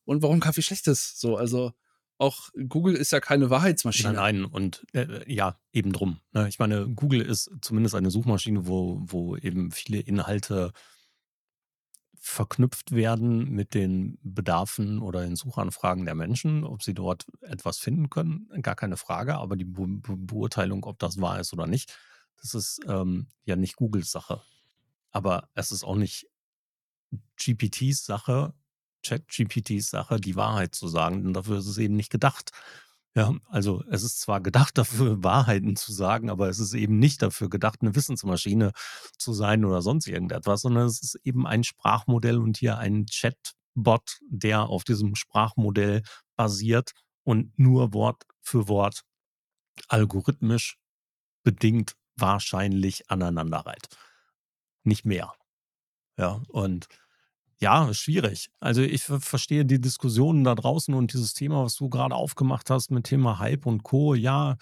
und 0.06 0.22
warum 0.22 0.40
Kaffee 0.40 0.62
schlecht 0.62 0.88
ist. 0.88 1.20
So, 1.20 1.38
also 1.38 1.74
auch 2.18 2.50
Google 2.70 2.96
ist 2.96 3.12
ja 3.12 3.20
keine 3.20 3.50
Wahrheitsmaschine. 3.50 4.14
Nein, 4.14 4.42
nein, 4.42 4.46
und 4.46 4.86
äh, 4.94 5.32
ja, 5.32 5.60
eben 5.72 5.92
drum. 5.92 6.20
Ne? 6.32 6.48
Ich 6.48 6.60
meine, 6.60 6.88
Google 6.88 7.22
ist 7.22 7.52
zumindest 7.62 7.96
eine 7.96 8.12
Suchmaschine, 8.12 8.68
wo, 8.68 9.02
wo 9.04 9.36
eben 9.36 9.72
viele 9.72 10.00
Inhalte 10.00 10.72
verknüpft 12.26 12.94
werden 12.94 13.50
mit 13.50 13.74
den 13.74 14.18
Bedarfen 14.24 15.00
oder 15.00 15.24
den 15.24 15.36
Suchanfragen 15.36 16.06
der 16.06 16.16
Menschen, 16.16 16.64
ob 16.64 16.82
sie 16.82 16.94
dort 16.94 17.26
etwas 17.42 17.80
finden 17.80 18.10
können, 18.10 18.48
gar 18.62 18.76
keine 18.76 18.96
Frage. 18.96 19.36
Aber 19.36 19.58
die 19.58 19.66
Be 19.66 19.86
Be 19.86 20.16
Beurteilung, 20.16 20.86
ob 20.86 21.00
das 21.00 21.20
wahr 21.20 21.42
ist 21.42 21.52
oder 21.52 21.68
nicht, 21.68 21.94
das 22.42 22.54
ist 22.54 22.80
ähm, 22.88 23.28
ja 23.44 23.58
nicht 23.58 23.76
Googles 23.76 24.10
Sache. 24.10 24.42
Aber 25.12 25.50
es 25.54 25.74
ist 25.74 25.84
auch 25.84 25.98
nicht 25.98 26.30
GPTs 27.36 28.06
Sache, 28.06 28.54
Chat-GPTs 29.04 29.90
Sache, 29.90 30.16
die 30.16 30.38
Wahrheit 30.38 30.76
zu 30.76 30.88
sagen, 30.88 31.24
denn 31.24 31.34
dafür 31.34 31.58
ist 31.58 31.68
es 31.68 31.78
eben 31.78 31.98
nicht 31.98 32.10
gedacht. 32.10 32.52
Ja, 33.16 33.32
also 33.48 33.84
es 33.90 34.04
ist 34.04 34.22
zwar 34.22 34.42
gedacht 34.42 34.78
dafür, 34.78 35.24
Wahrheiten 35.24 35.76
zu 35.76 35.92
sagen, 35.94 36.30
aber 36.30 36.50
es 36.50 36.60
ist 36.60 36.74
eben 36.74 36.98
nicht 37.00 37.22
dafür 37.22 37.50
gedacht, 37.50 37.80
eine 37.82 37.96
Wissensmaschine 37.96 38.72
zu 39.18 39.34
sein 39.34 39.66
oder 39.66 39.82
sonst 39.82 40.08
irgendetwas, 40.08 40.62
sondern 40.62 40.88
es 40.88 41.02
ist 41.02 41.20
eben 41.24 41.46
ein 41.46 41.64
Sprachmodell 41.64 42.38
und 42.38 42.58
hier 42.58 42.78
ein 42.78 43.06
Chatbot, 43.06 44.20
der 44.30 44.64
auf 44.64 44.84
diesem 44.84 45.16
Sprachmodell 45.16 46.02
basiert 46.36 46.94
und 47.24 47.58
nur 47.58 47.94
Wort 47.94 48.24
für 48.42 48.68
Wort 48.68 49.04
algorithmisch 49.88 50.78
bedingt 51.44 51.96
wahrscheinlich 52.16 53.10
aneinanderreiht. 53.10 53.88
Nicht 54.84 55.06
mehr. 55.06 55.34
Ja, 56.18 56.42
und 56.50 56.88
ja, 57.64 57.94
schwierig. 57.94 58.50
Also 58.60 58.82
ich 58.82 59.04
verstehe 59.04 59.64
die 59.66 59.80
Diskussionen 59.80 60.44
da 60.44 60.54
draußen 60.54 60.94
und 60.94 61.14
dieses 61.14 61.34
Thema, 61.34 61.64
was 61.64 61.76
du 61.78 61.90
gerade 61.90 62.14
aufgemacht 62.14 62.70
hast 62.70 62.92
mit 62.92 63.06
Thema 63.06 63.40
Hype 63.40 63.66
und 63.66 63.84
Co. 63.84 64.16
Ja, 64.16 64.58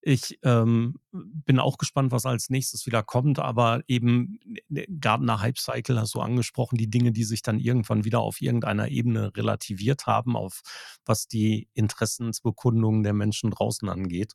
ich 0.00 0.38
ähm, 0.44 1.00
bin 1.10 1.58
auch 1.58 1.78
gespannt, 1.78 2.12
was 2.12 2.26
als 2.26 2.50
nächstes 2.50 2.86
wieder 2.86 3.02
kommt, 3.02 3.40
aber 3.40 3.82
eben 3.88 4.38
ne, 4.68 4.86
Gardener 5.00 5.40
Hype 5.40 5.58
Cycle 5.58 5.98
hast 6.00 6.14
du 6.14 6.20
angesprochen, 6.20 6.76
die 6.76 6.88
Dinge, 6.88 7.10
die 7.10 7.24
sich 7.24 7.42
dann 7.42 7.58
irgendwann 7.58 8.04
wieder 8.04 8.20
auf 8.20 8.40
irgendeiner 8.40 8.88
Ebene 8.88 9.36
relativiert 9.36 10.06
haben, 10.06 10.36
auf 10.36 10.62
was 11.04 11.26
die 11.26 11.68
Interessensbekundungen 11.74 13.02
der 13.02 13.14
Menschen 13.14 13.50
draußen 13.50 13.88
angeht. 13.88 14.34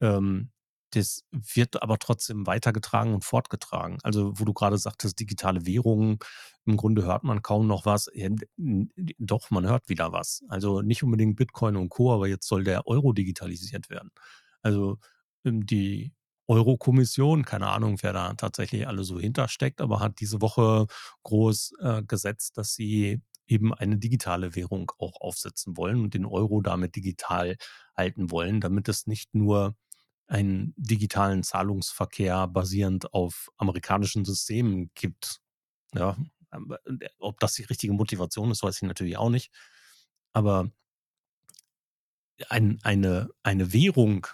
Ähm, 0.00 0.50
das 0.96 1.24
wird 1.32 1.82
aber 1.82 1.98
trotzdem 1.98 2.46
weitergetragen 2.46 3.14
und 3.14 3.24
fortgetragen. 3.24 3.98
Also, 4.02 4.32
wo 4.38 4.44
du 4.44 4.52
gerade 4.52 4.78
sagtest, 4.78 5.18
digitale 5.20 5.66
Währungen, 5.66 6.18
im 6.66 6.76
Grunde 6.76 7.04
hört 7.04 7.24
man 7.24 7.42
kaum 7.42 7.66
noch 7.66 7.86
was. 7.86 8.10
Ja, 8.14 8.28
doch, 8.56 9.50
man 9.50 9.66
hört 9.66 9.88
wieder 9.88 10.12
was. 10.12 10.42
Also 10.48 10.82
nicht 10.82 11.02
unbedingt 11.02 11.36
Bitcoin 11.36 11.76
und 11.76 11.90
Co., 11.90 12.12
aber 12.12 12.28
jetzt 12.28 12.48
soll 12.48 12.64
der 12.64 12.86
Euro 12.86 13.12
digitalisiert 13.12 13.90
werden. 13.90 14.10
Also 14.62 14.98
ähm, 15.44 15.66
die 15.66 16.12
Euro-Kommission, 16.48 17.44
keine 17.44 17.68
Ahnung, 17.68 17.98
wer 18.02 18.12
da 18.12 18.34
tatsächlich 18.34 18.86
alle 18.86 19.04
so 19.04 19.18
hintersteckt, 19.18 19.80
aber 19.80 20.00
hat 20.00 20.20
diese 20.20 20.40
Woche 20.42 20.86
groß 21.22 21.72
äh, 21.80 22.02
gesetzt, 22.02 22.58
dass 22.58 22.74
sie 22.74 23.22
eben 23.46 23.74
eine 23.74 23.98
digitale 23.98 24.54
Währung 24.54 24.90
auch 24.98 25.20
aufsetzen 25.20 25.76
wollen 25.76 26.02
und 26.02 26.14
den 26.14 26.24
Euro 26.24 26.60
damit 26.60 26.96
digital 26.96 27.56
halten 27.96 28.30
wollen, 28.30 28.60
damit 28.60 28.88
es 28.88 29.06
nicht 29.06 29.34
nur 29.34 29.76
einen 30.26 30.74
digitalen 30.76 31.42
Zahlungsverkehr 31.42 32.48
basierend 32.48 33.12
auf 33.12 33.50
amerikanischen 33.56 34.24
Systemen 34.24 34.90
gibt. 34.94 35.40
Ja, 35.94 36.16
ähm, 36.52 36.76
äh, 36.84 37.08
ob 37.18 37.40
das 37.40 37.54
die 37.54 37.64
richtige 37.64 37.92
Motivation 37.92 38.50
ist, 38.50 38.62
weiß 38.62 38.76
ich 38.76 38.82
natürlich 38.82 39.16
auch 39.16 39.30
nicht. 39.30 39.52
Aber 40.32 40.70
ein, 42.48 42.80
eine, 42.82 43.30
eine 43.42 43.72
Währung 43.72 44.26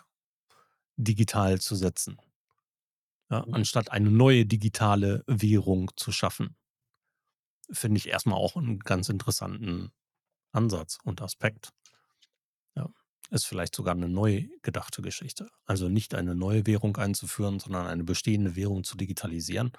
digital 0.96 1.60
zu 1.60 1.74
setzen, 1.74 2.18
ja, 3.30 3.44
mhm. 3.46 3.54
anstatt 3.54 3.90
eine 3.90 4.10
neue 4.10 4.46
digitale 4.46 5.24
Währung 5.26 5.90
zu 5.96 6.12
schaffen, 6.12 6.56
finde 7.70 7.98
ich 7.98 8.08
erstmal 8.08 8.38
auch 8.38 8.56
einen 8.56 8.80
ganz 8.80 9.08
interessanten 9.08 9.92
Ansatz 10.52 10.98
und 11.04 11.22
Aspekt. 11.22 11.72
Ist 13.30 13.46
vielleicht 13.46 13.76
sogar 13.76 13.94
eine 13.94 14.08
neu 14.08 14.48
gedachte 14.62 15.02
Geschichte. 15.02 15.50
Also 15.64 15.88
nicht 15.88 16.14
eine 16.14 16.34
neue 16.34 16.66
Währung 16.66 16.96
einzuführen, 16.96 17.60
sondern 17.60 17.86
eine 17.86 18.02
bestehende 18.02 18.56
Währung 18.56 18.82
zu 18.82 18.96
digitalisieren. 18.96 19.72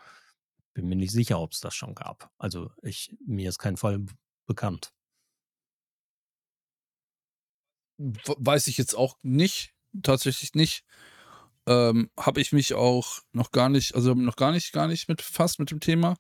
Bin 0.73 0.87
mir 0.87 0.95
nicht 0.95 1.11
sicher, 1.11 1.39
ob 1.39 1.51
es 1.51 1.59
das 1.59 1.75
schon 1.75 1.93
gab. 1.93 2.31
Also 2.37 2.71
ich, 2.81 3.13
mir 3.25 3.49
ist 3.49 3.59
kein 3.59 3.75
Fall 3.75 4.05
bekannt. 4.45 4.93
Weiß 7.99 8.67
ich 8.67 8.77
jetzt 8.77 8.95
auch 8.95 9.17
nicht, 9.21 9.73
tatsächlich 10.01 10.55
nicht. 10.55 10.85
Ähm, 11.67 12.09
habe 12.17 12.41
ich 12.41 12.53
mich 12.53 12.73
auch 12.73 13.19
noch 13.33 13.51
gar 13.51 13.69
nicht, 13.69 13.95
also 13.95 14.13
noch 14.13 14.37
gar 14.37 14.51
nicht, 14.51 14.71
gar 14.71 14.87
nicht 14.87 15.09
mit 15.09 15.17
befasst 15.17 15.59
mit 15.59 15.71
dem 15.71 15.79
Thema. 15.79 16.15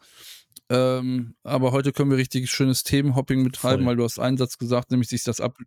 Ähm, 0.71 1.35
aber 1.43 1.73
heute 1.73 1.91
können 1.91 2.11
wir 2.11 2.17
richtig 2.17 2.49
schönes 2.49 2.83
Themenhopping 2.83 3.43
betreiben, 3.43 3.83
Voll. 3.83 3.87
weil 3.87 3.95
du 3.97 4.05
hast 4.05 4.19
einen 4.19 4.37
Satz 4.37 4.57
gesagt, 4.57 4.89
nämlich 4.89 5.09
sich 5.09 5.21
das 5.21 5.41
Ab 5.41 5.57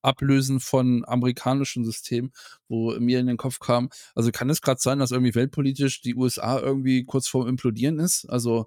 Ablösen 0.00 0.58
von 0.58 1.04
amerikanischen 1.06 1.84
Systemen, 1.84 2.32
wo 2.66 2.98
mir 2.98 3.20
in 3.20 3.26
den 3.26 3.36
Kopf 3.36 3.58
kam. 3.58 3.90
Also 4.14 4.30
kann 4.32 4.48
es 4.48 4.62
gerade 4.62 4.80
sein, 4.80 5.00
dass 5.00 5.10
irgendwie 5.10 5.34
weltpolitisch 5.34 6.00
die 6.00 6.14
USA 6.14 6.58
irgendwie 6.58 7.04
kurz 7.04 7.28
vorm 7.28 7.46
Implodieren 7.46 7.98
ist? 7.98 8.24
Also 8.30 8.66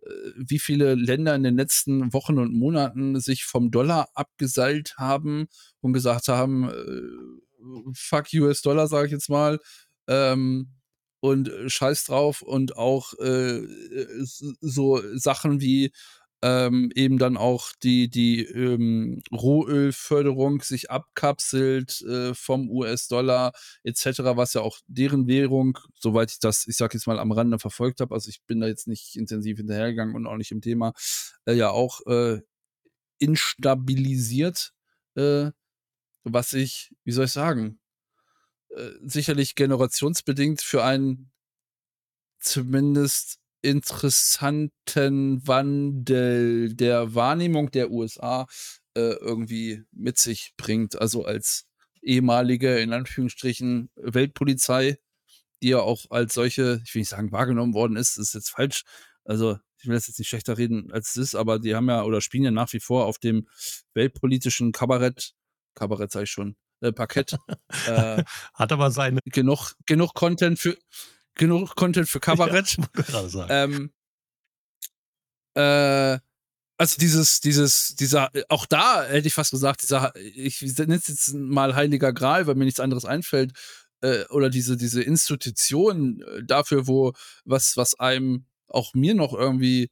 äh, 0.00 0.08
wie 0.36 0.58
viele 0.58 0.94
Länder 0.94 1.34
in 1.34 1.42
den 1.42 1.58
letzten 1.58 2.14
Wochen 2.14 2.38
und 2.38 2.54
Monaten 2.54 3.20
sich 3.20 3.44
vom 3.44 3.70
Dollar 3.70 4.08
abgeseilt 4.14 4.94
haben 4.96 5.48
und 5.82 5.92
gesagt 5.92 6.28
haben, 6.28 6.70
äh, 6.70 7.92
fuck 7.92 8.28
US-Dollar, 8.32 8.88
sage 8.88 9.08
ich 9.08 9.12
jetzt 9.12 9.28
mal. 9.28 9.58
Ähm, 10.08 10.70
und 11.24 11.48
äh, 11.48 11.70
scheiß 11.70 12.04
drauf 12.04 12.42
und 12.42 12.76
auch 12.76 13.14
äh, 13.14 13.62
so 14.60 15.00
Sachen 15.16 15.58
wie 15.62 15.90
ähm, 16.42 16.90
eben 16.94 17.16
dann 17.16 17.38
auch 17.38 17.70
die, 17.82 18.10
die 18.10 18.44
ähm, 18.44 19.22
Rohölförderung 19.32 20.60
sich 20.60 20.90
abkapselt 20.90 22.02
äh, 22.02 22.34
vom 22.34 22.68
US-Dollar 22.68 23.52
etc., 23.84 24.18
was 24.36 24.52
ja 24.52 24.60
auch 24.60 24.78
deren 24.86 25.26
Währung, 25.26 25.78
soweit 25.98 26.30
ich 26.32 26.40
das, 26.40 26.66
ich 26.66 26.76
sag 26.76 26.92
jetzt 26.92 27.06
mal, 27.06 27.18
am 27.18 27.32
Rande 27.32 27.58
verfolgt 27.58 28.02
habe, 28.02 28.14
also 28.14 28.28
ich 28.28 28.42
bin 28.44 28.60
da 28.60 28.66
jetzt 28.66 28.86
nicht 28.86 29.16
intensiv 29.16 29.56
hinterhergegangen 29.56 30.14
und 30.14 30.26
auch 30.26 30.36
nicht 30.36 30.50
im 30.52 30.60
Thema, 30.60 30.92
äh, 31.46 31.54
ja 31.54 31.70
auch 31.70 32.02
äh, 32.06 32.42
instabilisiert, 33.18 34.74
äh, 35.14 35.50
was 36.24 36.52
ich, 36.52 36.92
wie 37.04 37.12
soll 37.12 37.24
ich 37.24 37.32
sagen, 37.32 37.80
äh, 38.76 38.92
sicherlich 39.02 39.54
generationsbedingt 39.54 40.62
für 40.62 40.84
einen 40.84 41.30
zumindest 42.40 43.38
interessanten 43.62 45.46
Wandel 45.46 46.74
der 46.74 47.14
Wahrnehmung 47.14 47.70
der 47.70 47.90
USA 47.90 48.46
äh, 48.94 49.14
irgendwie 49.14 49.82
mit 49.92 50.18
sich 50.18 50.52
bringt. 50.56 51.00
Also 51.00 51.24
als 51.24 51.66
ehemalige, 52.02 52.78
in 52.78 52.92
Anführungsstrichen, 52.92 53.90
Weltpolizei, 53.96 54.98
die 55.62 55.68
ja 55.70 55.80
auch 55.80 56.10
als 56.10 56.34
solche, 56.34 56.82
ich 56.84 56.94
will 56.94 57.00
nicht 57.00 57.08
sagen, 57.08 57.32
wahrgenommen 57.32 57.74
worden 57.74 57.96
ist, 57.96 58.18
ist 58.18 58.34
jetzt 58.34 58.50
falsch. 58.50 58.84
Also, 59.24 59.58
ich 59.78 59.86
will 59.86 59.94
das 59.94 60.08
jetzt 60.08 60.18
nicht 60.18 60.28
schlechter 60.28 60.58
reden, 60.58 60.92
als 60.92 61.10
es 61.10 61.16
ist, 61.16 61.34
aber 61.34 61.58
die 61.58 61.74
haben 61.74 61.88
ja 61.88 62.04
oder 62.04 62.20
spielen 62.20 62.44
ja 62.44 62.50
nach 62.50 62.72
wie 62.72 62.80
vor 62.80 63.06
auf 63.06 63.18
dem 63.18 63.48
weltpolitischen 63.94 64.72
Kabarett, 64.72 65.32
Kabarett 65.74 66.12
sag 66.12 66.24
ich 66.24 66.30
schon, 66.30 66.56
äh, 66.84 66.92
Parkett. 66.92 67.36
äh, 67.86 68.22
Hat 68.54 68.72
aber 68.72 68.90
seine. 68.90 69.20
Genug, 69.24 69.74
genug 69.86 70.14
Content 70.14 70.58
für, 70.58 70.76
genug 71.34 71.74
Content 71.76 72.08
für 72.08 72.20
Kabarett. 72.20 72.76
Ja, 73.08 73.46
ähm, 73.48 73.92
äh, 75.54 76.18
also 76.76 76.96
dieses, 76.98 77.40
dieses, 77.40 77.94
dieser, 77.94 78.30
auch 78.48 78.66
da 78.66 79.04
hätte 79.04 79.28
ich 79.28 79.34
fast 79.34 79.52
gesagt, 79.52 79.82
dieser, 79.82 80.12
ich 80.16 80.60
nenne 80.60 80.96
es 80.96 81.08
jetzt 81.08 81.34
mal 81.34 81.74
Heiliger 81.74 82.12
Gral, 82.12 82.46
weil 82.46 82.56
mir 82.56 82.64
nichts 82.64 82.80
anderes 82.80 83.04
einfällt, 83.04 83.52
äh, 84.00 84.24
oder 84.30 84.50
diese, 84.50 84.76
diese 84.76 85.02
Institution 85.02 86.20
äh, 86.22 86.44
dafür, 86.44 86.86
wo 86.86 87.12
was, 87.44 87.76
was 87.76 87.98
einem 87.98 88.46
auch 88.68 88.92
mir 88.94 89.14
noch 89.14 89.32
irgendwie 89.32 89.90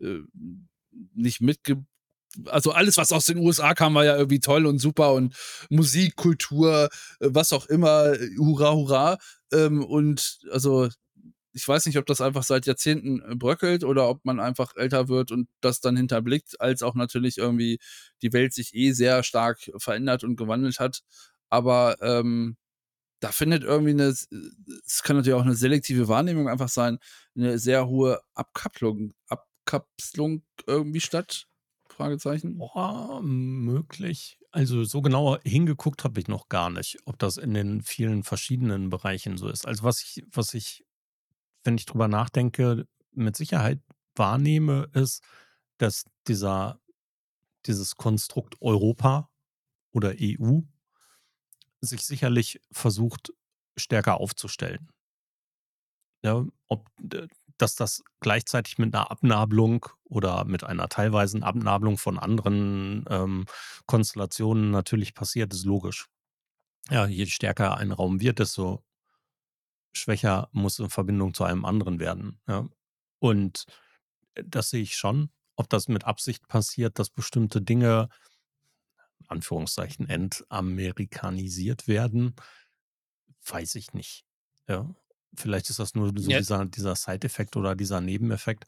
äh, 0.00 0.20
nicht 1.14 1.40
mitge 1.40 1.84
also 2.46 2.72
alles, 2.72 2.96
was 2.96 3.12
aus 3.12 3.26
den 3.26 3.38
USA 3.38 3.74
kam, 3.74 3.94
war 3.94 4.04
ja 4.04 4.16
irgendwie 4.16 4.40
toll 4.40 4.66
und 4.66 4.78
super 4.78 5.12
und 5.14 5.34
Musik, 5.70 6.16
Kultur, 6.16 6.88
äh, 7.20 7.28
was 7.30 7.52
auch 7.52 7.66
immer, 7.66 8.14
hurra, 8.38 8.72
hurra. 8.72 9.18
Ähm, 9.52 9.84
und 9.84 10.40
also 10.50 10.88
ich 11.54 11.68
weiß 11.68 11.86
nicht, 11.86 11.98
ob 11.98 12.06
das 12.06 12.20
einfach 12.20 12.42
seit 12.42 12.66
Jahrzehnten 12.66 13.20
äh, 13.20 13.34
bröckelt 13.34 13.84
oder 13.84 14.08
ob 14.08 14.24
man 14.24 14.40
einfach 14.40 14.74
älter 14.76 15.08
wird 15.08 15.30
und 15.32 15.48
das 15.60 15.80
dann 15.80 15.96
hinterblickt, 15.96 16.60
als 16.60 16.82
auch 16.82 16.94
natürlich 16.94 17.38
irgendwie 17.38 17.78
die 18.22 18.32
Welt 18.32 18.54
sich 18.54 18.74
eh 18.74 18.92
sehr 18.92 19.22
stark 19.22 19.70
verändert 19.76 20.24
und 20.24 20.36
gewandelt 20.36 20.80
hat. 20.80 21.02
Aber 21.50 21.96
ähm, 22.00 22.56
da 23.20 23.30
findet 23.32 23.62
irgendwie 23.64 23.92
eine, 23.92 24.04
es 24.06 25.02
kann 25.02 25.16
natürlich 25.16 25.38
auch 25.38 25.44
eine 25.44 25.54
selektive 25.54 26.08
Wahrnehmung 26.08 26.48
einfach 26.48 26.68
sein, 26.68 26.98
eine 27.36 27.58
sehr 27.58 27.86
hohe 27.86 28.20
Abkapplung, 28.34 29.14
Abkapselung 29.28 30.42
irgendwie 30.66 31.00
statt? 31.00 31.46
Fragezeichen. 31.92 32.58
Boah, 32.58 33.20
möglich. 33.22 34.38
Also 34.50 34.84
so 34.84 35.00
genau 35.00 35.38
hingeguckt 35.44 36.04
habe 36.04 36.20
ich 36.20 36.28
noch 36.28 36.48
gar 36.48 36.70
nicht, 36.70 36.98
ob 37.04 37.18
das 37.18 37.36
in 37.36 37.54
den 37.54 37.82
vielen 37.82 38.22
verschiedenen 38.22 38.90
Bereichen 38.90 39.36
so 39.36 39.48
ist. 39.48 39.66
Also 39.66 39.82
was 39.84 40.02
ich, 40.02 40.24
was 40.30 40.54
ich, 40.54 40.84
wenn 41.64 41.76
ich 41.76 41.86
drüber 41.86 42.08
nachdenke, 42.08 42.86
mit 43.12 43.36
Sicherheit 43.36 43.80
wahrnehme, 44.14 44.88
ist, 44.92 45.22
dass 45.78 46.04
dieser, 46.28 46.80
dieses 47.66 47.96
Konstrukt 47.96 48.56
Europa 48.60 49.30
oder 49.92 50.14
EU 50.20 50.60
sich 51.80 52.02
sicherlich 52.02 52.60
versucht, 52.70 53.32
stärker 53.76 54.18
aufzustellen. 54.18 54.88
Ja, 56.24 56.44
ob 56.68 56.88
dass 57.58 57.74
das 57.74 58.02
gleichzeitig 58.20 58.78
mit 58.78 58.94
einer 58.94 59.10
Abnabelung 59.10 59.86
oder 60.04 60.44
mit 60.44 60.64
einer 60.64 60.88
teilweisen 60.88 61.42
Abnabelung 61.42 61.98
von 61.98 62.18
anderen 62.18 63.04
ähm, 63.08 63.46
Konstellationen 63.86 64.70
natürlich 64.70 65.14
passiert, 65.14 65.52
ist 65.52 65.64
logisch. 65.64 66.08
Ja, 66.90 67.06
je 67.06 67.26
stärker 67.26 67.76
ein 67.76 67.92
Raum 67.92 68.20
wird, 68.20 68.38
desto 68.38 68.84
schwächer 69.92 70.48
muss 70.52 70.78
in 70.78 70.90
Verbindung 70.90 71.34
zu 71.34 71.44
einem 71.44 71.64
anderen 71.64 72.00
werden. 72.00 72.40
Ja. 72.48 72.68
Und 73.18 73.66
äh, 74.34 74.44
das 74.46 74.70
sehe 74.70 74.82
ich 74.82 74.96
schon. 74.96 75.30
Ob 75.56 75.68
das 75.68 75.86
mit 75.88 76.04
Absicht 76.04 76.48
passiert, 76.48 76.98
dass 76.98 77.10
bestimmte 77.10 77.60
Dinge 77.60 78.08
Anführungszeichen 79.28 80.08
entamerikanisiert 80.08 81.88
werden, 81.88 82.34
weiß 83.44 83.74
ich 83.76 83.92
nicht. 83.92 84.24
Ja, 84.68 84.94
vielleicht 85.36 85.70
ist 85.70 85.78
das 85.78 85.94
nur 85.94 86.12
so 86.16 86.30
ja. 86.30 86.38
dieser, 86.38 86.64
dieser 86.66 86.96
Side-Effekt 86.96 87.56
oder 87.56 87.74
dieser 87.74 88.00
Nebeneffekt. 88.00 88.64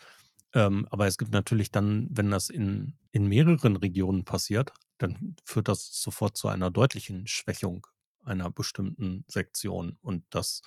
Ähm, 0.54 0.86
aber 0.90 1.06
es 1.06 1.18
gibt 1.18 1.32
natürlich 1.32 1.70
dann, 1.70 2.08
wenn 2.10 2.30
das 2.30 2.48
in, 2.48 2.94
in 3.10 3.26
mehreren 3.26 3.76
Regionen 3.76 4.24
passiert, 4.24 4.72
dann 4.98 5.36
führt 5.44 5.68
das 5.68 6.00
sofort 6.00 6.36
zu 6.36 6.48
einer 6.48 6.70
deutlichen 6.70 7.26
Schwächung 7.26 7.86
einer 8.24 8.50
bestimmten 8.50 9.24
Sektion. 9.28 9.98
Und 10.00 10.24
das, 10.30 10.62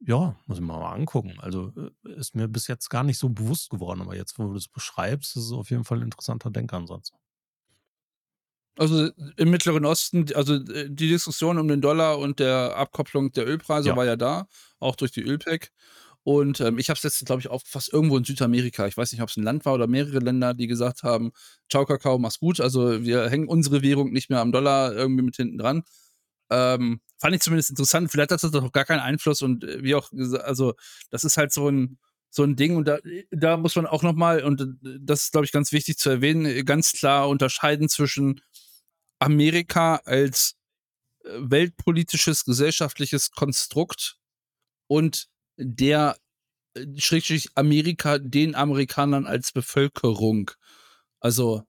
ja, 0.00 0.36
muss 0.46 0.58
ich 0.58 0.64
mal 0.64 0.84
angucken. 0.92 1.34
Also 1.38 1.72
äh, 1.76 2.12
ist 2.12 2.34
mir 2.34 2.46
bis 2.48 2.68
jetzt 2.68 2.90
gar 2.90 3.02
nicht 3.02 3.18
so 3.18 3.30
bewusst 3.30 3.70
geworden. 3.70 4.02
Aber 4.02 4.14
jetzt, 4.14 4.38
wo 4.38 4.48
du 4.48 4.54
das 4.54 4.68
beschreibst, 4.68 5.36
ist 5.36 5.44
es 5.44 5.52
auf 5.52 5.70
jeden 5.70 5.84
Fall 5.84 5.98
ein 5.98 6.04
interessanter 6.04 6.50
Denkansatz. 6.50 7.12
Also 8.76 9.10
im 9.36 9.50
Mittleren 9.50 9.84
Osten, 9.84 10.26
also 10.34 10.54
äh, 10.54 10.88
die 10.90 11.08
Diskussion 11.08 11.58
um 11.58 11.68
den 11.68 11.80
Dollar 11.80 12.18
und 12.18 12.40
der 12.40 12.76
Abkopplung 12.76 13.30
der 13.32 13.46
Ölpreise 13.46 13.90
ja. 13.90 13.96
war 13.96 14.04
ja 14.04 14.16
da, 14.16 14.48
auch 14.80 14.96
durch 14.96 15.12
die 15.12 15.22
Ölpack. 15.22 15.70
Und 16.24 16.60
ähm, 16.60 16.78
ich 16.78 16.88
habe 16.88 16.96
es 16.96 17.02
jetzt, 17.02 17.24
glaube 17.26 17.40
ich, 17.40 17.48
aufgefasst, 17.48 17.92
irgendwo 17.92 18.16
in 18.16 18.24
Südamerika. 18.24 18.86
Ich 18.86 18.96
weiß 18.96 19.12
nicht, 19.12 19.20
ob 19.20 19.28
es 19.28 19.36
ein 19.36 19.44
Land 19.44 19.66
war 19.66 19.74
oder 19.74 19.86
mehrere 19.86 20.20
Länder, 20.20 20.54
die 20.54 20.66
gesagt 20.66 21.02
haben: 21.02 21.32
Ciao, 21.70 21.84
Kakao, 21.84 22.18
mach's 22.18 22.40
gut. 22.40 22.60
Also, 22.60 23.04
wir 23.04 23.28
hängen 23.28 23.46
unsere 23.46 23.82
Währung 23.82 24.10
nicht 24.10 24.30
mehr 24.30 24.40
am 24.40 24.50
Dollar 24.50 24.94
irgendwie 24.94 25.22
mit 25.22 25.36
hinten 25.36 25.58
dran. 25.58 25.84
Ähm, 26.50 27.00
fand 27.18 27.34
ich 27.34 27.42
zumindest 27.42 27.70
interessant. 27.70 28.10
Vielleicht 28.10 28.30
hat 28.32 28.42
das 28.42 28.50
doch 28.50 28.72
gar 28.72 28.86
keinen 28.86 29.00
Einfluss 29.00 29.42
und 29.42 29.64
äh, 29.64 29.82
wie 29.82 29.94
auch 29.94 30.10
gesagt, 30.10 30.44
also, 30.44 30.74
das 31.10 31.24
ist 31.24 31.36
halt 31.36 31.52
so 31.52 31.68
ein, 31.68 31.98
so 32.30 32.42
ein 32.42 32.56
Ding 32.56 32.76
und 32.76 32.88
da, 32.88 32.98
da 33.30 33.58
muss 33.58 33.76
man 33.76 33.86
auch 33.86 34.02
nochmal, 34.02 34.44
und 34.44 34.62
äh, 34.62 34.66
das 35.00 35.24
ist, 35.24 35.32
glaube 35.32 35.44
ich, 35.44 35.52
ganz 35.52 35.72
wichtig 35.72 35.98
zu 35.98 36.08
erwähnen, 36.08 36.64
ganz 36.64 36.92
klar 36.92 37.28
unterscheiden 37.28 37.90
zwischen 37.90 38.40
Amerika 39.24 39.96
als 40.04 40.56
äh, 41.24 41.28
weltpolitisches, 41.40 42.44
gesellschaftliches 42.44 43.30
Konstrukt 43.30 44.18
und 44.86 45.28
der 45.56 46.18
äh, 46.74 46.86
Schrägstrich 46.96 47.48
Amerika 47.54 48.18
den 48.18 48.54
Amerikanern 48.54 49.26
als 49.26 49.52
Bevölkerung. 49.52 50.50
Also, 51.20 51.62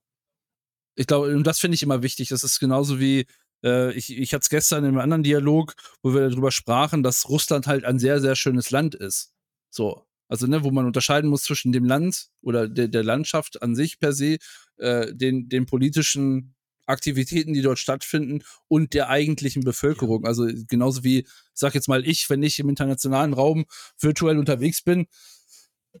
ich 0.96 1.06
glaube, 1.06 1.34
und 1.34 1.46
das 1.46 1.60
finde 1.60 1.76
ich 1.76 1.82
immer 1.82 2.02
wichtig. 2.02 2.28
Das 2.28 2.44
ist 2.44 2.58
genauso 2.58 3.00
wie, 3.00 3.26
äh, 3.64 3.92
ich, 3.94 4.10
ich 4.16 4.34
hatte 4.34 4.42
es 4.42 4.50
gestern 4.50 4.84
in 4.84 4.90
einem 4.90 4.98
anderen 4.98 5.22
Dialog, 5.22 5.74
wo 6.02 6.14
wir 6.14 6.28
darüber 6.28 6.52
sprachen, 6.52 7.02
dass 7.02 7.28
Russland 7.28 7.66
halt 7.66 7.84
ein 7.84 7.98
sehr, 7.98 8.20
sehr 8.20 8.36
schönes 8.36 8.70
Land 8.70 8.94
ist. 8.94 9.32
So. 9.70 10.06
Also, 10.28 10.46
ne, 10.48 10.64
wo 10.64 10.72
man 10.72 10.86
unterscheiden 10.86 11.30
muss 11.30 11.44
zwischen 11.44 11.70
dem 11.72 11.84
Land 11.84 12.30
oder 12.42 12.68
der, 12.68 12.88
der 12.88 13.04
Landschaft 13.04 13.62
an 13.62 13.76
sich 13.76 14.00
per 14.00 14.12
se, 14.12 14.38
äh, 14.76 15.14
den, 15.14 15.48
den 15.48 15.66
politischen 15.66 16.55
Aktivitäten, 16.86 17.52
die 17.52 17.62
dort 17.62 17.78
stattfinden 17.78 18.42
und 18.68 18.94
der 18.94 19.08
eigentlichen 19.08 19.62
Bevölkerung. 19.62 20.24
Also 20.24 20.48
genauso 20.68 21.04
wie, 21.04 21.18
ich 21.18 21.26
sag 21.52 21.74
jetzt 21.74 21.88
mal, 21.88 22.06
ich, 22.06 22.30
wenn 22.30 22.42
ich 22.42 22.58
im 22.58 22.68
internationalen 22.68 23.32
Raum 23.32 23.66
virtuell 23.98 24.38
unterwegs 24.38 24.82
bin, 24.82 25.06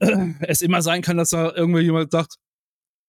äh, 0.00 0.32
es 0.40 0.62
immer 0.62 0.82
sein 0.82 1.02
kann, 1.02 1.16
dass 1.16 1.30
da 1.30 1.52
irgendwie 1.54 1.82
jemand 1.82 2.10
sagt, 2.10 2.36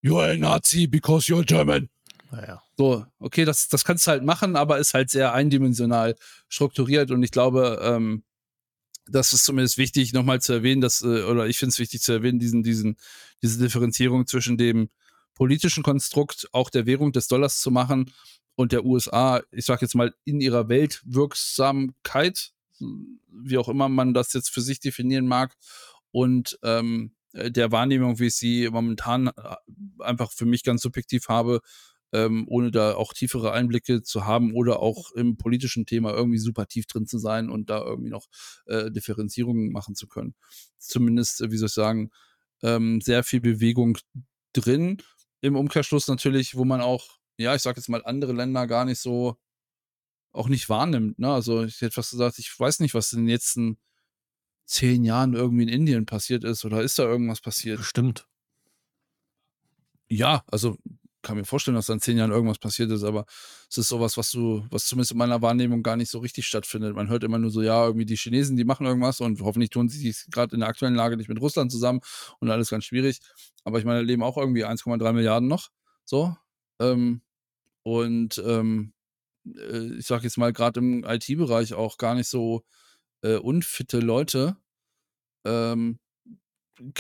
You're 0.04 0.32
a 0.32 0.38
Nazi 0.38 0.88
because 0.88 1.32
you're 1.32 1.44
German. 1.44 1.90
Naja. 2.32 2.62
So, 2.78 3.06
okay, 3.20 3.46
das, 3.46 3.68
das 3.68 3.84
kannst 3.84 4.06
du 4.06 4.12
halt 4.12 4.24
machen, 4.24 4.56
aber 4.56 4.78
ist 4.78 4.94
halt 4.94 5.10
sehr 5.10 5.34
eindimensional 5.34 6.16
strukturiert 6.48 7.10
und 7.12 7.24
ich 7.24 7.32
glaube, 7.32 7.80
ähm, 7.82 8.24
das 9.10 9.34
ist 9.34 9.46
zumindest 9.46 9.78
wichtig, 9.78 10.14
nochmal 10.14 10.42
zu 10.42 10.54
erwähnen, 10.54 10.82
dass, 10.82 11.02
äh, 11.02 11.24
oder 11.24 11.48
ich 11.48 11.58
finde 11.58 11.72
es 11.72 11.80
wichtig 11.80 12.02
zu 12.02 12.12
erwähnen, 12.12 12.40
diesen, 12.40 12.64
diesen, 12.64 12.98
diese 13.42 13.58
Differenzierung 13.58 14.28
zwischen 14.28 14.58
dem 14.58 14.90
politischen 15.38 15.84
Konstrukt 15.84 16.50
auch 16.52 16.70
der 16.72 16.88
Währung 16.88 17.12
des 17.12 17.28
Dollars 17.28 17.62
zu 17.62 17.70
machen 17.70 18.12
und 18.56 18.72
der 18.72 18.84
USA, 18.86 19.42
ich 19.52 19.66
sage 19.66 19.82
jetzt 19.84 19.94
mal, 19.94 20.14
in 20.26 20.42
ihrer 20.42 20.68
Weltwirksamkeit, 20.68 22.54
wie 22.80 23.58
auch 23.60 23.70
immer 23.70 23.88
man 23.88 24.16
das 24.16 24.34
jetzt 24.34 24.50
für 24.50 24.62
sich 24.62 24.80
definieren 24.80 25.28
mag, 25.28 25.56
und 26.12 26.58
ähm, 26.64 27.12
der 27.34 27.72
Wahrnehmung, 27.72 28.18
wie 28.18 28.28
ich 28.28 28.36
sie 28.36 28.68
momentan 28.72 29.28
äh, 29.28 29.32
einfach 30.00 30.32
für 30.32 30.46
mich 30.46 30.64
ganz 30.64 30.82
subjektiv 30.82 31.28
habe, 31.28 31.62
ähm, 32.12 32.46
ohne 32.48 32.72
da 32.72 32.96
auch 32.96 33.14
tiefere 33.14 33.52
Einblicke 33.52 34.02
zu 34.02 34.26
haben 34.26 34.54
oder 34.54 34.80
auch 34.80 35.12
im 35.12 35.38
politischen 35.38 35.86
Thema 35.86 36.14
irgendwie 36.14 36.40
super 36.40 36.66
tief 36.66 36.88
drin 36.88 37.06
zu 37.06 37.20
sein 37.20 37.50
und 37.52 37.70
da 37.70 37.84
irgendwie 37.84 38.10
noch 38.10 38.26
äh, 38.66 38.90
Differenzierungen 38.90 39.72
machen 39.72 39.94
zu 39.94 40.08
können. 40.08 40.34
Zumindest, 40.80 41.42
äh, 41.42 41.52
wie 41.52 41.58
soll 41.58 41.68
ich 41.68 41.74
sagen, 41.74 42.10
ähm, 42.64 43.02
sehr 43.02 43.24
viel 43.24 43.42
Bewegung 43.42 44.00
drin 44.54 44.98
im 45.42 45.56
Umkehrschluss 45.56 46.08
natürlich, 46.08 46.56
wo 46.56 46.66
man 46.66 46.82
auch, 46.82 47.18
ja, 47.38 47.56
ich 47.56 47.62
sag 47.62 47.78
jetzt 47.78 47.90
mal, 47.90 48.04
andere 48.06 48.34
Länder 48.34 48.68
gar 48.68 48.86
nicht 48.86 49.00
so 49.00 49.38
auch 50.32 50.50
nicht 50.50 50.70
wahrnimmt. 50.70 51.20
Ne? 51.20 51.32
Also 51.32 51.64
ich 51.64 51.82
hätte 51.82 51.94
fast 51.94 52.12
gesagt, 52.12 52.40
ich 52.40 52.58
weiß 52.58 52.80
nicht, 52.80 52.94
was 52.94 53.12
in 53.14 53.20
den 53.20 53.30
letzten 53.30 53.78
zehn 54.66 55.04
Jahren 55.04 55.34
irgendwie 55.34 55.64
in 55.64 55.70
Indien 55.70 56.06
passiert 56.06 56.44
ist 56.44 56.66
oder 56.66 56.82
ist 56.82 57.00
da 57.00 57.04
irgendwas 57.04 57.42
passiert? 57.42 57.80
Bestimmt. 57.80 58.28
Ja, 60.10 60.44
also 60.48 60.78
kann 61.28 61.38
mir 61.38 61.46
vorstellen, 61.46 61.76
dass 61.76 61.88
da 61.88 61.94
in 61.94 62.00
zehn 62.00 62.18
Jahren 62.18 62.32
irgendwas 62.32 62.58
passiert 62.58 62.90
ist, 62.90 63.04
aber 63.04 63.26
es 63.70 63.78
ist 63.78 63.90
sowas, 63.90 64.16
was 64.18 64.32
du, 64.32 64.66
was 64.72 64.86
zumindest 64.86 65.12
in 65.12 65.18
meiner 65.18 65.42
Wahrnehmung 65.42 65.84
gar 65.84 65.98
nicht 65.98 66.10
so 66.10 66.20
richtig 66.20 66.48
stattfindet. 66.48 66.96
Man 66.96 67.10
hört 67.10 67.24
immer 67.26 67.38
nur 67.38 67.52
so, 67.52 67.62
ja, 67.62 67.86
irgendwie 67.86 68.06
die 68.06 68.16
Chinesen, 68.16 68.56
die 68.56 68.64
machen 68.64 68.86
irgendwas 68.86 69.20
und 69.20 69.42
hoffentlich 69.42 69.70
tun 69.70 69.90
sie 69.90 70.00
sich 70.00 70.26
gerade 70.32 70.56
in 70.56 70.62
der 70.62 70.70
aktuellen 70.70 70.96
Lage 70.96 71.18
nicht 71.18 71.28
mit 71.28 71.42
Russland 71.42 71.70
zusammen 71.72 72.00
und 72.40 72.50
alles 72.50 72.70
ganz 72.70 72.86
schwierig. 72.86 73.20
Aber 73.66 73.78
ich 73.78 73.86
meine, 73.86 74.02
leben 74.04 74.24
auch 74.24 74.38
irgendwie 74.38 74.66
1,3 74.66 75.12
Milliarden 75.12 75.50
noch. 75.50 75.68
So. 76.06 76.36
Ähm, 76.80 77.22
und 77.84 78.42
ähm, 78.46 78.94
äh, 79.46 79.98
ich 79.98 80.08
sag 80.08 80.24
jetzt 80.24 80.38
mal, 80.38 80.54
gerade 80.54 80.80
im 80.80 81.04
IT-Bereich 81.04 81.74
auch 81.74 81.98
gar 81.98 82.16
nicht 82.16 82.30
so 82.30 82.64
äh, 83.22 83.36
unfitte 83.36 84.00
Leute. 84.00 84.56
Ähm, 85.46 86.00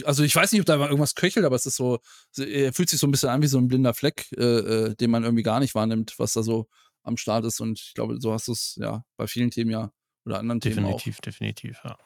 also 0.03 0.23
ich 0.23 0.35
weiß 0.35 0.51
nicht, 0.51 0.61
ob 0.61 0.65
da 0.65 0.75
irgendwas 0.75 1.15
köchelt, 1.15 1.45
aber 1.45 1.55
es 1.55 1.65
ist 1.65 1.75
so, 1.75 1.99
er 2.37 2.73
fühlt 2.73 2.89
sich 2.89 2.99
so 2.99 3.07
ein 3.07 3.11
bisschen 3.11 3.29
an 3.29 3.41
wie 3.41 3.47
so 3.47 3.57
ein 3.57 3.67
blinder 3.67 3.93
Fleck, 3.93 4.31
äh, 4.37 4.43
äh, 4.43 4.95
den 4.95 5.11
man 5.11 5.23
irgendwie 5.23 5.43
gar 5.43 5.59
nicht 5.59 5.75
wahrnimmt, 5.75 6.15
was 6.17 6.33
da 6.33 6.43
so 6.43 6.67
am 7.03 7.17
Start 7.17 7.45
ist. 7.45 7.59
Und 7.59 7.79
ich 7.79 7.93
glaube, 7.93 8.19
so 8.19 8.33
hast 8.33 8.47
du 8.47 8.51
es 8.53 8.75
ja 8.79 9.03
bei 9.15 9.27
vielen 9.27 9.51
Themen 9.51 9.71
ja 9.71 9.91
oder 10.25 10.39
anderen 10.39 10.59
definitiv, 10.59 10.83
Themen 10.83 10.93
auch. 10.93 10.97
Definitiv, 10.97 11.21
definitiv, 11.21 11.81
ja. 11.83 11.97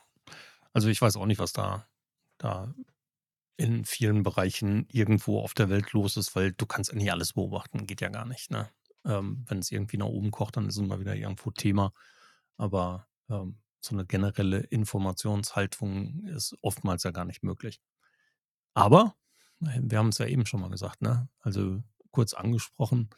Also 0.74 0.89
ich 0.89 1.01
weiß 1.01 1.17
auch 1.17 1.26
nicht, 1.26 1.39
was 1.39 1.53
da, 1.53 1.88
da 2.38 2.74
in 3.57 3.86
vielen 3.86 4.24
Bereichen 4.24 4.88
irgendwo 4.89 5.39
auf 5.39 5.53
der 5.53 5.69
Welt 5.69 5.91
los 5.91 6.17
ist, 6.17 6.36
weil 6.36 6.53
du 6.53 6.65
kannst 6.65 6.93
nicht 6.93 7.11
alles 7.11 7.34
beobachten, 7.34 7.86
geht 7.86 8.01
ja 8.01 8.09
gar 8.09 8.26
nicht. 8.26 8.51
Ne? 8.51 8.69
Ähm, 9.05 9.45
wenn 9.47 9.59
es 9.59 9.72
irgendwie 9.72 9.97
nach 9.97 10.07
oben 10.07 10.32
kocht, 10.32 10.57
dann 10.57 10.67
ist 10.67 10.78
es 10.78 10.82
mal 10.82 10.99
wieder 10.99 11.15
irgendwo 11.15 11.51
Thema. 11.51 11.93
Aber 12.57 13.07
ähm, 13.30 13.59
so 13.82 13.95
eine 13.95 14.05
generelle 14.05 14.59
Informationshaltung 14.59 16.25
ist 16.27 16.55
oftmals 16.61 17.03
ja 17.03 17.11
gar 17.11 17.25
nicht 17.25 17.43
möglich. 17.43 17.82
Aber 18.73 19.15
wir 19.59 19.97
haben 19.97 20.09
es 20.09 20.17
ja 20.17 20.25
eben 20.25 20.45
schon 20.45 20.61
mal 20.61 20.69
gesagt, 20.69 21.01
ne? 21.01 21.29
Also 21.39 21.84
kurz 22.11 22.34
angesprochen, 22.34 23.09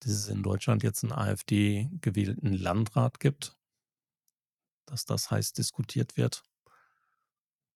dass 0.00 0.12
es 0.12 0.28
in 0.28 0.42
Deutschland 0.42 0.82
jetzt 0.82 1.02
einen 1.02 1.12
AfD 1.12 1.90
gewählten 2.00 2.52
Landrat 2.52 3.20
gibt, 3.20 3.56
dass 4.86 5.04
das 5.04 5.30
heiß 5.30 5.52
diskutiert 5.52 6.16
wird. 6.16 6.44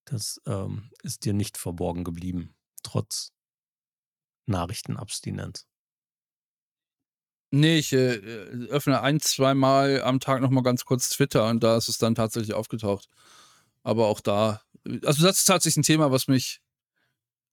Das 0.05 0.41
ähm, 0.47 0.91
ist 1.03 1.25
dir 1.25 1.35
nicht 1.35 1.59
verborgen 1.59 2.05
geblieben, 2.05 2.57
trotz 2.83 3.33
Nachrichtenabstinenz. 4.47 5.67
Nee, 7.51 7.79
ich 7.79 7.93
äh, 7.95 8.17
öffne 8.69 9.01
ein, 9.01 9.21
zweimal 9.21 10.03
am 10.03 10.21
Tag 10.21 10.43
nochmal 10.43 10.63
ganz 10.63 10.85
kurz 10.85 11.09
Twitter 11.09 11.49
und 11.49 11.63
da 11.63 11.77
ist 11.79 11.89
es 11.89 11.97
dann 11.99 12.15
tatsächlich 12.15 12.55
aufgetaucht. 12.55 13.09
Aber 13.83 14.07
auch 14.09 14.21
da, 14.21 14.61
also 15.05 15.25
das 15.27 15.39
ist 15.39 15.45
tatsächlich 15.47 15.79
ein 15.79 15.83
Thema, 15.85 16.11
was 16.13 16.29
mich 16.29 16.61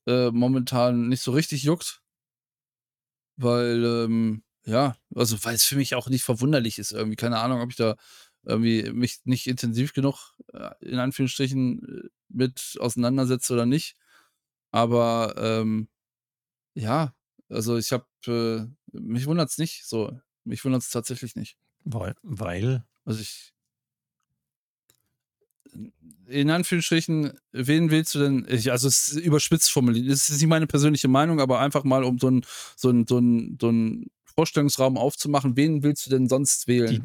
äh, 0.08 0.32
momentan 0.32 1.10
nicht 1.10 1.22
so 1.22 1.32
richtig 1.32 1.64
juckt. 1.64 2.02
Weil, 3.38 3.84
ähm, 3.86 4.44
ja, 4.66 4.96
also 5.14 5.44
weil 5.44 5.56
es 5.56 5.64
für 5.66 5.76
mich 5.76 5.96
auch 5.96 6.08
nicht 6.10 6.24
verwunderlich 6.24 6.80
ist 6.80 6.92
irgendwie. 6.92 7.16
Keine 7.18 7.40
Ahnung, 7.40 7.62
ob 7.62 7.70
ich 7.70 7.76
da 7.76 7.96
irgendwie 8.44 8.92
mich 8.92 9.20
nicht 9.26 9.48
intensiv 9.48 9.94
genug, 9.94 10.34
äh, 10.54 10.72
in 10.82 11.00
Anführungsstrichen, 11.00 12.06
äh, 12.06 12.10
mit 12.30 12.78
auseinandersetze 12.80 13.54
oder 13.54 13.66
nicht. 13.66 13.96
Aber 14.72 15.36
ähm, 15.38 15.90
ja, 16.76 17.14
also 17.50 17.78
ich 17.78 17.92
habe, 17.92 18.06
äh, 18.28 18.98
mich 18.98 19.26
wundert 19.26 19.50
es 19.50 19.58
nicht 19.58 19.86
so. 19.86 20.18
Mich 20.44 20.64
wundert 20.64 20.84
es 20.84 20.90
tatsächlich 20.90 21.36
nicht. 21.36 21.58
Weil, 21.84 22.16
weil? 22.22 22.86
Also 23.04 23.22
ich. 23.22 23.54
In 26.28 26.50
Anführungsstrichen, 26.50 27.38
wen 27.52 27.92
willst 27.92 28.16
du 28.16 28.20
denn? 28.20 28.46
Ich, 28.50 28.72
also 28.72 28.88
es 28.88 29.10
ist 29.10 29.18
überspitzt 29.18 29.72
formuliert. 29.72 30.10
Das 30.10 30.30
ist 30.30 30.42
nicht 30.42 30.48
meine 30.48 30.68
persönliche 30.68 31.08
Meinung, 31.08 31.40
aber 31.40 31.60
einfach 31.60 31.84
mal 31.84 32.04
um 32.04 32.18
so 32.18 32.28
einen 32.28 32.46
so 32.76 32.92
so 33.06 33.22
so 33.60 34.04
Vorstellungsraum 34.24 34.98
aufzumachen, 34.98 35.56
wen 35.56 35.84
willst 35.84 36.06
du 36.06 36.10
denn 36.10 36.28
sonst 36.28 36.68
wählen? 36.68 36.90
Die 36.90 37.02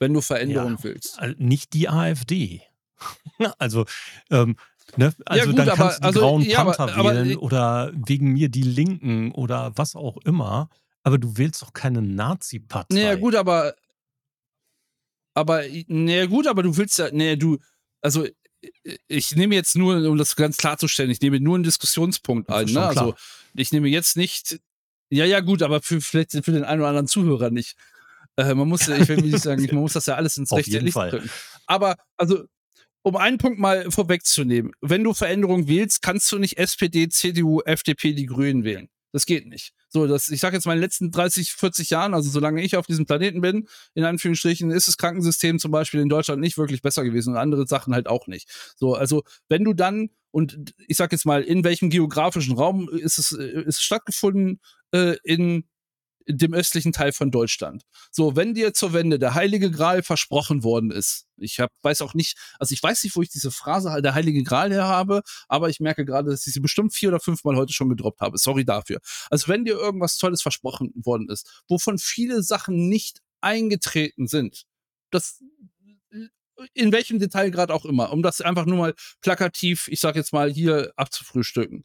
wenn 0.00 0.14
du 0.14 0.20
Veränderungen 0.20 0.76
ja, 0.78 0.84
willst. 0.84 1.20
Nicht 1.36 1.74
die 1.74 1.88
AfD. 1.88 2.62
also, 3.58 3.86
ähm, 4.30 4.56
ne? 4.96 5.12
also 5.24 5.38
ja, 5.38 5.46
gut, 5.46 5.58
dann 5.58 5.68
kannst 5.68 5.80
aber, 5.80 5.94
du 5.94 6.00
die 6.00 6.06
also, 6.06 6.20
Grauen 6.20 6.42
ja, 6.42 6.64
Panther 6.64 6.96
aber, 6.96 7.14
wählen 7.14 7.32
aber, 7.32 7.42
oder 7.42 7.92
wegen 7.94 8.32
mir 8.32 8.48
die 8.48 8.62
Linken 8.62 9.32
oder 9.32 9.72
was 9.76 9.96
auch 9.96 10.16
immer. 10.24 10.68
Aber 11.02 11.18
du 11.18 11.36
wählst 11.36 11.62
doch 11.62 11.72
keine 11.72 12.02
Nazi-Partei. 12.02 12.94
Naja, 12.94 13.14
gut, 13.16 13.34
aber. 13.34 13.74
Aber, 15.34 15.62
naja, 15.86 16.26
gut, 16.26 16.46
aber 16.46 16.62
du 16.62 16.76
willst 16.76 16.98
ja. 16.98 17.10
Naja, 17.12 17.36
du. 17.36 17.58
Also, 18.02 18.26
ich 19.08 19.34
nehme 19.36 19.54
jetzt 19.54 19.76
nur, 19.76 19.96
um 20.08 20.18
das 20.18 20.36
ganz 20.36 20.56
klarzustellen, 20.58 21.10
ich 21.10 21.20
nehme 21.20 21.40
nur 21.40 21.54
einen 21.54 21.64
Diskussionspunkt 21.64 22.50
ein. 22.50 22.66
Ne? 22.66 22.86
Also, 22.86 23.14
ich 23.54 23.72
nehme 23.72 23.88
jetzt 23.88 24.16
nicht. 24.16 24.60
Ja, 25.08 25.24
ja, 25.24 25.40
gut, 25.40 25.62
aber 25.62 25.80
für, 25.82 26.00
vielleicht 26.00 26.32
für 26.32 26.52
den 26.52 26.64
einen 26.64 26.80
oder 26.80 26.88
anderen 26.90 27.08
Zuhörer 27.08 27.50
nicht. 27.50 27.76
Äh, 28.36 28.54
man 28.54 28.68
muss, 28.68 28.86
ich 28.86 29.08
will 29.08 29.16
nicht 29.16 29.40
sagen, 29.40 29.66
man 29.72 29.80
muss 29.80 29.94
das 29.94 30.06
ja 30.06 30.14
alles 30.14 30.36
ins 30.36 30.52
rechte 30.52 30.78
Licht 30.78 30.94
Fall. 30.94 31.10
drücken. 31.10 31.30
Aber, 31.66 31.96
also, 32.16 32.44
um 33.02 33.16
einen 33.16 33.38
Punkt 33.38 33.58
mal 33.58 33.90
vorwegzunehmen, 33.90 34.72
wenn 34.80 35.04
du 35.04 35.14
Veränderungen 35.14 35.68
wählst, 35.68 36.02
kannst 36.02 36.30
du 36.32 36.38
nicht 36.38 36.58
SPD, 36.58 37.08
CDU, 37.08 37.60
FDP, 37.60 38.12
die 38.12 38.26
Grünen 38.26 38.64
wählen. 38.64 38.88
Das 39.12 39.26
geht 39.26 39.46
nicht. 39.46 39.72
So, 39.88 40.06
das, 40.06 40.28
ich 40.28 40.40
sage 40.40 40.56
jetzt 40.56 40.66
mal 40.66 40.74
in 40.74 40.78
den 40.78 40.84
letzten 40.84 41.10
30, 41.10 41.52
40 41.52 41.90
Jahren, 41.90 42.14
also 42.14 42.30
solange 42.30 42.62
ich 42.62 42.76
auf 42.76 42.86
diesem 42.86 43.06
Planeten 43.06 43.40
bin, 43.40 43.66
in 43.94 44.04
Anführungsstrichen, 44.04 44.70
ist 44.70 44.86
das 44.86 44.96
Krankensystem 44.96 45.58
zum 45.58 45.72
Beispiel 45.72 46.00
in 46.00 46.08
Deutschland 46.08 46.40
nicht 46.40 46.58
wirklich 46.58 46.80
besser 46.80 47.02
gewesen 47.02 47.32
und 47.32 47.36
andere 47.36 47.66
Sachen 47.66 47.92
halt 47.92 48.06
auch 48.06 48.28
nicht. 48.28 48.48
So, 48.76 48.94
also 48.94 49.24
wenn 49.48 49.64
du 49.64 49.72
dann, 49.72 50.10
und 50.30 50.74
ich 50.86 50.96
sag 50.96 51.10
jetzt 51.10 51.26
mal, 51.26 51.42
in 51.42 51.64
welchem 51.64 51.90
geografischen 51.90 52.56
Raum 52.56 52.88
ist 52.88 53.18
es, 53.18 53.32
äh, 53.32 53.62
ist 53.62 53.78
es 53.78 53.82
stattgefunden, 53.82 54.60
äh, 54.92 55.16
in 55.24 55.64
dem 56.26 56.54
östlichen 56.54 56.92
Teil 56.92 57.12
von 57.12 57.30
Deutschland. 57.30 57.84
So, 58.10 58.36
wenn 58.36 58.54
dir 58.54 58.74
zur 58.74 58.92
Wende 58.92 59.18
der 59.18 59.34
Heilige 59.34 59.70
Gral 59.70 60.02
versprochen 60.02 60.62
worden 60.62 60.90
ist, 60.90 61.26
ich 61.36 61.60
hab, 61.60 61.70
weiß 61.82 62.02
auch 62.02 62.14
nicht, 62.14 62.36
also 62.58 62.72
ich 62.72 62.82
weiß 62.82 63.02
nicht, 63.04 63.16
wo 63.16 63.22
ich 63.22 63.30
diese 63.30 63.50
Phrase 63.50 64.02
der 64.02 64.14
Heilige 64.14 64.42
Gral 64.42 64.70
her 64.70 64.86
habe, 64.86 65.22
aber 65.48 65.68
ich 65.70 65.80
merke 65.80 66.04
gerade, 66.04 66.30
dass 66.30 66.46
ich 66.46 66.52
sie 66.52 66.60
bestimmt 66.60 66.94
vier 66.94 67.08
oder 67.08 67.20
fünf 67.20 67.44
Mal 67.44 67.56
heute 67.56 67.72
schon 67.72 67.88
gedroppt 67.88 68.20
habe. 68.20 68.38
Sorry 68.38 68.64
dafür. 68.64 69.00
Also 69.30 69.48
wenn 69.48 69.64
dir 69.64 69.74
irgendwas 69.74 70.18
Tolles 70.18 70.42
versprochen 70.42 70.92
worden 70.94 71.28
ist, 71.28 71.62
wovon 71.68 71.98
viele 71.98 72.42
Sachen 72.42 72.88
nicht 72.88 73.20
eingetreten 73.40 74.26
sind, 74.26 74.64
das 75.10 75.40
in 76.74 76.92
welchem 76.92 77.18
Detail 77.18 77.50
gerade 77.50 77.72
auch 77.72 77.84
immer, 77.84 78.12
um 78.12 78.22
das 78.22 78.40
einfach 78.40 78.66
nur 78.66 78.78
mal 78.78 78.94
plakativ, 79.22 79.88
ich 79.88 80.00
sag 80.00 80.16
jetzt 80.16 80.32
mal 80.32 80.50
hier 80.50 80.92
abzufrühstücken. 80.96 81.84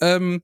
Ähm, 0.00 0.42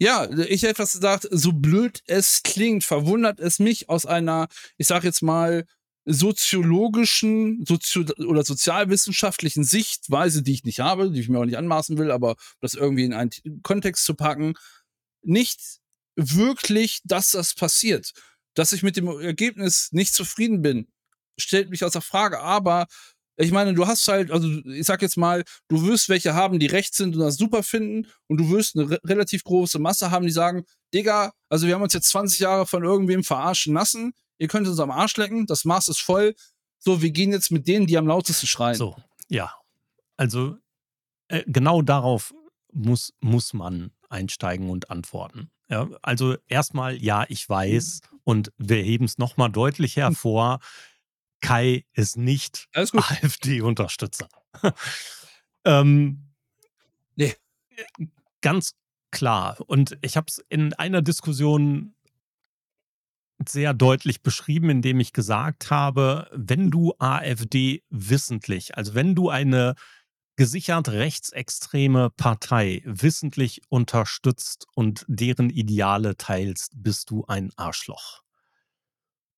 ja, 0.00 0.30
ich 0.30 0.62
hätte 0.62 0.68
etwas 0.72 0.94
gesagt, 0.94 1.28
so 1.30 1.52
blöd 1.52 2.02
es 2.06 2.42
klingt, 2.42 2.84
verwundert 2.84 3.38
es 3.38 3.58
mich 3.58 3.90
aus 3.90 4.06
einer, 4.06 4.48
ich 4.78 4.86
sag 4.86 5.04
jetzt 5.04 5.20
mal, 5.20 5.66
soziologischen 6.06 7.64
Sozio 7.66 8.04
oder 8.26 8.42
sozialwissenschaftlichen 8.42 9.62
Sichtweise, 9.62 10.42
die 10.42 10.54
ich 10.54 10.64
nicht 10.64 10.80
habe, 10.80 11.10
die 11.10 11.20
ich 11.20 11.28
mir 11.28 11.38
auch 11.38 11.44
nicht 11.44 11.58
anmaßen 11.58 11.98
will, 11.98 12.10
aber 12.10 12.36
das 12.60 12.74
irgendwie 12.74 13.04
in 13.04 13.12
einen 13.12 13.30
Kontext 13.62 14.06
zu 14.06 14.14
packen, 14.14 14.54
nicht 15.22 15.60
wirklich, 16.16 17.00
dass 17.04 17.32
das 17.32 17.54
passiert. 17.54 18.12
Dass 18.54 18.72
ich 18.72 18.82
mit 18.82 18.96
dem 18.96 19.06
Ergebnis 19.06 19.90
nicht 19.92 20.14
zufrieden 20.14 20.62
bin, 20.62 20.88
stellt 21.38 21.68
mich 21.68 21.84
außer 21.84 22.00
Frage. 22.00 22.40
Aber 22.40 22.86
ich 23.40 23.52
meine, 23.52 23.74
du 23.74 23.86
hast 23.86 24.06
halt, 24.08 24.30
also 24.30 24.48
ich 24.48 24.86
sag 24.86 25.02
jetzt 25.02 25.16
mal, 25.16 25.44
du 25.68 25.86
wirst 25.86 26.08
welche 26.08 26.34
haben, 26.34 26.58
die 26.58 26.66
rechts 26.66 26.96
sind 26.96 27.14
und 27.14 27.20
das 27.20 27.36
super 27.36 27.62
finden 27.62 28.08
und 28.28 28.38
du 28.38 28.50
wirst 28.50 28.76
eine 28.76 28.90
re 28.90 29.00
relativ 29.04 29.44
große 29.44 29.78
Masse 29.78 30.10
haben, 30.10 30.26
die 30.26 30.32
sagen, 30.32 30.64
Digga, 30.92 31.32
also 31.48 31.66
wir 31.66 31.74
haben 31.74 31.82
uns 31.82 31.94
jetzt 31.94 32.10
20 32.10 32.40
Jahre 32.40 32.66
von 32.66 32.84
irgendwem 32.84 33.24
verarschen 33.24 33.74
lassen, 33.74 34.12
ihr 34.38 34.48
könnt 34.48 34.68
uns 34.68 34.78
am 34.78 34.90
Arsch 34.90 35.16
lecken, 35.16 35.46
das 35.46 35.64
Maß 35.64 35.88
ist 35.88 36.00
voll, 36.00 36.34
so, 36.78 37.02
wir 37.02 37.10
gehen 37.10 37.32
jetzt 37.32 37.50
mit 37.50 37.68
denen, 37.68 37.86
die 37.86 37.98
am 37.98 38.06
lautesten 38.06 38.46
schreien. 38.46 38.74
So, 38.76 38.96
ja. 39.28 39.54
Also 40.16 40.56
äh, 41.28 41.42
genau 41.46 41.82
darauf 41.82 42.34
muss, 42.72 43.12
muss 43.20 43.52
man 43.52 43.90
einsteigen 44.08 44.70
und 44.70 44.90
antworten. 44.90 45.50
Ja, 45.68 45.88
also 46.02 46.36
erstmal, 46.48 46.96
ja, 46.96 47.24
ich 47.28 47.48
weiß, 47.48 48.00
mhm. 48.02 48.18
und 48.24 48.52
wir 48.58 48.82
heben 48.82 49.04
es 49.04 49.18
nochmal 49.18 49.50
deutlich 49.50 49.96
hervor, 49.96 50.58
Kai 51.40 51.84
ist 51.92 52.16
nicht 52.16 52.68
AfD-Unterstützer. 52.74 54.28
ähm, 55.64 56.30
nee. 57.16 57.34
Ganz 58.40 58.74
klar. 59.10 59.56
Und 59.66 59.98
ich 60.02 60.16
habe 60.16 60.26
es 60.28 60.44
in 60.48 60.72
einer 60.74 61.02
Diskussion 61.02 61.94
sehr 63.46 63.72
deutlich 63.72 64.22
beschrieben, 64.22 64.70
indem 64.70 65.00
ich 65.00 65.12
gesagt 65.12 65.70
habe, 65.70 66.28
wenn 66.32 66.70
du 66.70 66.94
AfD 66.98 67.82
wissentlich, 67.88 68.76
also 68.76 68.94
wenn 68.94 69.14
du 69.14 69.30
eine 69.30 69.74
gesichert 70.36 70.88
rechtsextreme 70.88 72.10
Partei 72.10 72.82
wissentlich 72.84 73.62
unterstützt 73.68 74.66
und 74.74 75.04
deren 75.08 75.50
Ideale 75.50 76.16
teilst, 76.16 76.72
bist 76.76 77.10
du 77.10 77.24
ein 77.26 77.50
Arschloch. 77.56 78.22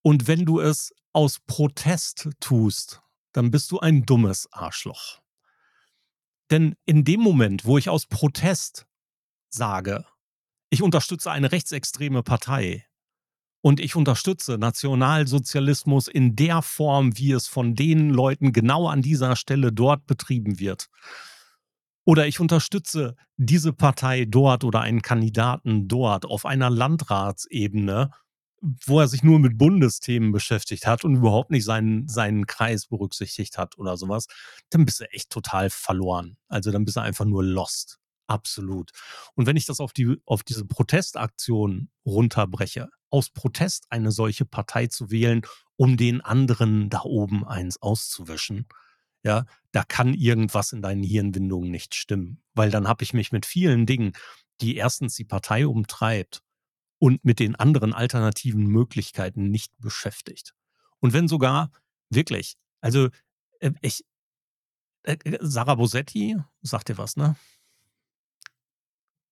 Und 0.03 0.27
wenn 0.27 0.45
du 0.45 0.61
es 0.61 0.93
aus 1.13 1.39
Protest 1.47 2.29
tust, 2.41 3.03
dann 3.33 3.51
bist 3.51 3.71
du 3.71 3.81
ein 3.81 4.05
dummes 4.05 4.49
Arschloch. 4.53 5.21
Denn 6.51 6.75
in 6.85 7.05
dem 7.05 7.21
Moment, 7.21 7.65
wo 7.65 7.79
ich 7.79 7.89
aus 7.89 8.07
Protest 8.07 8.87
sage, 9.49 10.05
ich 10.71 10.83
unterstütze 10.83 11.31
eine 11.31 11.53
rechtsextreme 11.53 12.23
Partei 12.23 12.87
und 13.63 13.81
ich 13.81 13.95
unterstütze 13.95 14.59
Nationalsozialismus 14.59 16.09
in 16.09 16.35
der 16.35 16.63
Form, 16.63 17.17
wie 17.17 17.33
es 17.33 17.47
von 17.47 17.75
den 17.75 18.11
Leuten 18.11 18.53
genau 18.53 18.89
an 18.89 19.03
dieser 19.03 19.37
Stelle 19.37 19.73
dort 19.73 20.07
betrieben 20.07 20.59
wird, 20.59 20.89
oder 22.05 22.27
ich 22.27 22.41
unterstütze 22.41 23.15
diese 23.37 23.73
Partei 23.73 24.25
dort 24.25 24.65
oder 24.65 24.81
einen 24.81 25.03
Kandidaten 25.03 25.87
dort 25.87 26.25
auf 26.27 26.45
einer 26.45 26.69
Landratsebene, 26.69 28.11
wo 28.63 29.01
er 29.01 29.09
sich 29.09 29.25
nur 29.25 29.41
mit 29.41 29.59
Bundesthemen 29.59 30.31
beschäftigt 30.31 30.87
hat 30.87 31.05
und 31.05 31.17
überhaupt 31.17 31.51
nicht 31.51 31.65
seinen, 31.65 32.09
seinen 32.09 32.47
Kreis 32.47 32.87
berücksichtigt 32.87 33.59
hat 33.59 33.77
oder 33.77 33.97
sowas, 33.97 34.27
dann 34.71 34.85
bist 34.85 35.01
du 35.01 35.11
echt 35.11 35.31
total 35.31 35.69
verloren. 35.69 36.37
Also 36.49 36.71
dann 36.71 36.85
bist 36.85 36.97
du 36.97 37.01
einfach 37.01 37.25
nur 37.25 37.43
lost. 37.43 37.99
Absolut. 38.29 38.93
Und 39.35 39.47
wenn 39.47 39.57
ich 39.57 39.67
das 39.67 39.81
auf, 39.81 39.93
die, 39.93 40.17
auf 40.25 40.45
diese 40.45 40.65
Protestaktion 40.65 41.91
runterbreche, 42.07 42.89
aus 43.11 43.31
Protest 43.31 43.87
eine 43.91 44.13
solche 44.13 44.45
Partei 44.47 44.87
zu 44.87 45.11
wählen, 45.11 45.43
um 45.77 45.97
den 45.97 46.21
anderen 46.21 46.89
da 46.89 47.03
oben 47.03 47.45
eins 47.45 47.83
auszuwischen, 47.83 48.69
ja, 49.25 49.45
da 49.73 49.83
kann 49.83 50.15
irgendwas 50.15 50.73
in 50.73 50.83
deinen 50.83 51.03
Hirnwindungen 51.03 51.71
nicht 51.71 51.95
stimmen. 51.95 52.43
Weil 52.55 52.71
dann 52.71 52.87
habe 52.87 53.03
ich 53.03 53.13
mich 53.13 53.33
mit 53.33 53.45
vielen 53.45 53.87
Dingen, 53.87 54.13
die 54.61 54.77
erstens 54.77 55.17
die 55.17 55.25
Partei 55.25 55.67
umtreibt 55.67 56.43
und 57.03 57.25
mit 57.25 57.41
den 57.41 57.57
anderen 57.57 57.93
alternativen 57.93 58.65
Möglichkeiten 58.65 59.51
nicht 59.51 59.73
beschäftigt. 59.81 60.55
Und 61.01 61.13
wenn 61.13 61.27
sogar 61.27 61.73
wirklich, 62.11 62.55
also 62.81 63.09
äh, 63.59 63.73
ich, 63.81 64.05
äh, 65.03 65.17
Sarah 65.41 65.75
Bosetti, 65.75 66.37
sagt 66.61 66.91
dir 66.91 66.99
was, 66.99 67.17
ne? 67.17 67.35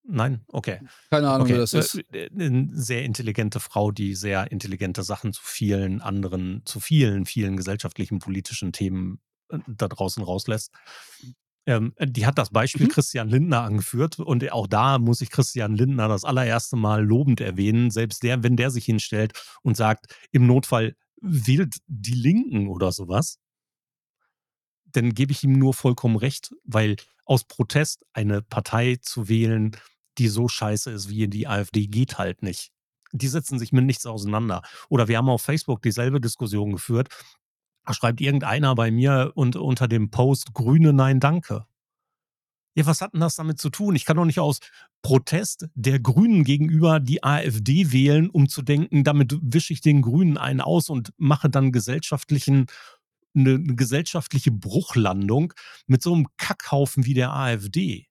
Nein? 0.03 0.43
Okay. 0.49 0.81
Keine 1.09 1.29
Ahnung, 1.29 1.43
okay. 1.43 1.53
wer 1.53 1.59
das 1.59 1.71
ist. 1.71 2.01
Eine 2.11 2.43
äh, 2.43 2.45
äh, 2.45 2.67
sehr 2.73 3.05
intelligente 3.05 3.61
Frau, 3.61 3.91
die 3.91 4.15
sehr 4.15 4.51
intelligente 4.51 5.03
Sachen 5.03 5.31
zu 5.31 5.41
vielen 5.41 6.01
anderen, 6.01 6.63
zu 6.65 6.81
vielen, 6.81 7.25
vielen 7.25 7.55
gesellschaftlichen, 7.55 8.19
politischen 8.19 8.73
Themen 8.73 9.21
äh, 9.47 9.59
da 9.65 9.87
draußen 9.87 10.21
rauslässt. 10.21 10.73
Ähm, 11.67 11.93
die 11.99 12.25
hat 12.25 12.37
das 12.37 12.49
Beispiel 12.49 12.87
mhm. 12.87 12.91
Christian 12.91 13.29
Lindner 13.29 13.61
angeführt 13.61 14.19
und 14.19 14.51
auch 14.51 14.67
da 14.67 14.97
muss 14.97 15.21
ich 15.21 15.29
Christian 15.29 15.75
Lindner 15.75 16.07
das 16.07 16.25
allererste 16.25 16.75
Mal 16.75 17.05
lobend 17.05 17.39
erwähnen. 17.39 17.91
Selbst 17.91 18.23
der, 18.23 18.43
wenn 18.43 18.57
der 18.57 18.71
sich 18.71 18.85
hinstellt 18.85 19.33
und 19.61 19.77
sagt, 19.77 20.07
im 20.31 20.47
Notfall 20.47 20.95
wählt 21.21 21.75
die 21.87 22.15
Linken 22.15 22.67
oder 22.67 22.91
sowas, 22.91 23.37
dann 24.85 25.13
gebe 25.13 25.31
ich 25.31 25.43
ihm 25.43 25.53
nur 25.53 25.73
vollkommen 25.73 26.15
recht, 26.15 26.51
weil 26.63 26.97
aus 27.25 27.43
Protest 27.45 28.05
eine 28.13 28.41
Partei 28.41 28.97
zu 29.01 29.29
wählen, 29.29 29.77
die 30.17 30.27
so 30.27 30.47
scheiße 30.47 30.91
ist 30.91 31.09
wie 31.09 31.27
die 31.27 31.47
AfD, 31.47 31.87
geht 31.87 32.17
halt 32.17 32.41
nicht. 32.43 32.71
Die 33.13 33.27
setzen 33.27 33.59
sich 33.59 33.71
mit 33.71 33.85
nichts 33.85 34.05
auseinander. 34.05 34.61
Oder 34.89 35.07
wir 35.07 35.17
haben 35.17 35.29
auf 35.29 35.41
Facebook 35.41 35.81
dieselbe 35.81 36.21
Diskussion 36.21 36.71
geführt. 36.71 37.09
Schreibt 37.89 38.21
irgendeiner 38.21 38.75
bei 38.75 38.91
mir 38.91 39.31
und 39.35 39.55
unter 39.55 39.87
dem 39.87 40.11
Post 40.11 40.53
Grüne 40.53 40.93
Nein 40.93 41.19
Danke. 41.19 41.65
Ja, 42.75 42.85
was 42.85 43.01
hat 43.01 43.13
denn 43.13 43.19
das 43.19 43.35
damit 43.35 43.59
zu 43.59 43.69
tun? 43.69 43.95
Ich 43.95 44.05
kann 44.05 44.15
doch 44.15 44.25
nicht 44.25 44.39
aus 44.39 44.59
Protest 45.01 45.67
der 45.73 45.99
Grünen 45.99 46.43
gegenüber 46.45 46.99
die 46.99 47.23
AfD 47.23 47.91
wählen, 47.91 48.29
um 48.29 48.47
zu 48.47 48.61
denken, 48.61 49.03
damit 49.03 49.37
wische 49.41 49.73
ich 49.73 49.81
den 49.81 50.01
Grünen 50.01 50.37
einen 50.37 50.61
aus 50.61 50.89
und 50.89 51.11
mache 51.17 51.49
dann 51.49 51.71
gesellschaftlichen 51.73 52.67
eine, 53.35 53.55
eine 53.55 53.75
gesellschaftliche 53.75 54.51
Bruchlandung 54.51 55.53
mit 55.87 56.01
so 56.01 56.13
einem 56.13 56.27
Kackhaufen 56.37 57.05
wie 57.05 57.13
der 57.13 57.33
AfD 57.33 58.07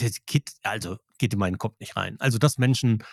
das 0.00 0.24
geht, 0.26 0.52
also 0.62 0.98
geht 1.18 1.32
in 1.32 1.38
meinen 1.38 1.58
Kopf 1.58 1.78
nicht 1.80 1.96
rein. 1.96 2.16
Also, 2.20 2.38
dass 2.38 2.58
Menschen, 2.58 3.04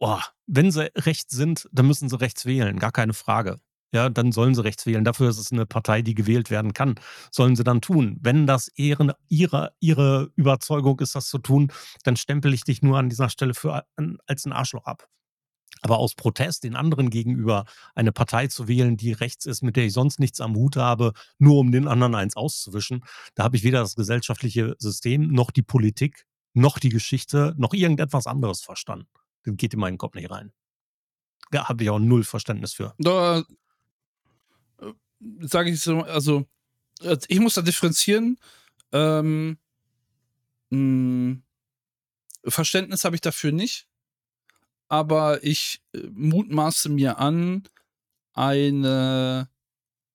boah, 0.00 0.24
wenn 0.48 0.72
sie 0.72 0.90
rechts 0.96 1.36
sind, 1.36 1.68
dann 1.70 1.86
müssen 1.86 2.08
sie 2.08 2.20
rechts 2.20 2.44
wählen, 2.46 2.78
gar 2.80 2.90
keine 2.90 3.12
Frage. 3.12 3.60
Ja, 3.92 4.08
dann 4.08 4.30
sollen 4.30 4.54
sie 4.54 4.62
rechts 4.62 4.86
wählen. 4.86 5.04
Dafür 5.04 5.30
ist 5.30 5.38
es 5.38 5.50
eine 5.50 5.66
Partei, 5.66 6.00
die 6.02 6.14
gewählt 6.14 6.48
werden 6.50 6.74
kann. 6.74 6.94
Sollen 7.32 7.56
sie 7.56 7.64
dann 7.64 7.80
tun. 7.80 8.18
Wenn 8.20 8.46
das 8.46 8.70
ihre, 8.76 9.16
ihre, 9.28 9.72
ihre 9.80 10.30
Überzeugung 10.36 11.00
ist, 11.00 11.16
das 11.16 11.28
zu 11.28 11.38
tun, 11.38 11.72
dann 12.04 12.16
stempel 12.16 12.54
ich 12.54 12.62
dich 12.62 12.82
nur 12.82 12.98
an 12.98 13.08
dieser 13.08 13.28
Stelle 13.28 13.52
für, 13.52 13.84
als 14.26 14.46
ein 14.46 14.52
Arschloch 14.52 14.86
ab. 14.86 15.08
Aber 15.82 15.98
aus 15.98 16.14
Protest 16.14 16.62
den 16.62 16.76
anderen 16.76 17.10
gegenüber 17.10 17.64
eine 17.94 18.12
Partei 18.12 18.46
zu 18.46 18.68
wählen, 18.68 18.96
die 18.96 19.12
rechts 19.12 19.44
ist, 19.44 19.62
mit 19.62 19.76
der 19.76 19.86
ich 19.86 19.92
sonst 19.92 20.20
nichts 20.20 20.40
am 20.40 20.54
Hut 20.54 20.76
habe, 20.76 21.12
nur 21.38 21.58
um 21.58 21.72
den 21.72 21.88
anderen 21.88 22.14
eins 22.14 22.36
auszuwischen, 22.36 23.02
da 23.34 23.44
habe 23.44 23.56
ich 23.56 23.64
weder 23.64 23.80
das 23.80 23.96
gesellschaftliche 23.96 24.76
System, 24.78 25.28
noch 25.28 25.50
die 25.50 25.62
Politik, 25.62 26.26
noch 26.54 26.78
die 26.78 26.90
Geschichte, 26.90 27.54
noch 27.56 27.72
irgendetwas 27.72 28.26
anderes 28.26 28.60
verstanden. 28.60 29.08
Das 29.44 29.56
geht 29.56 29.74
in 29.74 29.80
meinen 29.80 29.98
Kopf 29.98 30.14
nicht 30.14 30.30
rein. 30.30 30.52
Da 31.50 31.68
habe 31.68 31.82
ich 31.82 31.90
auch 31.90 31.98
null 31.98 32.24
Verständnis 32.24 32.72
für. 32.72 32.94
Da 32.98 33.42
äh, 34.80 34.92
sage 35.40 35.70
ich 35.70 35.80
so, 35.80 36.02
also 36.02 36.46
ich 37.28 37.40
muss 37.40 37.54
da 37.54 37.62
differenzieren. 37.62 38.38
Ähm, 38.92 39.58
mh, 40.70 40.76
hm, 40.78 41.42
Verständnis 42.46 43.04
habe 43.04 43.16
ich 43.16 43.20
dafür 43.20 43.52
nicht 43.52 43.90
aber 44.90 45.42
ich 45.44 45.80
äh, 45.94 46.00
mutmaße 46.12 46.90
mir 46.90 47.18
an, 47.18 47.62
eine, 48.34 49.48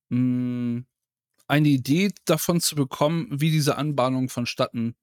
mh, 0.10 0.18
hm, 0.18 0.86
eine 1.48 1.68
Idee 1.70 2.12
davon 2.26 2.60
zu 2.60 2.76
bekommen, 2.76 3.28
wie 3.32 3.52
diese 3.52 3.78
Anbahnung 3.78 4.30
vonstatten 4.30 4.96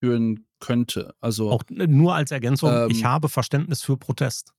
führen 0.00 0.46
könnte. 0.62 1.14
Also 1.20 1.50
auch 1.50 1.64
nur 1.68 2.14
als 2.14 2.30
Ergänzung, 2.30 2.72
ähm, 2.72 2.90
ich 2.90 3.04
habe 3.04 3.28
Verständnis 3.28 3.82
für 3.82 3.98
Protest. 3.98 4.52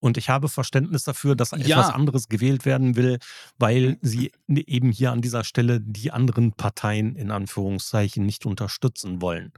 Und 0.00 0.18
ich 0.18 0.28
habe 0.28 0.48
Verständnis 0.48 1.04
dafür, 1.04 1.34
dass 1.36 1.52
ja. 1.52 1.58
etwas 1.58 1.90
anderes 1.90 2.28
gewählt 2.28 2.64
werden 2.64 2.96
will, 2.96 3.18
weil 3.58 3.92
mhm. 3.92 3.98
sie 4.02 4.32
eben 4.48 4.90
hier 4.90 5.12
an 5.12 5.22
dieser 5.22 5.44
Stelle 5.44 5.80
die 5.80 6.10
anderen 6.10 6.52
Parteien 6.52 7.16
in 7.16 7.30
Anführungszeichen 7.30 8.26
nicht 8.26 8.44
unterstützen 8.44 9.22
wollen. 9.22 9.52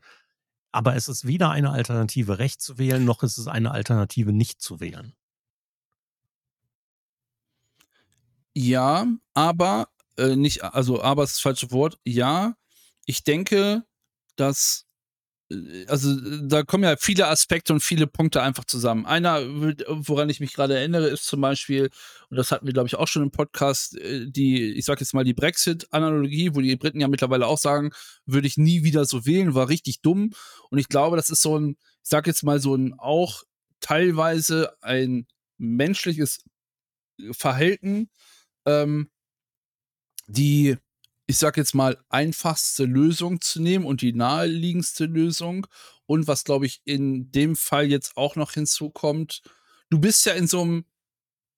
Aber 0.72 0.94
es 0.94 1.09
ist 1.09 1.26
weder 1.26 1.51
eine 1.51 1.70
Alternative, 1.70 2.38
recht 2.38 2.61
zu 2.61 2.78
wählen, 2.78 3.05
noch 3.05 3.22
ist 3.22 3.38
es 3.38 3.47
eine 3.47 3.70
Alternative, 3.70 4.32
nicht 4.32 4.61
zu 4.61 4.78
wählen. 4.78 5.14
Ja, 8.55 9.07
aber 9.34 9.88
äh, 10.16 10.36
nicht, 10.36 10.62
also 10.64 11.03
aber 11.03 11.24
ist 11.24 11.34
das 11.34 11.40
falsche 11.40 11.70
Wort. 11.72 11.99
Ja, 12.05 12.55
ich 13.05 13.24
denke, 13.24 13.84
dass 14.36 14.82
äh, 14.82 14.86
also 15.86 16.14
da 16.42 16.64
kommen 16.64 16.82
ja 16.82 16.97
viele 16.97 17.28
Aspekte 17.28 17.72
und 17.72 17.80
viele 17.80 18.07
Punkte 18.07 18.42
einfach 18.42 18.64
zusammen. 18.64 19.07
Einer, 19.07 19.42
woran 19.86 20.28
ich 20.28 20.40
mich 20.40 20.53
gerade 20.53 20.76
erinnere, 20.76 21.07
ist 21.07 21.26
zum 21.26 21.40
Beispiel, 21.40 21.90
und 22.30 22.36
das 22.36 22.51
hatten 22.51 22.66
wir, 22.66 22.72
glaube 22.72 22.88
ich, 22.88 22.97
auch 22.97 23.07
schon 23.07 23.22
im 23.22 23.30
Podcast, 23.30 23.97
äh, 23.97 24.26
die, 24.26 24.72
ich 24.72 24.84
sage 24.84 25.01
jetzt 25.01 25.14
mal, 25.14 25.24
die 25.24 25.34
Brexit-Analogie, 25.34 26.55
wo 26.55 26.61
die 26.61 26.74
Briten 26.76 27.01
ja 27.01 27.09
mittlerweile 27.09 27.47
auch 27.47 27.59
sagen, 27.59 27.90
würde 28.24 28.49
ich 28.49 28.57
nie 28.57 28.82
wieder 28.82 29.05
so 29.05 29.24
wählen, 29.24 29.55
war 29.55 29.68
richtig 29.68 30.01
dumm. 30.03 30.32
Und 30.70 30.78
ich 30.78 30.88
glaube, 30.88 31.16
das 31.16 31.30
ist 31.30 31.42
so 31.42 31.59
ein, 31.59 31.76
ich 32.03 32.11
sage 32.11 32.30
jetzt 32.30 32.42
mal, 32.42 32.59
so 32.61 32.74
ein 32.74 32.94
auch 32.99 33.44
teilweise 33.80 34.72
ein 34.82 35.26
menschliches 35.59 36.40
Verhalten, 37.32 38.11
ähm, 38.66 39.11
die 40.26 40.76
ich 41.27 41.39
sag 41.39 41.57
jetzt 41.57 41.74
mal, 41.74 41.99
einfachste 42.09 42.85
Lösung 42.85 43.41
zu 43.41 43.61
nehmen 43.61 43.85
und 43.85 44.01
die 44.01 44.12
naheliegendste 44.12 45.07
Lösung. 45.07 45.66
Und 46.07 46.29
was, 46.29 46.45
glaube 46.45 46.66
ich, 46.66 46.81
in 46.85 47.33
dem 47.33 47.57
Fall 47.57 47.87
jetzt 47.87 48.16
auch 48.16 48.37
noch 48.37 48.53
hinzukommt, 48.53 49.43
du 49.91 49.99
bist 49.99 50.24
ja 50.27 50.35
in 50.35 50.47
so 50.47 50.62
einem 50.62 50.85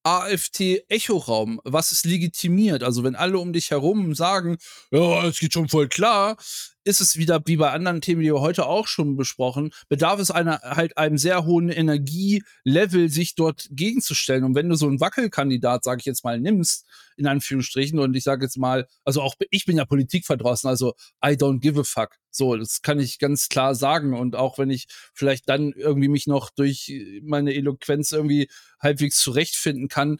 AfT-Echoraum, 0.09 1.61
was 1.65 1.93
ist 1.93 2.07
legitimiert? 2.07 2.83
Also, 2.83 3.05
wenn 3.05 3.15
alle 3.15 3.39
um 3.39 3.53
dich 3.53 3.71
herum 3.71 4.15
sagen, 4.15 4.57
ja, 4.91 5.27
es 5.27 5.39
geht 5.39 5.53
schon 5.53 5.69
voll 5.69 5.89
klar, 5.89 6.37
ist 6.85 7.03
es 7.03 7.19
wieder 7.19 7.43
wie 7.45 7.59
bei 7.59 7.71
anderen 7.71 8.01
Themen, 8.01 8.23
die 8.23 8.29
wir 8.29 8.41
heute 8.41 8.65
auch 8.65 8.87
schon 8.87 9.17
besprochen, 9.17 9.71
bedarf 9.91 10.19
es 10.19 10.31
einer 10.31 10.61
halt 10.63 10.97
einem 10.97 11.19
sehr 11.19 11.45
hohen 11.45 11.69
Energielevel, 11.69 13.11
sich 13.11 13.35
dort 13.35 13.69
gegenzustellen. 13.71 14.45
Und 14.45 14.55
wenn 14.55 14.71
du 14.71 14.77
so 14.77 14.87
einen 14.87 15.01
Wackelkandidat, 15.01 15.85
sage 15.85 16.01
ich 16.01 16.07
jetzt 16.07 16.25
mal, 16.25 16.41
nimmst, 16.41 16.87
in 17.19 17.27
Anführungsstrichen, 17.27 17.99
und 17.99 18.17
ich 18.17 18.25
sage 18.25 18.47
jetzt 18.47 18.57
mal, 18.57 18.89
also 19.05 19.21
auch 19.21 19.35
ich 19.51 19.67
bin 19.67 19.77
ja 19.77 19.85
politikverdrossen, 19.85 20.71
also 20.71 20.95
I 21.23 21.33
don't 21.33 21.61
give 21.61 21.79
a 21.79 21.85
fuck. 21.85 22.17
So, 22.31 22.57
das 22.57 22.83
kann 22.83 23.01
ich 23.01 23.19
ganz 23.19 23.49
klar 23.49 23.75
sagen. 23.75 24.15
Und 24.15 24.37
auch 24.37 24.59
wenn 24.59 24.71
ich 24.71 24.87
vielleicht 25.15 25.49
dann 25.49 25.73
irgendwie 25.73 26.09
mich 26.09 26.27
noch 26.27 26.51
durch 26.51 26.93
meine 27.23 27.55
Eloquenz 27.55 28.13
irgendwie 28.13 28.49
halbwegs 28.81 29.21
zurechtfinden 29.21 29.89
kann, 29.89 30.19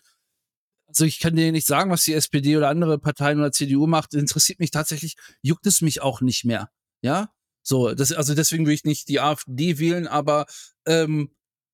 also 0.89 1.05
ich 1.05 1.21
kann 1.21 1.37
dir 1.37 1.53
nicht 1.53 1.67
sagen, 1.67 1.91
was 1.91 2.05
die 2.05 2.15
SPD 2.15 2.57
oder 2.57 2.69
andere 2.71 2.99
Parteien 2.99 3.39
oder 3.39 3.53
CDU 3.53 3.87
macht. 3.87 4.15
Interessiert 4.15 4.59
mich 4.59 4.71
tatsächlich, 4.71 5.17
juckt 5.43 5.67
es 5.67 5.83
mich 5.83 6.01
auch 6.01 6.23
nicht 6.23 6.45
mehr. 6.45 6.71
Ja, 7.03 7.31
so, 7.63 7.95
das, 7.95 8.13
also 8.13 8.35
deswegen 8.35 8.67
will 8.67 8.73
ich 8.73 8.85
nicht 8.85 9.09
die 9.09 9.21
AfD 9.21 9.79
wählen, 9.79 10.09
aber 10.09 10.47
ähm, 10.87 11.31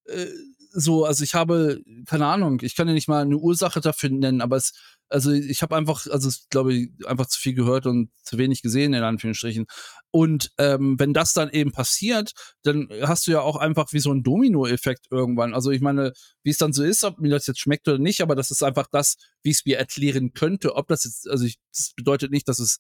äh, 0.07 0.27
so, 0.75 1.05
also 1.05 1.23
ich 1.23 1.35
habe, 1.35 1.81
keine 2.07 2.27
Ahnung, 2.27 2.59
ich 2.63 2.75
kann 2.75 2.89
ja 2.89 2.95
nicht 2.95 3.09
mal 3.09 3.23
eine 3.23 3.37
Ursache 3.37 3.81
dafür 3.81 4.11
nennen, 4.11 4.41
aber 4.41 4.57
es, 4.57 4.73
also 5.09 5.31
ich 5.31 5.63
habe 5.63 5.77
einfach, 5.77 6.07
also 6.09 6.29
ich 6.29 6.49
glaube, 6.51 6.89
einfach 7.07 7.27
zu 7.27 7.39
viel 7.39 7.55
gehört 7.55 7.87
und 7.87 8.11
zu 8.25 8.39
wenig 8.39 8.61
gesehen, 8.63 8.93
in 8.93 9.05
Anführungsstrichen. 9.05 9.67
Und 10.11 10.51
ähm, 10.59 10.99
wenn 10.99 11.15
das 11.15 11.33
dann 11.33 11.51
eben 11.51 11.71
passiert, 11.71 12.33
dann 12.63 12.89
hast 13.03 13.27
du 13.27 13.33
ja 13.33 13.41
auch 13.41 13.57
einfach 13.57 13.93
wie 13.93 14.01
so 14.01 14.13
ein 14.13 14.25
Domino-Effekt 14.25 15.07
irgendwann. 15.11 15.55
Also 15.55 15.71
ich 15.71 15.81
meine, 15.81 16.13
wie 16.43 16.51
es 16.51 16.59
dann 16.59 16.73
so 16.73 16.83
ist, 16.83 17.05
ob 17.05 17.21
mir 17.21 17.31
das 17.31 17.47
jetzt 17.47 17.61
schmeckt 17.61 17.87
oder 17.87 17.99
nicht, 17.99 18.21
aber 18.21 18.35
das 18.35 18.51
ist 18.51 18.63
einfach 18.63 18.89
das, 18.91 19.17
wie 19.43 19.51
ich 19.51 19.59
es 19.59 19.65
mir 19.65 19.79
erklären 19.79 20.33
könnte. 20.33 20.75
Ob 20.75 20.89
das 20.89 21.05
jetzt, 21.05 21.29
also 21.29 21.45
ich, 21.45 21.59
das 21.73 21.93
bedeutet 21.95 22.33
nicht, 22.33 22.49
dass 22.49 22.59
es 22.59 22.79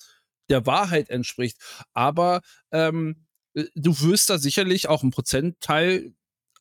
der 0.51 0.67
Wahrheit 0.67 1.11
entspricht, 1.11 1.57
aber 1.93 2.41
ähm, 2.73 3.27
äh, 3.55 3.65
du 3.75 3.99
wirst 4.01 4.31
da 4.31 4.39
sicherlich 4.39 4.89
auch 4.89 5.03
einen 5.03 5.13
Prozentteil 5.13 6.13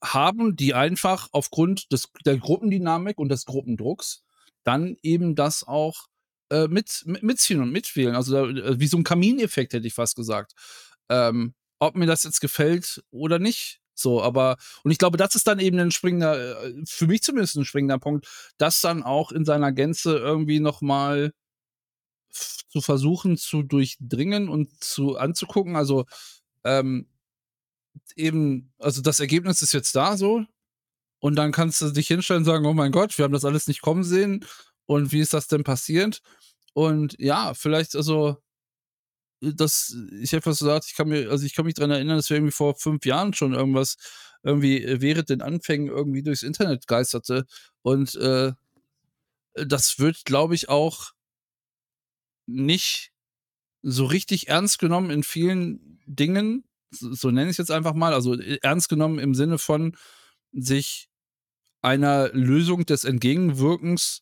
haben, 0.04 0.56
die 0.56 0.74
einfach 0.74 1.30
aufgrund 1.32 1.92
des, 1.92 2.10
der 2.26 2.38
Gruppendynamik 2.38 3.18
und 3.18 3.30
des 3.30 3.46
Gruppendrucks 3.46 4.24
dann 4.64 4.98
eben 5.02 5.36
das 5.36 5.66
auch 5.66 6.08
äh, 6.50 6.68
mit, 6.68 7.04
mitziehen 7.06 7.62
und 7.62 7.72
mitwählen. 7.72 8.16
Also 8.16 8.48
äh, 8.48 8.80
wie 8.80 8.88
so 8.88 8.98
ein 8.98 9.04
Kamineffekt, 9.04 9.74
hätte 9.74 9.88
ich 9.88 9.94
fast 9.94 10.16
gesagt. 10.16 10.54
Ähm, 11.10 11.54
ob 11.80 11.96
mir 11.96 12.06
das 12.06 12.24
jetzt 12.24 12.42
gefällt 12.42 13.04
oder 13.12 13.40
nicht. 13.40 13.80
So, 13.96 14.22
aber, 14.22 14.58
und 14.84 14.92
ich 14.92 14.98
glaube, 14.98 15.18
das 15.18 15.36
ist 15.36 15.48
dann 15.48 15.60
eben 15.60 15.78
ein 15.80 15.92
springender, 15.92 16.64
äh, 16.66 16.74
für 16.86 17.08
mich 17.08 17.22
zumindest 17.22 17.56
ein 17.58 17.66
springender 17.66 18.00
Punkt, 18.00 18.28
das 18.58 18.82
dann 18.82 19.04
auch 19.04 19.32
in 19.32 19.46
seiner 19.46 19.72
Gänze 19.72 20.18
irgendwie 20.18 20.60
nochmal 20.60 21.32
zu 22.32 22.82
versuchen 22.82 23.38
zu 23.38 23.62
durchdringen 23.62 24.50
und 24.50 24.84
zu 24.84 25.18
anzugucken. 25.18 25.76
Also, 25.76 26.06
ähm, 26.64 27.08
eben, 28.16 28.74
also 28.80 29.02
das 29.02 29.20
Ergebnis 29.20 29.62
ist 29.62 29.74
jetzt 29.74 29.96
da 29.96 30.18
so. 30.18 30.46
Und 31.20 31.36
dann 31.36 31.52
kannst 31.54 31.82
du 31.82 31.90
dich 31.92 32.08
hinstellen 32.08 32.42
und 32.42 32.46
sagen, 32.46 32.66
oh 32.66 32.74
mein 32.74 32.92
Gott, 32.92 33.18
wir 33.18 33.24
haben 33.24 33.34
das 33.34 33.46
alles 33.46 33.68
nicht 33.68 33.82
kommen 33.82 34.04
sehen. 34.04 34.46
Und 34.86 35.12
wie 35.14 35.22
ist 35.22 35.34
das 35.34 35.48
denn 35.48 35.64
passiert? 35.64 36.22
Und 36.74 37.16
ja, 37.20 37.54
vielleicht, 37.54 37.96
also, 37.96 38.38
das, 39.42 39.96
ich 40.22 40.32
hätte 40.32 40.44
fast 40.44 40.60
gesagt, 40.60 40.86
ich 40.88 40.96
kann 40.96 41.10
mir, 41.10 41.30
also 41.30 41.46
ich 41.46 41.54
kann 41.56 41.66
mich 41.66 41.76
daran 41.76 41.92
erinnern, 41.92 42.18
dass 42.18 42.30
wir 42.30 42.38
irgendwie 42.38 42.52
vor 42.52 42.76
fünf 42.76 43.06
Jahren 43.06 43.34
schon 43.34 43.54
irgendwas 43.54 43.98
irgendwie 44.44 45.02
während 45.02 45.30
den 45.30 45.42
Anfängen 45.42 45.88
irgendwie 45.88 46.24
durchs 46.24 46.44
Internet 46.44 46.88
geisterte. 46.88 47.46
Und 47.82 48.16
äh, 48.16 48.54
das 49.54 50.00
wird, 50.00 50.26
glaube 50.26 50.56
ich, 50.56 50.70
auch 50.70 51.12
nicht 52.46 53.12
so 53.82 54.06
richtig 54.06 54.48
ernst 54.48 54.80
genommen 54.80 55.12
in 55.12 55.24
vielen 55.24 56.02
Dingen. 56.06 56.66
So, 56.94 57.32
nenne 57.32 57.50
ich 57.50 57.56
es 57.56 57.58
jetzt 57.58 57.72
einfach 57.72 57.94
mal. 57.94 58.14
Also 58.14 58.40
äh, 58.40 58.60
ernst 58.62 58.90
genommen 58.90 59.20
im 59.20 59.36
Sinne 59.36 59.58
von 59.58 59.96
sich 60.52 61.10
einer 61.82 62.30
Lösung 62.30 62.86
des 62.86 63.04
Entgegenwirkens 63.04 64.22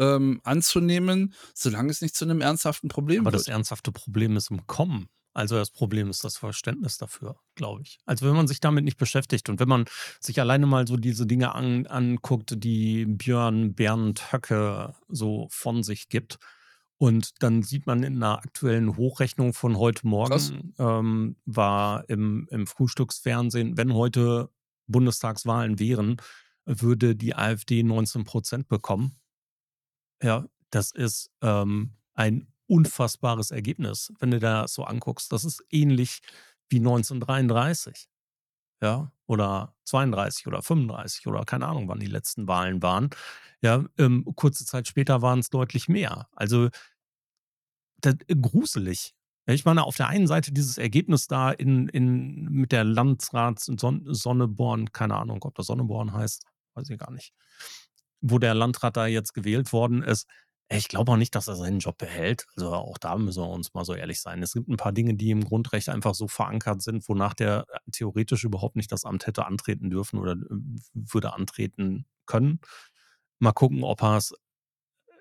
ähm, 0.00 0.40
anzunehmen, 0.44 1.34
solange 1.54 1.90
es 1.90 2.00
nicht 2.00 2.14
zu 2.14 2.24
einem 2.24 2.40
ernsthaften 2.40 2.88
Problem 2.88 3.20
Aber 3.20 3.32
wird. 3.32 3.40
das 3.40 3.48
ernsthafte 3.48 3.92
Problem 3.92 4.36
ist 4.36 4.50
im 4.50 4.66
Kommen. 4.66 5.08
Also 5.34 5.56
das 5.56 5.70
Problem 5.70 6.10
ist 6.10 6.24
das 6.24 6.36
Verständnis 6.36 6.98
dafür, 6.98 7.36
glaube 7.54 7.82
ich. 7.82 7.98
Also 8.06 8.26
wenn 8.26 8.34
man 8.34 8.48
sich 8.48 8.58
damit 8.58 8.84
nicht 8.84 8.96
beschäftigt 8.96 9.48
und 9.48 9.60
wenn 9.60 9.68
man 9.68 9.84
sich 10.20 10.40
alleine 10.40 10.66
mal 10.66 10.86
so 10.88 10.96
diese 10.96 11.26
Dinge 11.26 11.54
an, 11.54 11.86
anguckt, 11.86 12.54
die 12.56 13.04
Björn 13.06 13.74
Bernd 13.74 14.32
Höcke 14.32 14.96
so 15.08 15.46
von 15.50 15.84
sich 15.84 16.08
gibt, 16.08 16.38
und 16.98 17.42
dann 17.42 17.62
sieht 17.62 17.86
man 17.86 18.02
in 18.02 18.16
einer 18.16 18.38
aktuellen 18.38 18.96
Hochrechnung 18.96 19.54
von 19.54 19.78
heute 19.78 20.06
Morgen, 20.06 20.74
ähm, 20.78 21.36
war 21.46 22.08
im, 22.10 22.48
im 22.50 22.66
Frühstücksfernsehen, 22.66 23.76
wenn 23.76 23.94
heute 23.94 24.50
Bundestagswahlen 24.88 25.78
wären, 25.78 26.16
würde 26.64 27.14
die 27.14 27.34
AfD 27.36 27.82
19 27.82 28.24
Prozent 28.24 28.68
bekommen. 28.68 29.16
Ja, 30.22 30.46
das 30.70 30.90
ist 30.90 31.30
ähm, 31.40 31.94
ein 32.14 32.48
unfassbares 32.66 33.52
Ergebnis, 33.52 34.12
wenn 34.18 34.32
du 34.32 34.40
da 34.40 34.66
so 34.66 34.84
anguckst. 34.84 35.32
Das 35.32 35.44
ist 35.44 35.64
ähnlich 35.70 36.20
wie 36.68 36.78
1933. 36.78 38.08
Ja, 38.80 39.12
oder 39.26 39.74
32 39.84 40.46
oder 40.46 40.62
35 40.62 41.26
oder 41.26 41.44
keine 41.44 41.66
Ahnung, 41.66 41.88
wann 41.88 42.00
die 42.00 42.06
letzten 42.06 42.46
Wahlen 42.48 42.82
waren. 42.82 43.10
Ja, 43.60 43.84
ähm, 43.98 44.24
kurze 44.36 44.64
Zeit 44.64 44.86
später 44.88 45.20
waren 45.22 45.40
es 45.40 45.50
deutlich 45.50 45.88
mehr. 45.88 46.28
Also 46.36 46.68
das, 48.00 48.14
äh, 48.28 48.36
gruselig. 48.36 49.14
Ich 49.46 49.64
meine, 49.64 49.84
auf 49.84 49.96
der 49.96 50.08
einen 50.08 50.26
Seite 50.26 50.52
dieses 50.52 50.78
Ergebnis 50.78 51.26
da 51.26 51.50
in, 51.50 51.88
in, 51.88 52.44
mit 52.50 52.70
der 52.70 52.84
Landsrats 52.84 53.64
Son 53.64 54.02
Sonneborn, 54.06 54.92
keine 54.92 55.16
Ahnung, 55.16 55.42
ob 55.42 55.54
das 55.54 55.66
Sonneborn 55.66 56.12
heißt, 56.12 56.44
weiß 56.74 56.90
ich 56.90 56.98
gar 56.98 57.10
nicht 57.10 57.32
wo 58.20 58.38
der 58.38 58.54
Landrat 58.54 58.96
da 58.96 59.06
jetzt 59.06 59.34
gewählt 59.34 59.72
worden 59.72 60.02
ist, 60.02 60.26
ich 60.70 60.88
glaube 60.88 61.12
auch 61.12 61.16
nicht, 61.16 61.34
dass 61.34 61.48
er 61.48 61.56
seinen 61.56 61.78
Job 61.78 61.96
behält. 61.98 62.46
Also 62.56 62.72
auch 62.74 62.98
da 62.98 63.16
müssen 63.16 63.42
wir 63.42 63.48
uns 63.48 63.72
mal 63.72 63.84
so 63.84 63.94
ehrlich 63.94 64.20
sein. 64.20 64.42
Es 64.42 64.52
gibt 64.52 64.68
ein 64.68 64.76
paar 64.76 64.92
Dinge, 64.92 65.14
die 65.14 65.30
im 65.30 65.44
Grundrecht 65.44 65.88
einfach 65.88 66.14
so 66.14 66.28
verankert 66.28 66.82
sind, 66.82 67.08
wonach 67.08 67.34
der 67.34 67.64
äh, 67.72 67.78
theoretisch 67.90 68.44
überhaupt 68.44 68.76
nicht 68.76 68.92
das 68.92 69.04
Amt 69.04 69.26
hätte 69.26 69.46
antreten 69.46 69.90
dürfen 69.90 70.18
oder 70.18 70.32
äh, 70.32 70.36
würde 70.92 71.32
antreten 71.32 72.06
können. 72.26 72.60
Mal 73.38 73.52
gucken, 73.52 73.84
ob 73.84 74.02
er 74.02 74.18
es 74.18 74.34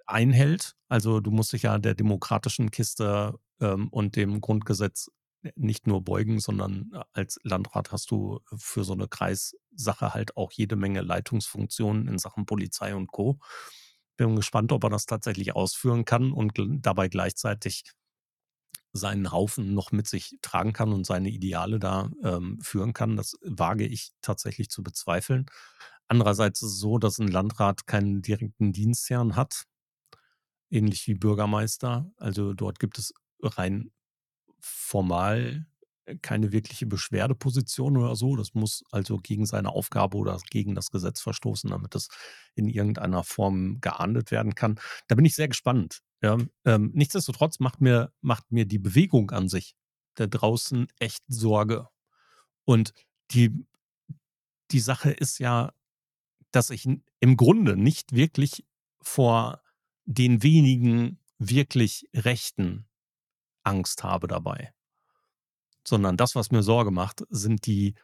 einhält. 0.05 0.75
Also 0.89 1.19
du 1.21 1.31
musst 1.31 1.53
dich 1.53 1.63
ja 1.63 1.77
der 1.79 1.95
demokratischen 1.95 2.71
Kiste 2.71 3.35
ähm, 3.61 3.89
und 3.89 4.15
dem 4.15 4.41
Grundgesetz 4.41 5.09
nicht 5.55 5.87
nur 5.87 6.03
beugen, 6.03 6.39
sondern 6.39 6.91
äh, 6.93 7.03
als 7.13 7.39
Landrat 7.43 7.91
hast 7.91 8.11
du 8.11 8.39
für 8.55 8.83
so 8.83 8.93
eine 8.93 9.07
Kreissache 9.07 10.13
halt 10.13 10.35
auch 10.37 10.51
jede 10.51 10.75
Menge 10.75 11.01
Leitungsfunktionen 11.01 12.07
in 12.07 12.17
Sachen 12.17 12.45
Polizei 12.45 12.95
und 12.95 13.07
Co. 13.07 13.39
Bin 14.17 14.35
gespannt, 14.35 14.71
ob 14.71 14.83
er 14.83 14.89
das 14.89 15.05
tatsächlich 15.05 15.55
ausführen 15.55 16.05
kann 16.05 16.31
und 16.31 16.53
dabei 16.81 17.07
gleichzeitig 17.07 17.83
seinen 18.93 19.31
Haufen 19.31 19.73
noch 19.73 19.91
mit 19.91 20.07
sich 20.07 20.37
tragen 20.41 20.73
kann 20.73 20.91
und 20.91 21.05
seine 21.05 21.29
Ideale 21.29 21.79
da 21.79 22.09
ähm, 22.23 22.59
führen 22.61 22.93
kann. 22.93 23.15
Das 23.15 23.35
wage 23.43 23.85
ich 23.85 24.11
tatsächlich 24.21 24.69
zu 24.69 24.83
bezweifeln. 24.83 25.45
Andererseits 26.07 26.61
ist 26.61 26.73
es 26.73 26.79
so, 26.79 26.97
dass 26.97 27.19
ein 27.19 27.27
Landrat 27.27 27.85
keinen 27.85 28.21
direkten 28.21 28.73
Dienstherrn 28.73 29.35
hat, 29.35 29.65
ähnlich 30.69 31.07
wie 31.07 31.15
Bürgermeister. 31.15 32.09
Also 32.17 32.53
dort 32.53 32.79
gibt 32.79 32.97
es 32.97 33.13
rein 33.41 33.91
formal 34.59 35.67
keine 36.21 36.51
wirkliche 36.51 36.85
Beschwerdeposition 36.85 37.97
oder 37.97 38.15
so. 38.15 38.35
Das 38.35 38.53
muss 38.53 38.83
also 38.91 39.17
gegen 39.17 39.45
seine 39.45 39.69
Aufgabe 39.69 40.17
oder 40.17 40.39
gegen 40.49 40.75
das 40.75 40.91
Gesetz 40.91 41.21
verstoßen, 41.21 41.69
damit 41.69 41.95
das 41.95 42.07
in 42.55 42.67
irgendeiner 42.67 43.23
Form 43.23 43.79
geahndet 43.81 44.31
werden 44.31 44.55
kann. 44.55 44.79
Da 45.07 45.15
bin 45.15 45.25
ich 45.25 45.35
sehr 45.35 45.47
gespannt. 45.47 46.01
Ja, 46.21 46.37
ähm, 46.65 46.91
nichtsdestotrotz 46.93 47.59
macht 47.59 47.81
mir, 47.81 48.11
macht 48.21 48.51
mir 48.51 48.65
die 48.65 48.79
Bewegung 48.79 49.31
an 49.31 49.49
sich 49.49 49.75
da 50.15 50.25
draußen 50.25 50.87
echt 50.99 51.23
Sorge. 51.27 51.87
Und 52.65 52.93
die, 53.31 53.65
die 54.71 54.79
Sache 54.79 55.11
ist 55.11 55.39
ja, 55.39 55.73
dass 56.51 56.69
ich 56.69 56.87
im 57.19 57.37
Grunde 57.37 57.77
nicht 57.77 58.13
wirklich 58.13 58.65
vor 59.01 59.61
den 60.05 60.41
wenigen 60.41 61.19
wirklich 61.37 62.09
Rechten 62.13 62.87
Angst 63.63 64.03
habe 64.03 64.27
dabei. 64.27 64.73
Sondern 65.87 66.17
das, 66.17 66.35
was 66.35 66.51
mir 66.51 66.63
Sorge 66.63 66.91
macht, 66.91 67.23
sind 67.29 67.65
die 67.65 67.95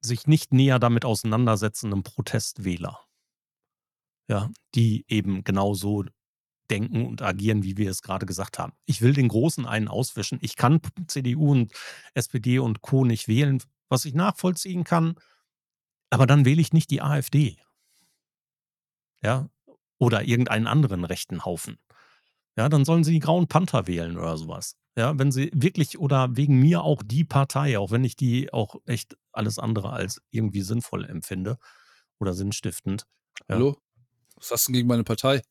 sich 0.00 0.26
nicht 0.26 0.52
näher 0.52 0.78
damit 0.78 1.04
auseinandersetzenden 1.04 2.02
Protestwähler. 2.02 3.00
Ja, 4.28 4.50
die 4.74 5.04
eben 5.08 5.44
genauso 5.44 6.04
denken 6.70 7.06
und 7.06 7.20
agieren, 7.20 7.62
wie 7.62 7.76
wir 7.76 7.90
es 7.90 8.02
gerade 8.02 8.24
gesagt 8.24 8.58
haben. 8.58 8.72
Ich 8.86 9.02
will 9.02 9.12
den 9.12 9.28
Großen 9.28 9.66
einen 9.66 9.88
auswischen. 9.88 10.38
Ich 10.40 10.56
kann 10.56 10.80
CDU 11.06 11.52
und 11.52 11.72
SPD 12.14 12.58
und 12.58 12.80
Co. 12.80 13.04
nicht 13.04 13.28
wählen, 13.28 13.62
was 13.88 14.04
ich 14.04 14.14
nachvollziehen 14.14 14.82
kann, 14.82 15.16
aber 16.10 16.26
dann 16.26 16.44
wähle 16.44 16.60
ich 16.60 16.72
nicht 16.72 16.90
die 16.90 17.02
AfD. 17.02 17.58
Ja, 19.22 19.48
oder 19.98 20.24
irgendeinen 20.24 20.66
anderen 20.66 21.04
rechten 21.04 21.44
Haufen. 21.44 21.78
Ja, 22.56 22.68
dann 22.68 22.84
sollen 22.84 23.04
sie 23.04 23.12
die 23.12 23.20
Grauen 23.20 23.48
Panther 23.48 23.86
wählen 23.86 24.16
oder 24.16 24.36
sowas. 24.36 24.76
Ja, 24.96 25.18
wenn 25.18 25.30
sie 25.30 25.50
wirklich 25.54 25.98
oder 25.98 26.36
wegen 26.36 26.58
mir 26.58 26.82
auch 26.82 27.02
die 27.04 27.24
Partei, 27.24 27.78
auch 27.78 27.90
wenn 27.90 28.02
ich 28.02 28.16
die 28.16 28.52
auch 28.52 28.76
echt 28.86 29.16
alles 29.30 29.58
andere 29.58 29.90
als 29.90 30.22
irgendwie 30.30 30.62
sinnvoll 30.62 31.04
empfinde 31.04 31.58
oder 32.18 32.32
sinnstiftend. 32.32 33.06
Ja. 33.48 33.56
Hallo? 33.56 33.76
Was 34.36 34.50
hast 34.50 34.68
du 34.68 34.72
denn 34.72 34.78
gegen 34.78 34.88
meine 34.88 35.04
Partei? 35.04 35.42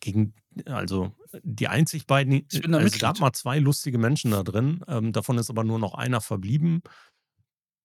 Gegen, 0.00 0.32
also 0.64 1.12
die 1.42 1.68
einzig 1.68 2.06
beiden, 2.06 2.46
ich 2.50 2.62
bin 2.62 2.72
da 2.72 2.80
es 2.80 2.98
gab 2.98 3.20
mal 3.20 3.32
zwei 3.32 3.58
lustige 3.58 3.98
Menschen 3.98 4.30
da 4.30 4.42
drin, 4.42 4.82
ähm, 4.88 5.12
davon 5.12 5.36
ist 5.36 5.50
aber 5.50 5.64
nur 5.64 5.78
noch 5.78 5.94
einer 5.94 6.22
verblieben, 6.22 6.82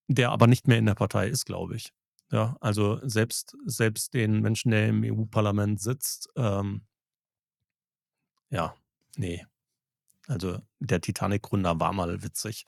der 0.08 0.30
aber 0.30 0.46
nicht 0.46 0.68
mehr 0.68 0.78
in 0.78 0.86
der 0.86 0.94
Partei 0.94 1.28
ist, 1.28 1.44
glaube 1.44 1.76
ich. 1.76 1.92
Ja, 2.32 2.56
also 2.60 2.98
selbst, 3.02 3.56
selbst 3.66 4.14
den 4.14 4.40
Menschen, 4.40 4.70
der 4.70 4.88
im 4.88 5.02
EU-Parlament 5.04 5.80
sitzt, 5.80 6.28
ähm, 6.36 6.82
ja, 8.50 8.74
nee. 9.16 9.44
Also 10.30 10.60
der 10.78 11.00
Titanic-Gründer 11.00 11.80
war 11.80 11.92
mal 11.92 12.22
witzig, 12.22 12.64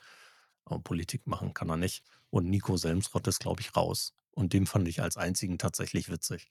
aber 0.65 0.81
Politik 0.81 1.27
machen 1.29 1.55
kann 1.55 1.71
er 1.71 1.77
nicht. 1.77 2.05
Und 2.29 2.51
Nico 2.51 2.77
Selmsrott 2.77 3.27
ist, 3.29 3.39
glaube 3.39 3.61
ich, 3.61 3.77
raus. 3.77 4.15
Und 4.33 4.53
den 4.53 4.67
fand 4.67 4.89
ich 4.89 5.01
als 5.01 5.17
einzigen 5.17 5.59
tatsächlich 5.59 6.11
witzig. 6.11 6.49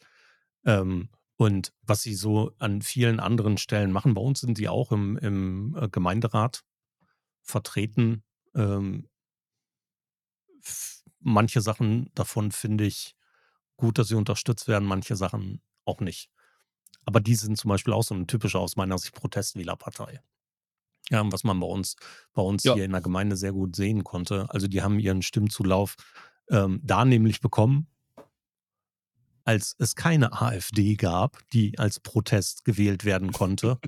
Ähm, 0.64 1.10
und 1.36 1.74
was 1.82 2.02
sie 2.02 2.16
so 2.16 2.54
an 2.60 2.82
vielen 2.82 3.20
anderen 3.20 3.58
Stellen 3.58 3.92
machen, 3.92 4.14
bei 4.14 4.22
uns 4.22 4.40
sind 4.40 4.58
sie 4.58 4.70
auch 4.70 4.92
im, 4.92 5.18
im 5.18 5.76
äh, 5.76 5.90
Gemeinderat 5.90 6.64
vertreten. 7.42 8.24
Ähm, 8.56 9.10
manche 11.20 11.60
Sachen 11.60 12.10
davon 12.16 12.52
finde 12.52 12.86
ich 12.86 13.18
gut, 13.76 13.98
dass 13.98 14.08
sie 14.08 14.16
unterstützt 14.16 14.68
werden, 14.70 14.88
manche 14.88 15.16
Sachen 15.16 15.62
auch 15.84 16.00
nicht. 16.00 16.30
Aber 17.04 17.20
die 17.20 17.36
sind 17.36 17.58
zum 17.58 17.70
Beispiel 17.70 17.94
auch 17.94 18.04
so 18.04 18.14
eine 18.14 18.28
typische 18.28 18.60
aus 18.60 18.78
meiner 18.78 18.98
Sicht 18.98 19.16
Protestwählerpartei. 19.16 20.22
Ja, 21.10 21.30
was 21.32 21.44
man 21.44 21.60
bei 21.60 21.68
uns, 21.68 21.96
bei 22.34 22.42
uns 22.42 22.64
ja. 22.64 22.74
hier 22.74 22.86
in 22.86 22.92
der 22.92 23.02
Gemeinde 23.02 23.36
sehr 23.36 23.52
gut 23.52 23.76
sehen 23.76 24.04
konnte. 24.04 24.46
Also 24.50 24.68
die 24.68 24.82
haben 24.82 25.00
ihren 25.00 25.22
Stimmzulauf 25.22 25.96
ähm, 26.50 26.80
da 26.84 27.04
nämlich 27.06 27.42
bekommen, 27.42 27.88
als 29.44 29.76
es 29.80 29.96
keine 29.96 30.42
AfD 30.42 30.96
gab, 30.96 31.40
die 31.52 31.78
als 31.80 32.00
Protest 32.00 32.66
gewählt 32.66 33.06
werden 33.06 33.32
konnte. 33.32 33.80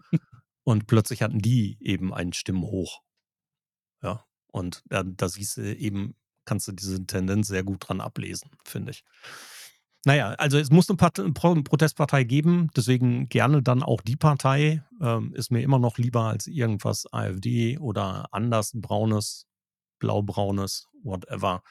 und 0.64 0.88
plötzlich 0.88 1.22
hatten 1.22 1.40
die 1.40 1.78
eben 1.80 2.14
einen 2.14 2.34
Stimmenhoch. 2.34 3.02
Ja, 4.02 4.26
und 4.48 4.84
da, 4.88 5.04
da 5.04 5.30
siehst 5.30 5.58
du 5.58 5.76
eben, 5.76 6.16
kannst 6.46 6.68
du 6.68 6.72
diese 6.72 7.06
Tendenz 7.06 7.48
sehr 7.48 7.64
gut 7.64 7.88
dran 7.88 8.02
ablesen, 8.02 8.50
finde 8.66 8.92
ich. 8.92 9.04
Naja, 10.06 10.32
also 10.34 10.58
es 10.58 10.70
muss 10.70 10.90
eine, 10.90 10.98
Part 10.98 11.20
eine 11.20 11.32
Protestpartei 11.32 12.26
geben, 12.26 12.70
deswegen 12.76 13.30
gerne 13.30 13.64
dann 13.64 13.84
auch 13.84 14.02
die 14.02 14.18
Partei. 14.18 14.84
Ähm, 15.02 15.34
ist 15.34 15.50
mir 15.50 15.62
immer 15.62 15.80
noch 15.80 15.98
lieber 15.98 16.26
als 16.26 16.48
irgendwas 16.48 17.12
AfD 17.14 17.78
oder 17.78 18.28
anders 18.34 18.72
braunes, 18.76 19.48
blaubraunes, 20.00 20.88
whatever. 21.04 21.64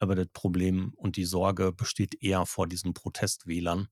Aber 0.00 0.16
das 0.16 0.28
Problem 0.32 0.92
und 0.96 1.16
die 1.16 1.24
Sorge 1.24 1.72
besteht 1.72 2.20
eher 2.22 2.44
vor 2.44 2.66
diesen 2.66 2.92
Protestwählern, 2.92 3.88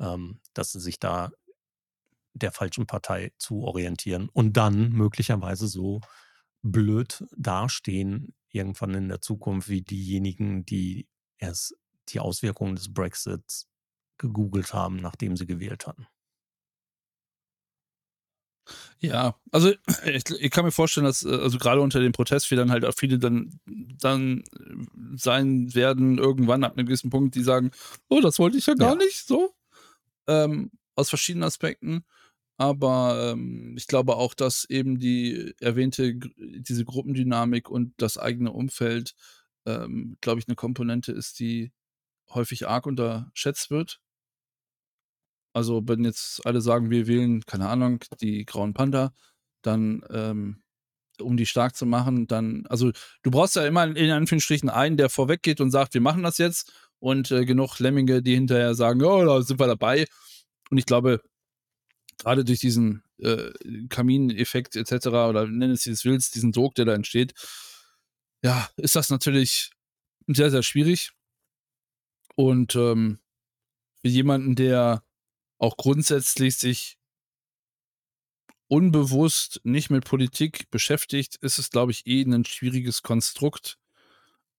ähm, 0.00 0.40
dass 0.54 0.72
sie 0.72 0.80
sich 0.80 0.98
da 0.98 1.30
der 2.34 2.50
falschen 2.50 2.86
Partei 2.86 3.32
zu 3.38 3.62
orientieren 3.62 4.28
und 4.32 4.56
dann 4.56 4.90
möglicherweise 4.90 5.68
so 5.68 6.00
blöd 6.62 7.24
dastehen 7.36 8.34
irgendwann 8.50 8.94
in 8.94 9.08
der 9.08 9.20
Zukunft 9.20 9.68
wie 9.68 9.82
diejenigen, 9.82 10.64
die 10.64 11.08
erst 11.38 11.74
die 12.12 12.20
Auswirkungen 12.20 12.76
des 12.76 12.92
Brexits 12.92 13.68
gegoogelt 14.18 14.74
haben, 14.74 14.96
nachdem 14.96 15.36
sie 15.36 15.46
gewählt 15.46 15.86
hatten. 15.86 16.06
Ja, 19.00 19.36
also 19.52 19.72
ich, 20.04 20.24
ich, 20.28 20.50
kann 20.50 20.64
mir 20.64 20.72
vorstellen, 20.72 21.06
dass 21.06 21.24
äh, 21.24 21.30
also 21.30 21.58
gerade 21.58 21.80
unter 21.80 22.00
den 22.00 22.12
Protestfehlern 22.12 22.70
halt 22.70 22.84
auch 22.84 22.94
viele 22.94 23.18
dann, 23.18 23.58
dann 23.66 24.44
sein 25.14 25.74
werden, 25.74 26.18
irgendwann 26.18 26.64
ab 26.64 26.76
einem 26.76 26.86
gewissen 26.86 27.10
Punkt, 27.10 27.34
die 27.34 27.42
sagen, 27.42 27.70
oh, 28.08 28.20
das 28.20 28.38
wollte 28.38 28.58
ich 28.58 28.66
ja 28.66 28.74
gar 28.74 28.98
ja. 28.98 29.04
nicht 29.04 29.26
so. 29.26 29.54
Ähm, 30.26 30.70
aus 30.94 31.08
verschiedenen 31.08 31.44
Aspekten. 31.44 32.04
Aber 32.58 33.32
ähm, 33.32 33.76
ich 33.78 33.86
glaube 33.86 34.16
auch, 34.16 34.34
dass 34.34 34.64
eben 34.64 34.98
die 34.98 35.54
erwähnte, 35.60 36.14
diese 36.16 36.84
Gruppendynamik 36.84 37.70
und 37.70 37.94
das 37.98 38.18
eigene 38.18 38.50
Umfeld, 38.52 39.14
ähm, 39.64 40.16
glaube 40.20 40.40
ich, 40.40 40.48
eine 40.48 40.56
Komponente 40.56 41.12
ist, 41.12 41.38
die 41.38 41.72
häufig 42.30 42.68
arg 42.68 42.86
unterschätzt 42.86 43.70
wird. 43.70 44.00
Also, 45.52 45.82
wenn 45.86 46.04
jetzt 46.04 46.44
alle 46.46 46.60
sagen, 46.60 46.90
wir 46.90 47.06
wählen, 47.06 47.44
keine 47.46 47.68
Ahnung, 47.68 48.00
die 48.20 48.44
Grauen 48.44 48.74
Panther, 48.74 49.12
dann, 49.62 50.02
ähm, 50.10 50.62
um 51.20 51.36
die 51.36 51.46
stark 51.46 51.74
zu 51.74 51.84
machen, 51.84 52.26
dann, 52.28 52.64
also 52.68 52.92
du 53.22 53.30
brauchst 53.30 53.56
ja 53.56 53.66
immer 53.66 53.84
in 53.84 54.10
Anführungsstrichen 54.10 54.68
einen, 54.68 54.96
der 54.96 55.08
vorweg 55.08 55.42
geht 55.42 55.60
und 55.60 55.70
sagt, 55.72 55.94
wir 55.94 56.00
machen 56.00 56.22
das 56.22 56.38
jetzt 56.38 56.72
und 57.00 57.30
äh, 57.30 57.44
genug 57.44 57.78
Lemminge, 57.80 58.22
die 58.22 58.34
hinterher 58.34 58.74
sagen, 58.74 59.00
ja, 59.00 59.24
da 59.24 59.42
sind 59.42 59.58
wir 59.58 59.66
dabei. 59.66 60.06
Und 60.70 60.78
ich 60.78 60.86
glaube, 60.86 61.20
gerade 62.18 62.44
durch 62.44 62.60
diesen 62.60 63.02
äh, 63.18 63.50
Kamineffekt 63.88 64.76
etc. 64.76 65.06
oder 65.06 65.46
nenn 65.46 65.70
es 65.70 65.86
wie 65.86 65.90
es 65.90 66.04
willst, 66.04 66.34
diesen 66.34 66.52
Druck, 66.52 66.74
der 66.74 66.84
da 66.84 66.94
entsteht, 66.94 67.34
ja, 68.42 68.68
ist 68.76 68.96
das 68.96 69.10
natürlich 69.10 69.72
sehr, 70.26 70.50
sehr 70.50 70.62
schwierig. 70.62 71.10
Und 72.38 72.76
ähm, 72.76 73.18
für 74.00 74.06
jemanden, 74.06 74.54
der 74.54 75.02
auch 75.58 75.76
grundsätzlich 75.76 76.56
sich 76.56 76.96
unbewusst 78.68 79.60
nicht 79.64 79.90
mit 79.90 80.04
Politik 80.04 80.70
beschäftigt, 80.70 81.34
ist 81.40 81.58
es, 81.58 81.70
glaube 81.70 81.90
ich, 81.90 82.06
eh 82.06 82.22
ein 82.22 82.44
schwieriges 82.44 83.02
Konstrukt, 83.02 83.80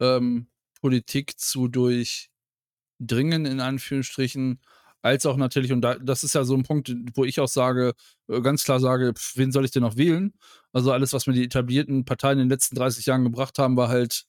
ähm, 0.01 0.49
Politik 0.81 1.39
zu 1.39 1.69
durchdringen, 1.69 3.45
in 3.45 3.61
Anführungsstrichen, 3.61 4.59
als 5.01 5.25
auch 5.25 5.37
natürlich, 5.37 5.71
und 5.71 5.79
da, 5.79 5.95
das 5.95 6.25
ist 6.25 6.35
ja 6.35 6.43
so 6.43 6.55
ein 6.55 6.63
Punkt, 6.63 6.93
wo 7.13 7.23
ich 7.23 7.39
auch 7.39 7.47
sage, 7.47 7.93
äh, 8.27 8.41
ganz 8.41 8.65
klar 8.65 8.81
sage, 8.81 9.13
pf, 9.13 9.37
wen 9.37 9.53
soll 9.53 9.63
ich 9.63 9.71
denn 9.71 9.83
noch 9.83 9.95
wählen? 9.95 10.33
Also 10.73 10.91
alles, 10.91 11.13
was 11.13 11.27
mir 11.27 11.33
die 11.33 11.45
etablierten 11.45 12.03
Parteien 12.03 12.39
in 12.39 12.45
den 12.45 12.49
letzten 12.49 12.75
30 12.75 13.05
Jahren 13.05 13.23
gebracht 13.23 13.57
haben, 13.57 13.77
war 13.77 13.87
halt 13.87 14.25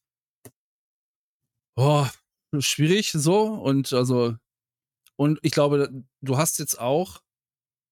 oh, 1.76 2.06
schwierig 2.58 3.12
so. 3.12 3.42
Und 3.42 3.92
also, 3.92 4.36
und 5.16 5.38
ich 5.42 5.52
glaube, 5.52 6.04
du 6.20 6.38
hast 6.38 6.58
jetzt 6.58 6.80
auch, 6.80 7.20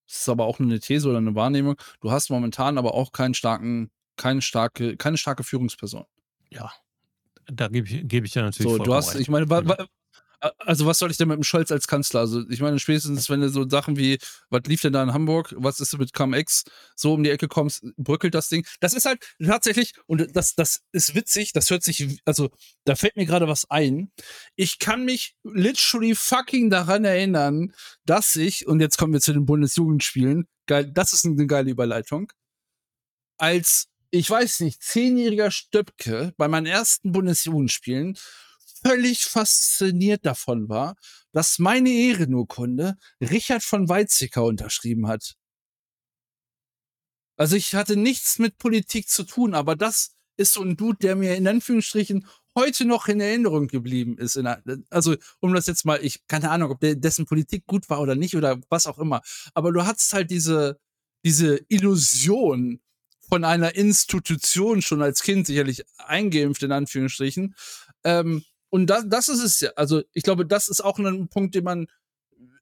das 0.07 0.21
ist 0.21 0.29
aber 0.29 0.47
auch 0.47 0.59
nur 0.59 0.71
eine 0.71 0.81
These 0.81 1.09
oder 1.09 1.19
eine 1.19 1.35
Wahrnehmung, 1.35 1.77
du 2.01 2.11
hast 2.11 2.31
momentan 2.31 2.79
aber 2.79 2.95
auch 2.95 3.13
keinen 3.13 3.35
starken, 3.35 3.91
keine 4.17 4.43
starke, 4.43 4.97
keine 4.97 5.19
starke 5.19 5.45
Führungsperson. 5.45 6.05
Ja, 6.51 6.73
da 7.47 7.69
gebe 7.69 7.87
ich, 7.89 8.09
geb 8.09 8.25
ich 8.25 8.35
ja 8.35 8.43
natürlich. 8.43 8.73
So, 8.73 8.79
du 8.79 8.95
hast, 8.95 9.15
rein. 9.15 9.23
ich 9.23 9.29
meine, 9.29 9.49
wa, 9.49 9.67
wa, 9.67 9.87
also 10.41 10.86
was 10.86 10.99
soll 10.99 11.11
ich 11.11 11.16
denn 11.16 11.28
mit 11.28 11.36
dem 11.36 11.43
Scholz 11.43 11.70
als 11.70 11.86
Kanzler? 11.86 12.20
Also 12.20 12.49
ich 12.49 12.61
meine, 12.61 12.78
spätestens 12.78 13.28
wenn 13.28 13.41
du 13.41 13.49
so 13.49 13.68
Sachen 13.68 13.97
wie, 13.97 14.18
was 14.51 14.62
lief 14.66 14.80
denn 14.80 14.93
da 14.93 15.03
in 15.03 15.12
Hamburg, 15.12 15.55
was 15.57 15.80
ist 15.80 15.97
mit 15.99 16.12
CumX, 16.12 16.64
so 16.95 17.14
um 17.14 17.22
die 17.22 17.30
Ecke 17.30 17.49
kommst, 17.49 17.84
bröckelt 17.97 18.34
das 18.34 18.49
Ding. 18.49 18.66
Das 18.80 18.95
ist 18.95 19.05
halt 19.05 19.24
tatsächlich, 19.45 19.95
und 20.07 20.36
das, 20.36 20.55
das 20.55 20.82
ist 20.93 21.14
witzig, 21.14 21.53
das 21.53 21.70
hört 21.70 21.82
sich, 21.82 22.20
also 22.24 22.51
da 22.84 22.95
fällt 22.95 23.16
mir 23.16 23.26
gerade 23.26 23.49
was 23.49 23.68
ein. 23.70 24.11
Ich 24.57 24.78
kann 24.78 25.05
mich 25.05 25.34
literally 25.43 26.14
fucking 26.14 26.70
daran 26.70 27.05
erinnern, 27.05 27.72
dass 28.05 28.36
ich, 28.36 28.66
und 28.66 28.80
jetzt 28.80 28.99
kommen 28.99 29.12
wir 29.12 29.20
zu 29.20 29.32
den 29.32 29.47
Bundesjugendspielen, 29.47 30.47
geil, 30.66 30.91
das 30.93 31.12
ist 31.12 31.24
eine 31.24 31.47
geile 31.47 31.70
Überleitung, 31.70 32.32
als 33.39 33.89
ich 34.11 34.30
weiß 34.30 34.61
nicht, 34.61 34.82
zehnjähriger 34.82 35.51
Stöpke 35.51 36.32
bei 36.39 36.49
meinen 36.49 36.66
ersten 36.66 37.12
Bundesjugendspielen 37.12 38.16
völlig 38.83 39.24
fasziniert 39.24 40.24
davon 40.24 40.68
war, 40.68 40.97
dass 41.33 41.59
meine 41.59 41.91
Ehrenurkunde 41.91 42.97
Richard 43.20 43.62
von 43.62 43.89
Weizsäcker 43.89 44.45
unterschrieben 44.45 45.07
hat. 45.07 45.37
Also 47.37 47.57
ich 47.57 47.74
hatte 47.74 47.97
nichts 47.97 48.39
mit 48.39 48.59
Politik 48.59 49.09
zu 49.09 49.24
tun, 49.24 49.55
aber 49.55 49.76
das 49.76 50.16
ist 50.37 50.55
so 50.55 50.62
ein 50.62 50.76
Dude, 50.76 50.99
der 51.01 51.16
mir 51.16 51.37
in 51.37 51.47
Anführungsstrichen 51.47 52.26
heute 52.57 52.85
noch 52.85 53.07
in 53.07 53.20
Erinnerung 53.20 53.68
geblieben 53.68 54.18
ist. 54.18 54.37
also, 54.91 55.14
um 55.41 55.55
das 55.55 55.66
jetzt 55.66 55.85
mal, 55.85 56.05
ich 56.05 56.26
keine 56.26 56.51
Ahnung, 56.51 56.72
ob 56.72 56.81
der, 56.81 56.97
dessen 56.97 57.26
Politik 57.26 57.66
gut 57.66 57.89
war 57.89 58.01
oder 58.01 58.16
nicht 58.16 58.37
oder 58.37 58.61
was 58.68 58.87
auch 58.87 58.99
immer. 58.99 59.22
Aber 59.55 59.72
du 59.72 59.87
hattest 59.87 60.12
halt 60.12 60.31
diese, 60.31 60.79
diese 61.24 61.61
Illusion 61.68 62.81
von 63.29 63.45
einer 63.45 63.74
Institution 63.76 64.83
schon 64.83 65.03
als 65.03 65.22
Kind 65.22 65.47
sicherlich 65.47 65.85
eingeimpft, 65.99 66.62
in 66.62 66.72
Anführungsstrichen, 66.72 67.55
ähm, 68.05 68.43
und 68.71 68.87
das, 68.89 69.05
das 69.09 69.29
ist 69.29 69.43
es 69.43 69.61
ja. 69.61 69.71
Also, 69.77 70.03
ich 70.12 70.23
glaube, 70.23 70.47
das 70.47 70.69
ist 70.69 70.83
auch 70.83 70.99
ein 70.99 71.29
Punkt, 71.29 71.55
den 71.55 71.64
man 71.64 71.87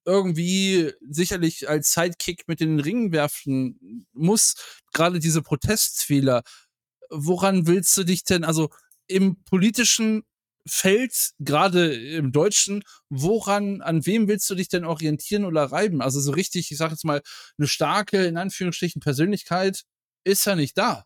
irgendwie 0.05 0.93
sicherlich 1.09 1.69
als 1.69 1.93
Sidekick 1.93 2.47
mit 2.47 2.61
den 2.61 2.81
Ringen 2.81 3.13
werfen 3.13 4.07
muss. 4.13 4.55
Gerade 4.93 5.19
diese 5.19 5.43
Protestfehler. 5.43 6.43
Woran 7.11 7.67
willst 7.67 7.97
du 7.97 8.05
dich 8.05 8.25
denn, 8.25 8.45
also 8.45 8.71
im 9.09 9.43
politischen 9.45 10.25
Feld, 10.67 11.33
gerade 11.39 11.95
im 11.95 12.33
Deutschen, 12.33 12.83
woran, 13.09 13.83
an 13.83 14.05
wem 14.07 14.29
willst 14.29 14.49
du 14.51 14.55
dich 14.55 14.69
denn 14.69 14.85
orientieren 14.85 15.45
oder 15.45 15.65
reiben? 15.65 16.03
Also 16.03 16.21
so 16.21 16.33
richtig, 16.33 16.71
ich 16.73 16.79
sag 16.79 16.91
jetzt 16.91 17.05
mal, 17.05 17.23
eine 17.59 17.69
starke, 17.69 18.25
in 18.27 18.37
Anführungsstrichen, 18.37 19.01
Persönlichkeit 19.01 19.85
ist 20.25 20.45
ja 20.47 20.57
nicht 20.57 20.77
da. 20.79 21.05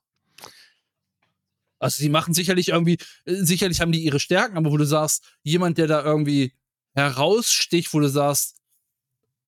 Also 1.80 2.00
sie 2.00 2.10
machen 2.10 2.34
sicherlich 2.34 2.68
irgendwie, 2.68 2.98
äh, 3.24 3.34
sicherlich 3.34 3.80
haben 3.80 3.90
die 3.90 4.04
ihre 4.04 4.20
Stärken, 4.20 4.56
aber 4.56 4.70
wo 4.70 4.76
du 4.76 4.84
sagst, 4.84 5.24
jemand, 5.42 5.78
der 5.78 5.88
da 5.88 6.04
irgendwie 6.04 6.52
heraussticht, 6.94 7.92
wo 7.92 8.00
du 8.00 8.08
sagst, 8.08 8.60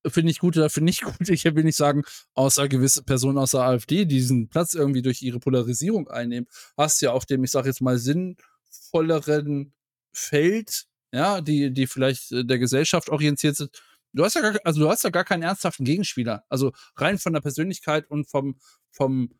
finde 0.07 0.33
ich 0.33 0.41
gut 0.41 0.57
oder 0.57 0.71
finde 0.71 0.91
ich 0.91 1.01
gut, 1.03 1.29
ich 1.29 1.45
will 1.45 1.65
nicht 1.65 1.77
sagen, 1.77 2.03
außer 2.35 2.69
gewisse 2.69 3.03
Personen 3.05 3.39
aus 3.39 3.53
der 3.53 3.61
AfD, 3.61 4.05
die 4.05 4.17
diesen 4.17 4.49
Platz 4.49 4.75
irgendwie 4.75 5.03
durch 5.03 5.23
ihre 5.23 5.39
Polarisierung 5.39 6.09
einnehmen, 6.09 6.49
hast 6.77 7.03
ja 7.03 7.13
auf 7.13 7.27
dem, 7.27 7.45
ich 7.45 7.51
sage 7.51 7.69
jetzt 7.69 7.83
mal, 7.83 7.99
sinnvolleren 7.99 9.73
Feld, 10.13 10.87
ja, 11.13 11.41
die, 11.41 11.73
die 11.73 11.87
vielleicht 11.87 12.33
äh, 12.33 12.45
der 12.45 12.59
Gesellschaft 12.59 13.11
orientiert 13.11 13.57
sind. 13.57 13.71
Du 14.15 14.25
hast 14.25 14.35
ja 14.35 14.41
gar, 14.43 14.59
also 14.65 14.81
du 14.81 14.89
hast 14.91 15.05
ja 15.05 15.11
gar 15.11 15.25
keinen 15.25 15.43
ernsthaften 15.43 15.85
Gegenspieler. 15.85 16.45
Also 16.49 16.73
rein 16.97 17.19
von 17.19 17.33
der 17.33 17.41
Persönlichkeit 17.41 18.11
und 18.11 18.29
vom, 18.29 18.59
vom, 18.91 19.31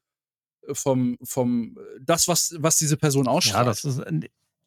vom, 0.73 1.19
vom, 1.23 1.77
das, 2.01 2.29
was, 2.29 2.55
was 2.59 2.77
diese 2.77 2.97
Person 2.97 3.29
ausstrahlt. 3.29 3.67
Ja, 3.67 3.71
das 3.71 3.85
ist, 3.85 4.03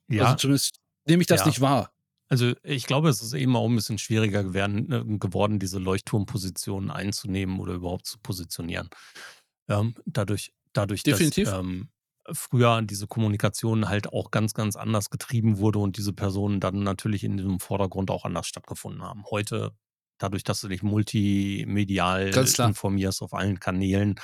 ja. 0.08 0.26
Also 0.26 0.36
zumindest 0.36 0.80
nehme 1.06 1.22
ich 1.22 1.28
das 1.28 1.41
ja. 1.41 1.48
nicht 1.48 1.62
wahr. 1.62 1.91
Also 2.28 2.54
ich 2.64 2.88
glaube, 2.88 3.10
es 3.10 3.22
ist 3.22 3.34
eben 3.34 3.56
auch 3.56 3.68
ein 3.68 3.76
bisschen 3.76 3.98
schwieriger 3.98 4.43
geworden, 4.43 4.88
ne, 4.88 5.06
geworden 5.20 5.60
diese 5.60 5.78
Leuchtturmpositionen 5.78 6.89
einzunehmen 6.89 7.60
oder 7.60 7.74
überhaupt 7.74 8.08
zu 8.08 8.18
positionieren. 8.20 8.89
Ähm, 9.68 9.96
dadurch, 10.06 10.52
dadurch, 10.74 11.04
Definitiv. 11.04 11.46
dass 11.46 11.60
ähm, 11.60 11.89
früher 12.32 12.82
diese 12.82 13.08
Kommunikation 13.08 13.88
halt 13.88 14.12
auch 14.12 14.32
ganz, 14.32 14.54
ganz 14.56 14.76
anders 14.76 15.12
getrieben 15.12 15.60
wurde 15.60 15.80
und 15.80 15.98
diese 15.98 16.14
Personen 16.14 16.60
dann 16.60 16.82
natürlich 16.82 17.24
in 17.24 17.38
diesem 17.38 17.60
Vordergrund 17.60 18.10
auch 18.10 18.26
anders 18.26 18.48
stattgefunden 18.48 19.04
haben. 19.04 19.24
Heute, 19.30 19.72
dadurch, 20.18 20.43
dass 20.43 20.62
du 20.62 20.68
dich 20.68 20.82
multimedial 20.82 22.30
informierst 22.36 23.22
auf 23.22 23.34
allen 23.36 23.60
Kanälen, 23.60 24.16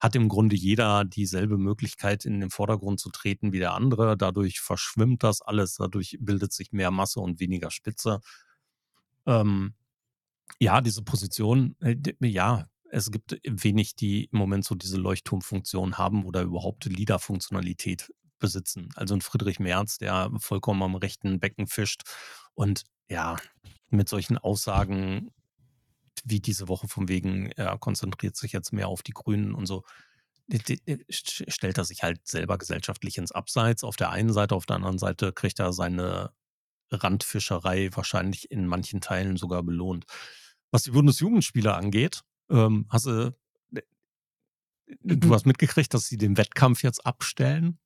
hat 0.00 0.16
im 0.16 0.28
Grunde 0.28 0.56
jeder 0.56 1.04
dieselbe 1.04 1.58
Möglichkeit, 1.58 2.24
in 2.24 2.40
den 2.40 2.50
Vordergrund 2.50 3.00
zu 3.00 3.10
treten 3.10 3.52
wie 3.52 3.58
der 3.58 3.74
andere. 3.74 4.16
Dadurch 4.16 4.60
verschwimmt 4.60 5.22
das 5.22 5.42
alles, 5.42 5.76
dadurch 5.76 6.16
bildet 6.20 6.52
sich 6.52 6.72
mehr 6.72 6.90
Masse 6.90 7.20
und 7.20 7.40
weniger 7.40 7.70
Spitze. 7.70 8.20
ähm, 9.26 9.74
ja, 10.58 10.80
diese 10.80 11.02
Position, 11.02 11.76
äh, 11.80 11.96
ja, 12.20 12.66
es 12.90 13.10
gibt 13.10 13.38
wenig, 13.44 13.94
die 13.94 14.24
im 14.24 14.38
Moment 14.38 14.64
so 14.64 14.74
diese 14.74 14.96
Leuchtturmfunktion 14.96 15.96
haben 15.98 16.24
oder 16.24 16.42
überhaupt 16.42 16.86
Leader-Funktionalität 16.86 18.12
besitzen. 18.38 18.88
Also 18.96 19.14
ein 19.14 19.20
Friedrich 19.20 19.60
Merz, 19.60 19.98
der 19.98 20.30
vollkommen 20.38 20.82
am 20.82 20.96
rechten 20.96 21.38
Becken 21.38 21.66
fischt 21.66 22.02
und 22.54 22.84
ja, 23.08 23.36
mit 23.90 24.08
solchen 24.08 24.38
Aussagen 24.38 25.30
wie 26.24 26.40
diese 26.40 26.68
Woche 26.68 26.88
von 26.88 27.08
wegen, 27.08 27.50
er 27.52 27.78
konzentriert 27.78 28.36
sich 28.36 28.52
jetzt 28.52 28.72
mehr 28.72 28.88
auf 28.88 29.02
die 29.02 29.12
Grünen 29.12 29.54
und 29.54 29.66
so, 29.66 29.84
stellt 31.08 31.78
er 31.78 31.84
sich 31.84 32.02
halt 32.02 32.26
selber 32.26 32.58
gesellschaftlich 32.58 33.18
ins 33.18 33.32
Abseits. 33.32 33.84
Auf 33.84 33.96
der 33.96 34.10
einen 34.10 34.32
Seite, 34.32 34.54
auf 34.54 34.66
der 34.66 34.76
anderen 34.76 34.98
Seite 34.98 35.32
kriegt 35.32 35.60
er 35.60 35.72
seine 35.72 36.32
Randfischerei 36.90 37.90
wahrscheinlich 37.92 38.50
in 38.50 38.66
manchen 38.66 39.00
Teilen 39.00 39.36
sogar 39.36 39.62
belohnt. 39.62 40.06
Was 40.70 40.82
die 40.82 40.90
Bundesjugendspieler 40.90 41.76
angeht, 41.76 42.22
ähm, 42.48 42.86
hast 42.88 43.06
du, 43.06 43.34
du 43.70 45.26
mhm. 45.26 45.32
hast 45.32 45.46
mitgekriegt, 45.46 45.94
dass 45.94 46.06
sie 46.06 46.16
den 46.16 46.36
Wettkampf 46.36 46.82
jetzt 46.82 47.06
abstellen? 47.06 47.78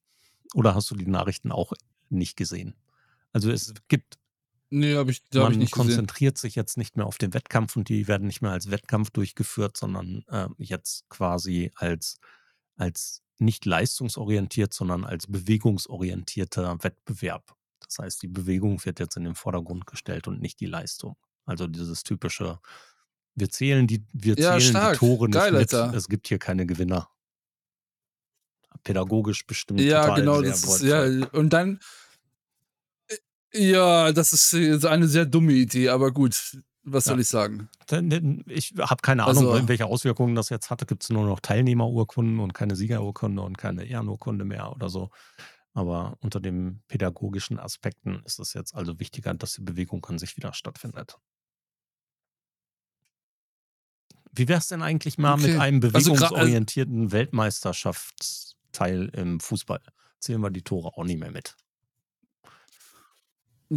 Oder 0.55 0.75
hast 0.75 0.91
du 0.91 0.95
die 0.95 1.07
Nachrichten 1.07 1.53
auch 1.53 1.73
nicht 2.09 2.37
gesehen? 2.37 2.75
Also 3.33 3.51
es 3.51 3.75
gibt 3.89 4.19
Nee, 4.75 4.97
habe 4.97 5.13
ich, 5.13 5.23
man 5.33 5.53
ich 5.53 5.59
nicht 5.59 5.73
konzentriert 5.73 6.35
gesehen. 6.35 6.49
sich 6.49 6.55
jetzt 6.57 6.77
nicht 6.77 6.97
mehr 6.97 7.07
auf 7.07 7.17
den 7.17 7.33
Wettkampf 7.33 7.77
und 7.77 7.89
die 7.89 8.09
werden 8.09 8.27
nicht 8.27 8.43
mehr 8.43 8.51
als 8.51 8.71
Wettkampf 8.71 9.11
durchgeführt, 9.11 9.77
sondern 9.77 10.25
äh, 10.29 10.49
jetzt 10.59 11.09
quasi 11.09 11.71
als, 11.77 12.19
als 12.77 13.23
nicht 13.39 13.67
leistungsorientiert, 13.67 14.75
sondern 14.75 15.05
als 15.05 15.29
bewegungsorientierter 15.29 16.83
Wettbewerb. 16.83 17.55
Das 17.81 17.99
heißt, 17.99 18.23
die 18.23 18.29
Bewegung 18.29 18.85
wird 18.85 18.99
jetzt 18.99 19.17
in 19.17 19.25
den 19.25 19.37
Vordergrund 19.37 19.87
gestellt 19.87 20.27
und 20.27 20.41
nicht 20.41 20.59
die 20.59 20.67
Leistung. 20.67 21.17
Also 21.45 21.69
dieses 21.69 22.03
typische, 22.03 22.59
wir 23.37 23.51
zählen 23.51 23.87
die, 23.87 24.05
wir 24.13 24.35
ja, 24.37 24.59
zählen 24.59 24.93
die 24.93 24.99
Tore 24.99 25.29
Geil, 25.29 25.53
nicht 25.53 25.61
mit, 25.61 25.75
Alter. 25.75 25.97
es 25.97 26.09
gibt 26.09 26.27
hier 26.27 26.39
keine 26.39 26.67
Gewinner. 26.67 27.09
Pädagogisch 28.83 29.47
bestimmt 29.47 29.81
ja, 29.81 30.15
genau, 30.17 30.41
ist, 30.41 30.83
ja, 30.83 31.05
und 31.31 31.53
dann, 31.53 31.79
ja, 33.55 34.13
das 34.13 34.33
ist 34.33 34.85
eine 34.85 35.09
sehr 35.09 35.27
dumme 35.27 35.53
Idee, 35.53 35.89
aber 35.89 36.13
gut, 36.13 36.59
was 36.83 37.05
soll 37.05 37.21
ich 37.21 37.29
sagen? 37.29 37.69
Ich 38.47 38.75
habe 38.79 39.01
keine 39.03 39.25
Ahnung, 39.25 39.49
also, 39.49 39.69
welche 39.69 39.87
Auswirkungen 39.87 40.35
das 40.35 40.51
jetzt 40.51 40.71
hatte. 40.71 40.85
Gibt 40.85 41.03
es 41.03 41.11
nur 41.11 41.25
noch 41.25 41.41
Teilnehmerurkunden 41.41 42.41
und 42.41 42.53
keine 42.53 42.77
Siegerurkunde 42.77 43.43
und 43.43 43.57
keine 43.57 43.85
Ehrenurkunde 43.85 44.45
mehr 44.45 44.71
oder 44.71 44.91
so. 44.91 45.11
Aber 45.73 46.17
unter 46.21 46.41
den 46.41 46.83
pädagogischen 46.87 47.59
Aspekten 47.59 48.23
ist 48.25 48.39
es 48.39 48.53
jetzt 48.53 48.75
also 48.75 49.01
wichtiger, 49.01 49.35
dass 49.35 49.55
die 49.55 49.63
Bewegung 49.63 50.05
an 50.07 50.19
sich 50.19 50.37
wieder 50.37 50.53
stattfindet. 50.53 51.17
Wie 54.33 54.49
wäre 54.49 54.59
es 54.59 54.69
denn 54.69 54.83
eigentlich 54.83 55.17
mal 55.17 55.35
okay. 55.35 55.53
mit 55.53 55.61
einem 55.61 55.83
also 55.83 56.13
bewegungsorientierten 56.13 57.05
also, 57.05 57.13
Weltmeisterschaftsteil 57.13 59.09
im 59.15 59.41
Fußball? 59.41 59.81
Zählen 60.21 60.41
wir 60.41 60.51
die 60.51 60.63
Tore 60.63 60.89
auch 60.89 61.05
nicht 61.05 61.19
mehr 61.19 61.31
mit. 61.31 61.57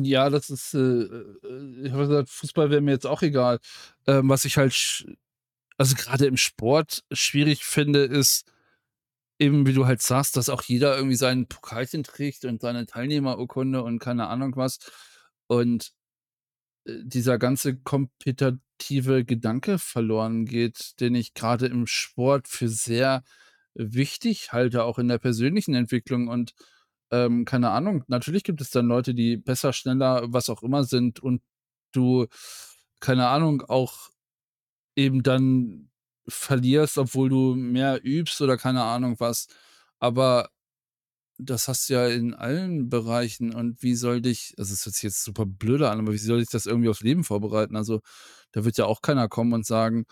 Ja, 0.04 0.30
das 0.30 0.50
ist, 0.50 0.74
äh, 0.74 0.80
äh 0.80 1.86
ich 1.86 1.92
habe 1.92 2.08
gesagt, 2.08 2.30
Fußball 2.30 2.70
wäre 2.70 2.82
mir 2.82 2.92
jetzt 2.92 3.08
auch 3.08 3.22
egal. 3.22 3.60
Ähm, 4.08 4.30
was 4.30 4.46
ich 4.46 4.58
halt, 4.58 5.06
also 5.78 5.96
gerade 5.96 6.26
im 6.26 6.38
Sport 6.38 7.04
schwierig 7.12 7.64
finde, 7.66 8.04
ist 8.04 8.46
eben, 9.40 9.68
wie 9.68 9.74
du 9.74 9.86
halt 9.86 10.02
sagst, 10.02 10.38
dass 10.38 10.50
auch 10.50 10.64
jeder 10.64 10.96
irgendwie 10.98 11.16
sein 11.16 11.48
Pokalchen 11.48 12.04
trägt 12.04 12.46
und 12.46 12.62
seine 12.62 12.86
Teilnehmerurkunde 12.86 13.84
und 13.84 14.00
keine 14.00 14.28
Ahnung 14.28 14.56
was. 14.56 14.80
Und 15.48 15.94
äh, 16.86 17.04
dieser 17.04 17.38
ganze 17.40 17.78
kompetitive 17.78 19.26
Gedanke 19.26 19.80
verloren 19.80 20.46
geht, 20.46 21.00
den 21.00 21.16
ich 21.16 21.34
gerade 21.34 21.68
im 21.68 21.88
Sport 21.88 22.48
für 22.48 22.70
sehr 22.70 23.24
wichtig 23.76 24.54
halte, 24.54 24.84
auch 24.84 25.00
in 25.00 25.08
der 25.08 25.20
persönlichen 25.20 25.76
Entwicklung 25.76 26.28
und 26.30 26.54
ähm, 27.12 27.46
keine 27.46 27.72
Ahnung, 27.72 28.04
natürlich 28.08 28.44
gibt 28.44 28.62
es 28.62 28.70
dann 28.70 28.88
Leute, 28.88 29.14
die 29.14 29.38
besser, 29.38 29.74
schneller, 29.74 30.26
was 30.28 30.50
auch 30.50 30.64
immer 30.64 30.84
sind 30.84 31.20
und 31.20 31.42
du, 31.94 32.28
keine 33.00 33.28
Ahnung, 33.30 33.62
auch 33.64 34.10
eben 34.96 35.24
dann 35.24 35.90
verlierst, 36.28 36.98
obwohl 36.98 37.30
du 37.30 37.56
mehr 37.56 38.02
übst 38.04 38.42
oder 38.42 38.58
keine 38.58 38.84
Ahnung 38.84 39.16
was. 39.20 39.48
Aber 40.00 40.50
das 41.38 41.68
hast 41.68 41.90
du 41.90 41.94
ja 41.94 42.08
in 42.08 42.34
allen 42.34 42.90
Bereichen 42.90 43.54
und 43.54 43.84
wie 43.84 43.96
soll 43.96 44.22
dich, 44.22 44.56
also 44.58 44.74
es 44.74 44.86
hört 44.86 44.96
sich 44.96 45.04
jetzt 45.04 45.24
super 45.24 45.46
blöde 45.46 45.90
an, 45.90 46.00
aber 46.00 46.14
wie 46.14 46.18
soll 46.18 46.40
dich 46.40 46.50
das 46.50 46.66
irgendwie 46.66 46.90
aufs 46.90 47.02
Leben 47.02 47.24
vorbereiten? 47.24 47.76
Also 47.76 48.02
da 48.52 48.66
wird 48.66 48.78
ja 48.78 48.86
auch 48.86 49.02
keiner 49.02 49.28
kommen 49.30 49.54
und 49.54 49.66
sagen, 49.66 50.06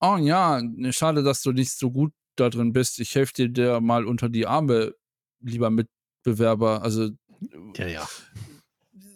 oh 0.00 0.16
ja, 0.18 0.60
ne, 0.62 0.92
schade, 0.92 1.22
dass 1.22 1.42
du 1.42 1.52
nicht 1.52 1.72
so 1.72 1.90
gut 1.92 2.12
da 2.36 2.50
drin 2.50 2.72
bist. 2.72 3.00
Ich 3.00 3.14
helfe 3.14 3.48
dir 3.48 3.80
mal 3.80 4.06
unter 4.06 4.28
die 4.28 4.46
Arme, 4.46 4.94
lieber 5.40 5.70
mit 5.70 5.88
Bewerber. 6.26 6.82
Also 6.82 7.10
ja, 7.76 7.86
ja. 7.86 8.08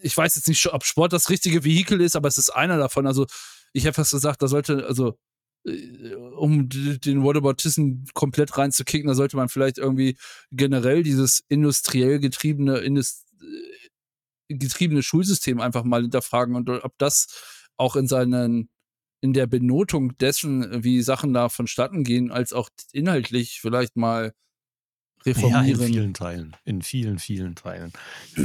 Ich 0.01 0.17
weiß 0.17 0.37
jetzt 0.37 0.49
nicht, 0.49 0.73
ob 0.73 0.85
Sport 0.85 1.13
das 1.13 1.29
richtige 1.29 1.65
Vehikel 1.65 2.01
ist, 2.01 2.17
aber 2.17 2.29
es 2.29 2.39
ist 2.39 2.51
einer 2.51 2.79
davon. 2.79 3.07
Also 3.07 3.27
ich 3.73 3.85
habe 3.85 3.95
fast 3.95 4.13
gesagt, 4.13 4.41
da 4.41 4.49
sollte, 4.49 4.87
also 4.87 5.19
äh, 5.67 6.15
um 6.15 6.69
den 6.69 7.23
Whataboutism 7.23 8.05
komplett 8.15 8.57
reinzukicken, 8.57 9.09
da 9.09 9.15
sollte 9.15 9.37
man 9.37 9.49
vielleicht 9.49 9.79
irgendwie 9.79 10.17
generell 10.53 11.03
dieses 11.03 11.43
industriell 11.49 12.21
getriebene, 12.21 12.79
äh, 12.79 13.03
getriebene 14.49 15.03
Schulsystem 15.03 15.61
einfach 15.61 15.83
mal 15.83 16.03
hinterfragen 16.03 16.55
und 16.55 16.71
ob 16.71 16.97
das 16.99 17.27
auch 17.77 17.97
in 17.97 18.07
seinen 18.07 18.71
in 19.23 19.35
der 19.35 19.47
Benotung 19.47 20.17
dessen, 20.17 20.83
wie 20.83 21.03
Sachen 21.03 21.35
da 21.35 21.51
vonstatten 21.51 22.05
gehen, 22.05 22.31
als 22.31 22.55
auch 22.55 22.71
inhaltlich 22.93 23.61
vielleicht 23.61 23.97
mal 23.97 24.33
reformieren. 25.25 25.67
Ja, 25.67 25.87
in 25.87 25.93
vielen 25.93 26.15
Teilen. 26.15 26.57
In 26.65 26.83
vielen, 26.83 27.19
vielen 27.19 27.55
Teilen. 27.55 27.93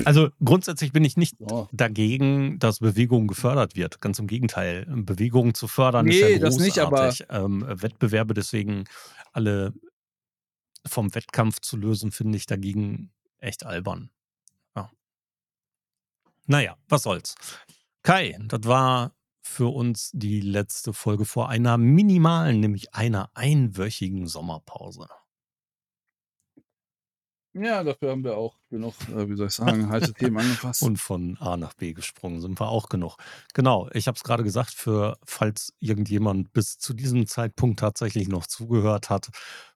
Also 0.05 0.30
grundsätzlich 0.43 0.91
bin 0.91 1.03
ich 1.03 1.17
nicht 1.17 1.36
oh. 1.39 1.67
dagegen, 1.71 2.59
dass 2.59 2.80
Bewegung 2.80 3.28
gefördert 3.28 3.76
wird. 3.76 4.01
Ganz 4.01 4.19
im 4.19 4.28
Gegenteil. 4.28 4.86
Bewegung 4.88 5.53
zu 5.53 5.67
fördern 5.67 6.05
nee, 6.05 6.15
ist 6.15 6.21
ja 6.21 6.28
großartig. 6.28 6.57
Das 6.57 7.19
nicht, 7.19 7.30
aber 7.32 7.45
ähm, 7.45 7.65
Wettbewerbe 7.67 8.34
deswegen 8.34 8.86
alle 9.34 9.73
vom 10.86 11.13
Wettkampf 11.15 11.59
zu 11.61 11.78
lösen, 11.78 12.11
finde 12.11 12.38
ich 12.38 12.45
dagegen 12.45 13.11
echt 13.39 13.65
albern. 13.65 14.09
Ja. 14.76 14.91
Naja, 16.45 16.78
was 16.88 17.03
soll's. 17.03 17.36
Kai, 18.03 18.38
das 18.47 18.65
war 18.65 19.15
für 19.41 19.73
uns 19.73 20.11
die 20.13 20.41
letzte 20.41 20.93
Folge 20.93 21.26
vor 21.26 21.49
einer 21.49 21.78
minimalen, 21.78 22.59
nämlich 22.59 22.93
einer 22.93 23.30
einwöchigen 23.34 24.28
Sommerpause. 24.28 25.07
Ja, 27.57 27.85
dafür 27.85 28.11
haben 28.11 28.25
wir 28.25 28.35
auch 28.35 28.57
genug, 28.69 28.93
äh, 29.07 29.29
wie 29.29 29.35
soll 29.37 29.47
ich 29.47 29.53
sagen, 29.53 29.89
heiße 29.89 30.13
Themen 30.13 30.37
angefasst. 30.37 30.83
Und 30.83 30.97
von 30.97 31.37
A 31.37 31.55
nach 31.55 31.73
B 31.73 31.93
gesprungen 31.93 32.41
sind 32.41 32.59
wir 32.59 32.67
auch 32.67 32.89
genug. 32.89 33.15
Genau, 33.53 33.89
ich 33.93 34.07
habe 34.07 34.17
es 34.17 34.23
gerade 34.23 34.43
gesagt, 34.43 34.71
für 34.71 35.17
falls 35.23 35.73
irgendjemand 35.79 36.51
bis 36.51 36.77
zu 36.77 36.93
diesem 36.93 37.27
Zeitpunkt 37.27 37.79
tatsächlich 37.79 38.27
noch 38.27 38.45
zugehört 38.45 39.09
hat, 39.09 39.29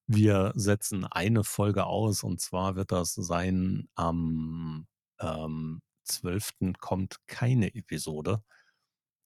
wir 0.07 0.51
setzen 0.55 1.05
eine 1.05 1.45
Folge 1.45 1.85
aus 1.85 2.23
und 2.23 2.41
zwar 2.41 2.75
wird 2.75 2.91
das 2.91 3.13
sein 3.13 3.87
am 3.95 4.85
ähm, 5.21 5.81
12. 6.03 6.73
kommt 6.79 7.15
keine 7.27 7.73
Episode. 7.75 8.43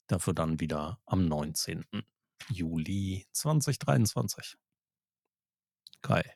Dafür 0.07 0.33
dann 0.33 0.59
wieder 0.59 0.99
am 1.05 1.25
19. 1.27 1.85
Juli 2.49 3.25
2023. 3.31 4.57
Geil. 6.03 6.35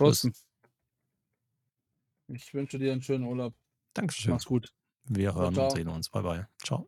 Thorsten. 0.00 0.32
Ich 2.28 2.54
wünsche 2.54 2.78
dir 2.78 2.92
einen 2.92 3.02
schönen 3.02 3.24
Urlaub. 3.24 3.54
Dankeschön. 3.94 4.32
Mach's 4.32 4.46
gut. 4.46 4.72
Wir 5.04 5.34
hören 5.34 5.58
und 5.58 5.72
sehen 5.72 5.88
uns. 5.88 6.08
Bye 6.08 6.22
bye. 6.22 6.48
Ciao. 6.62 6.86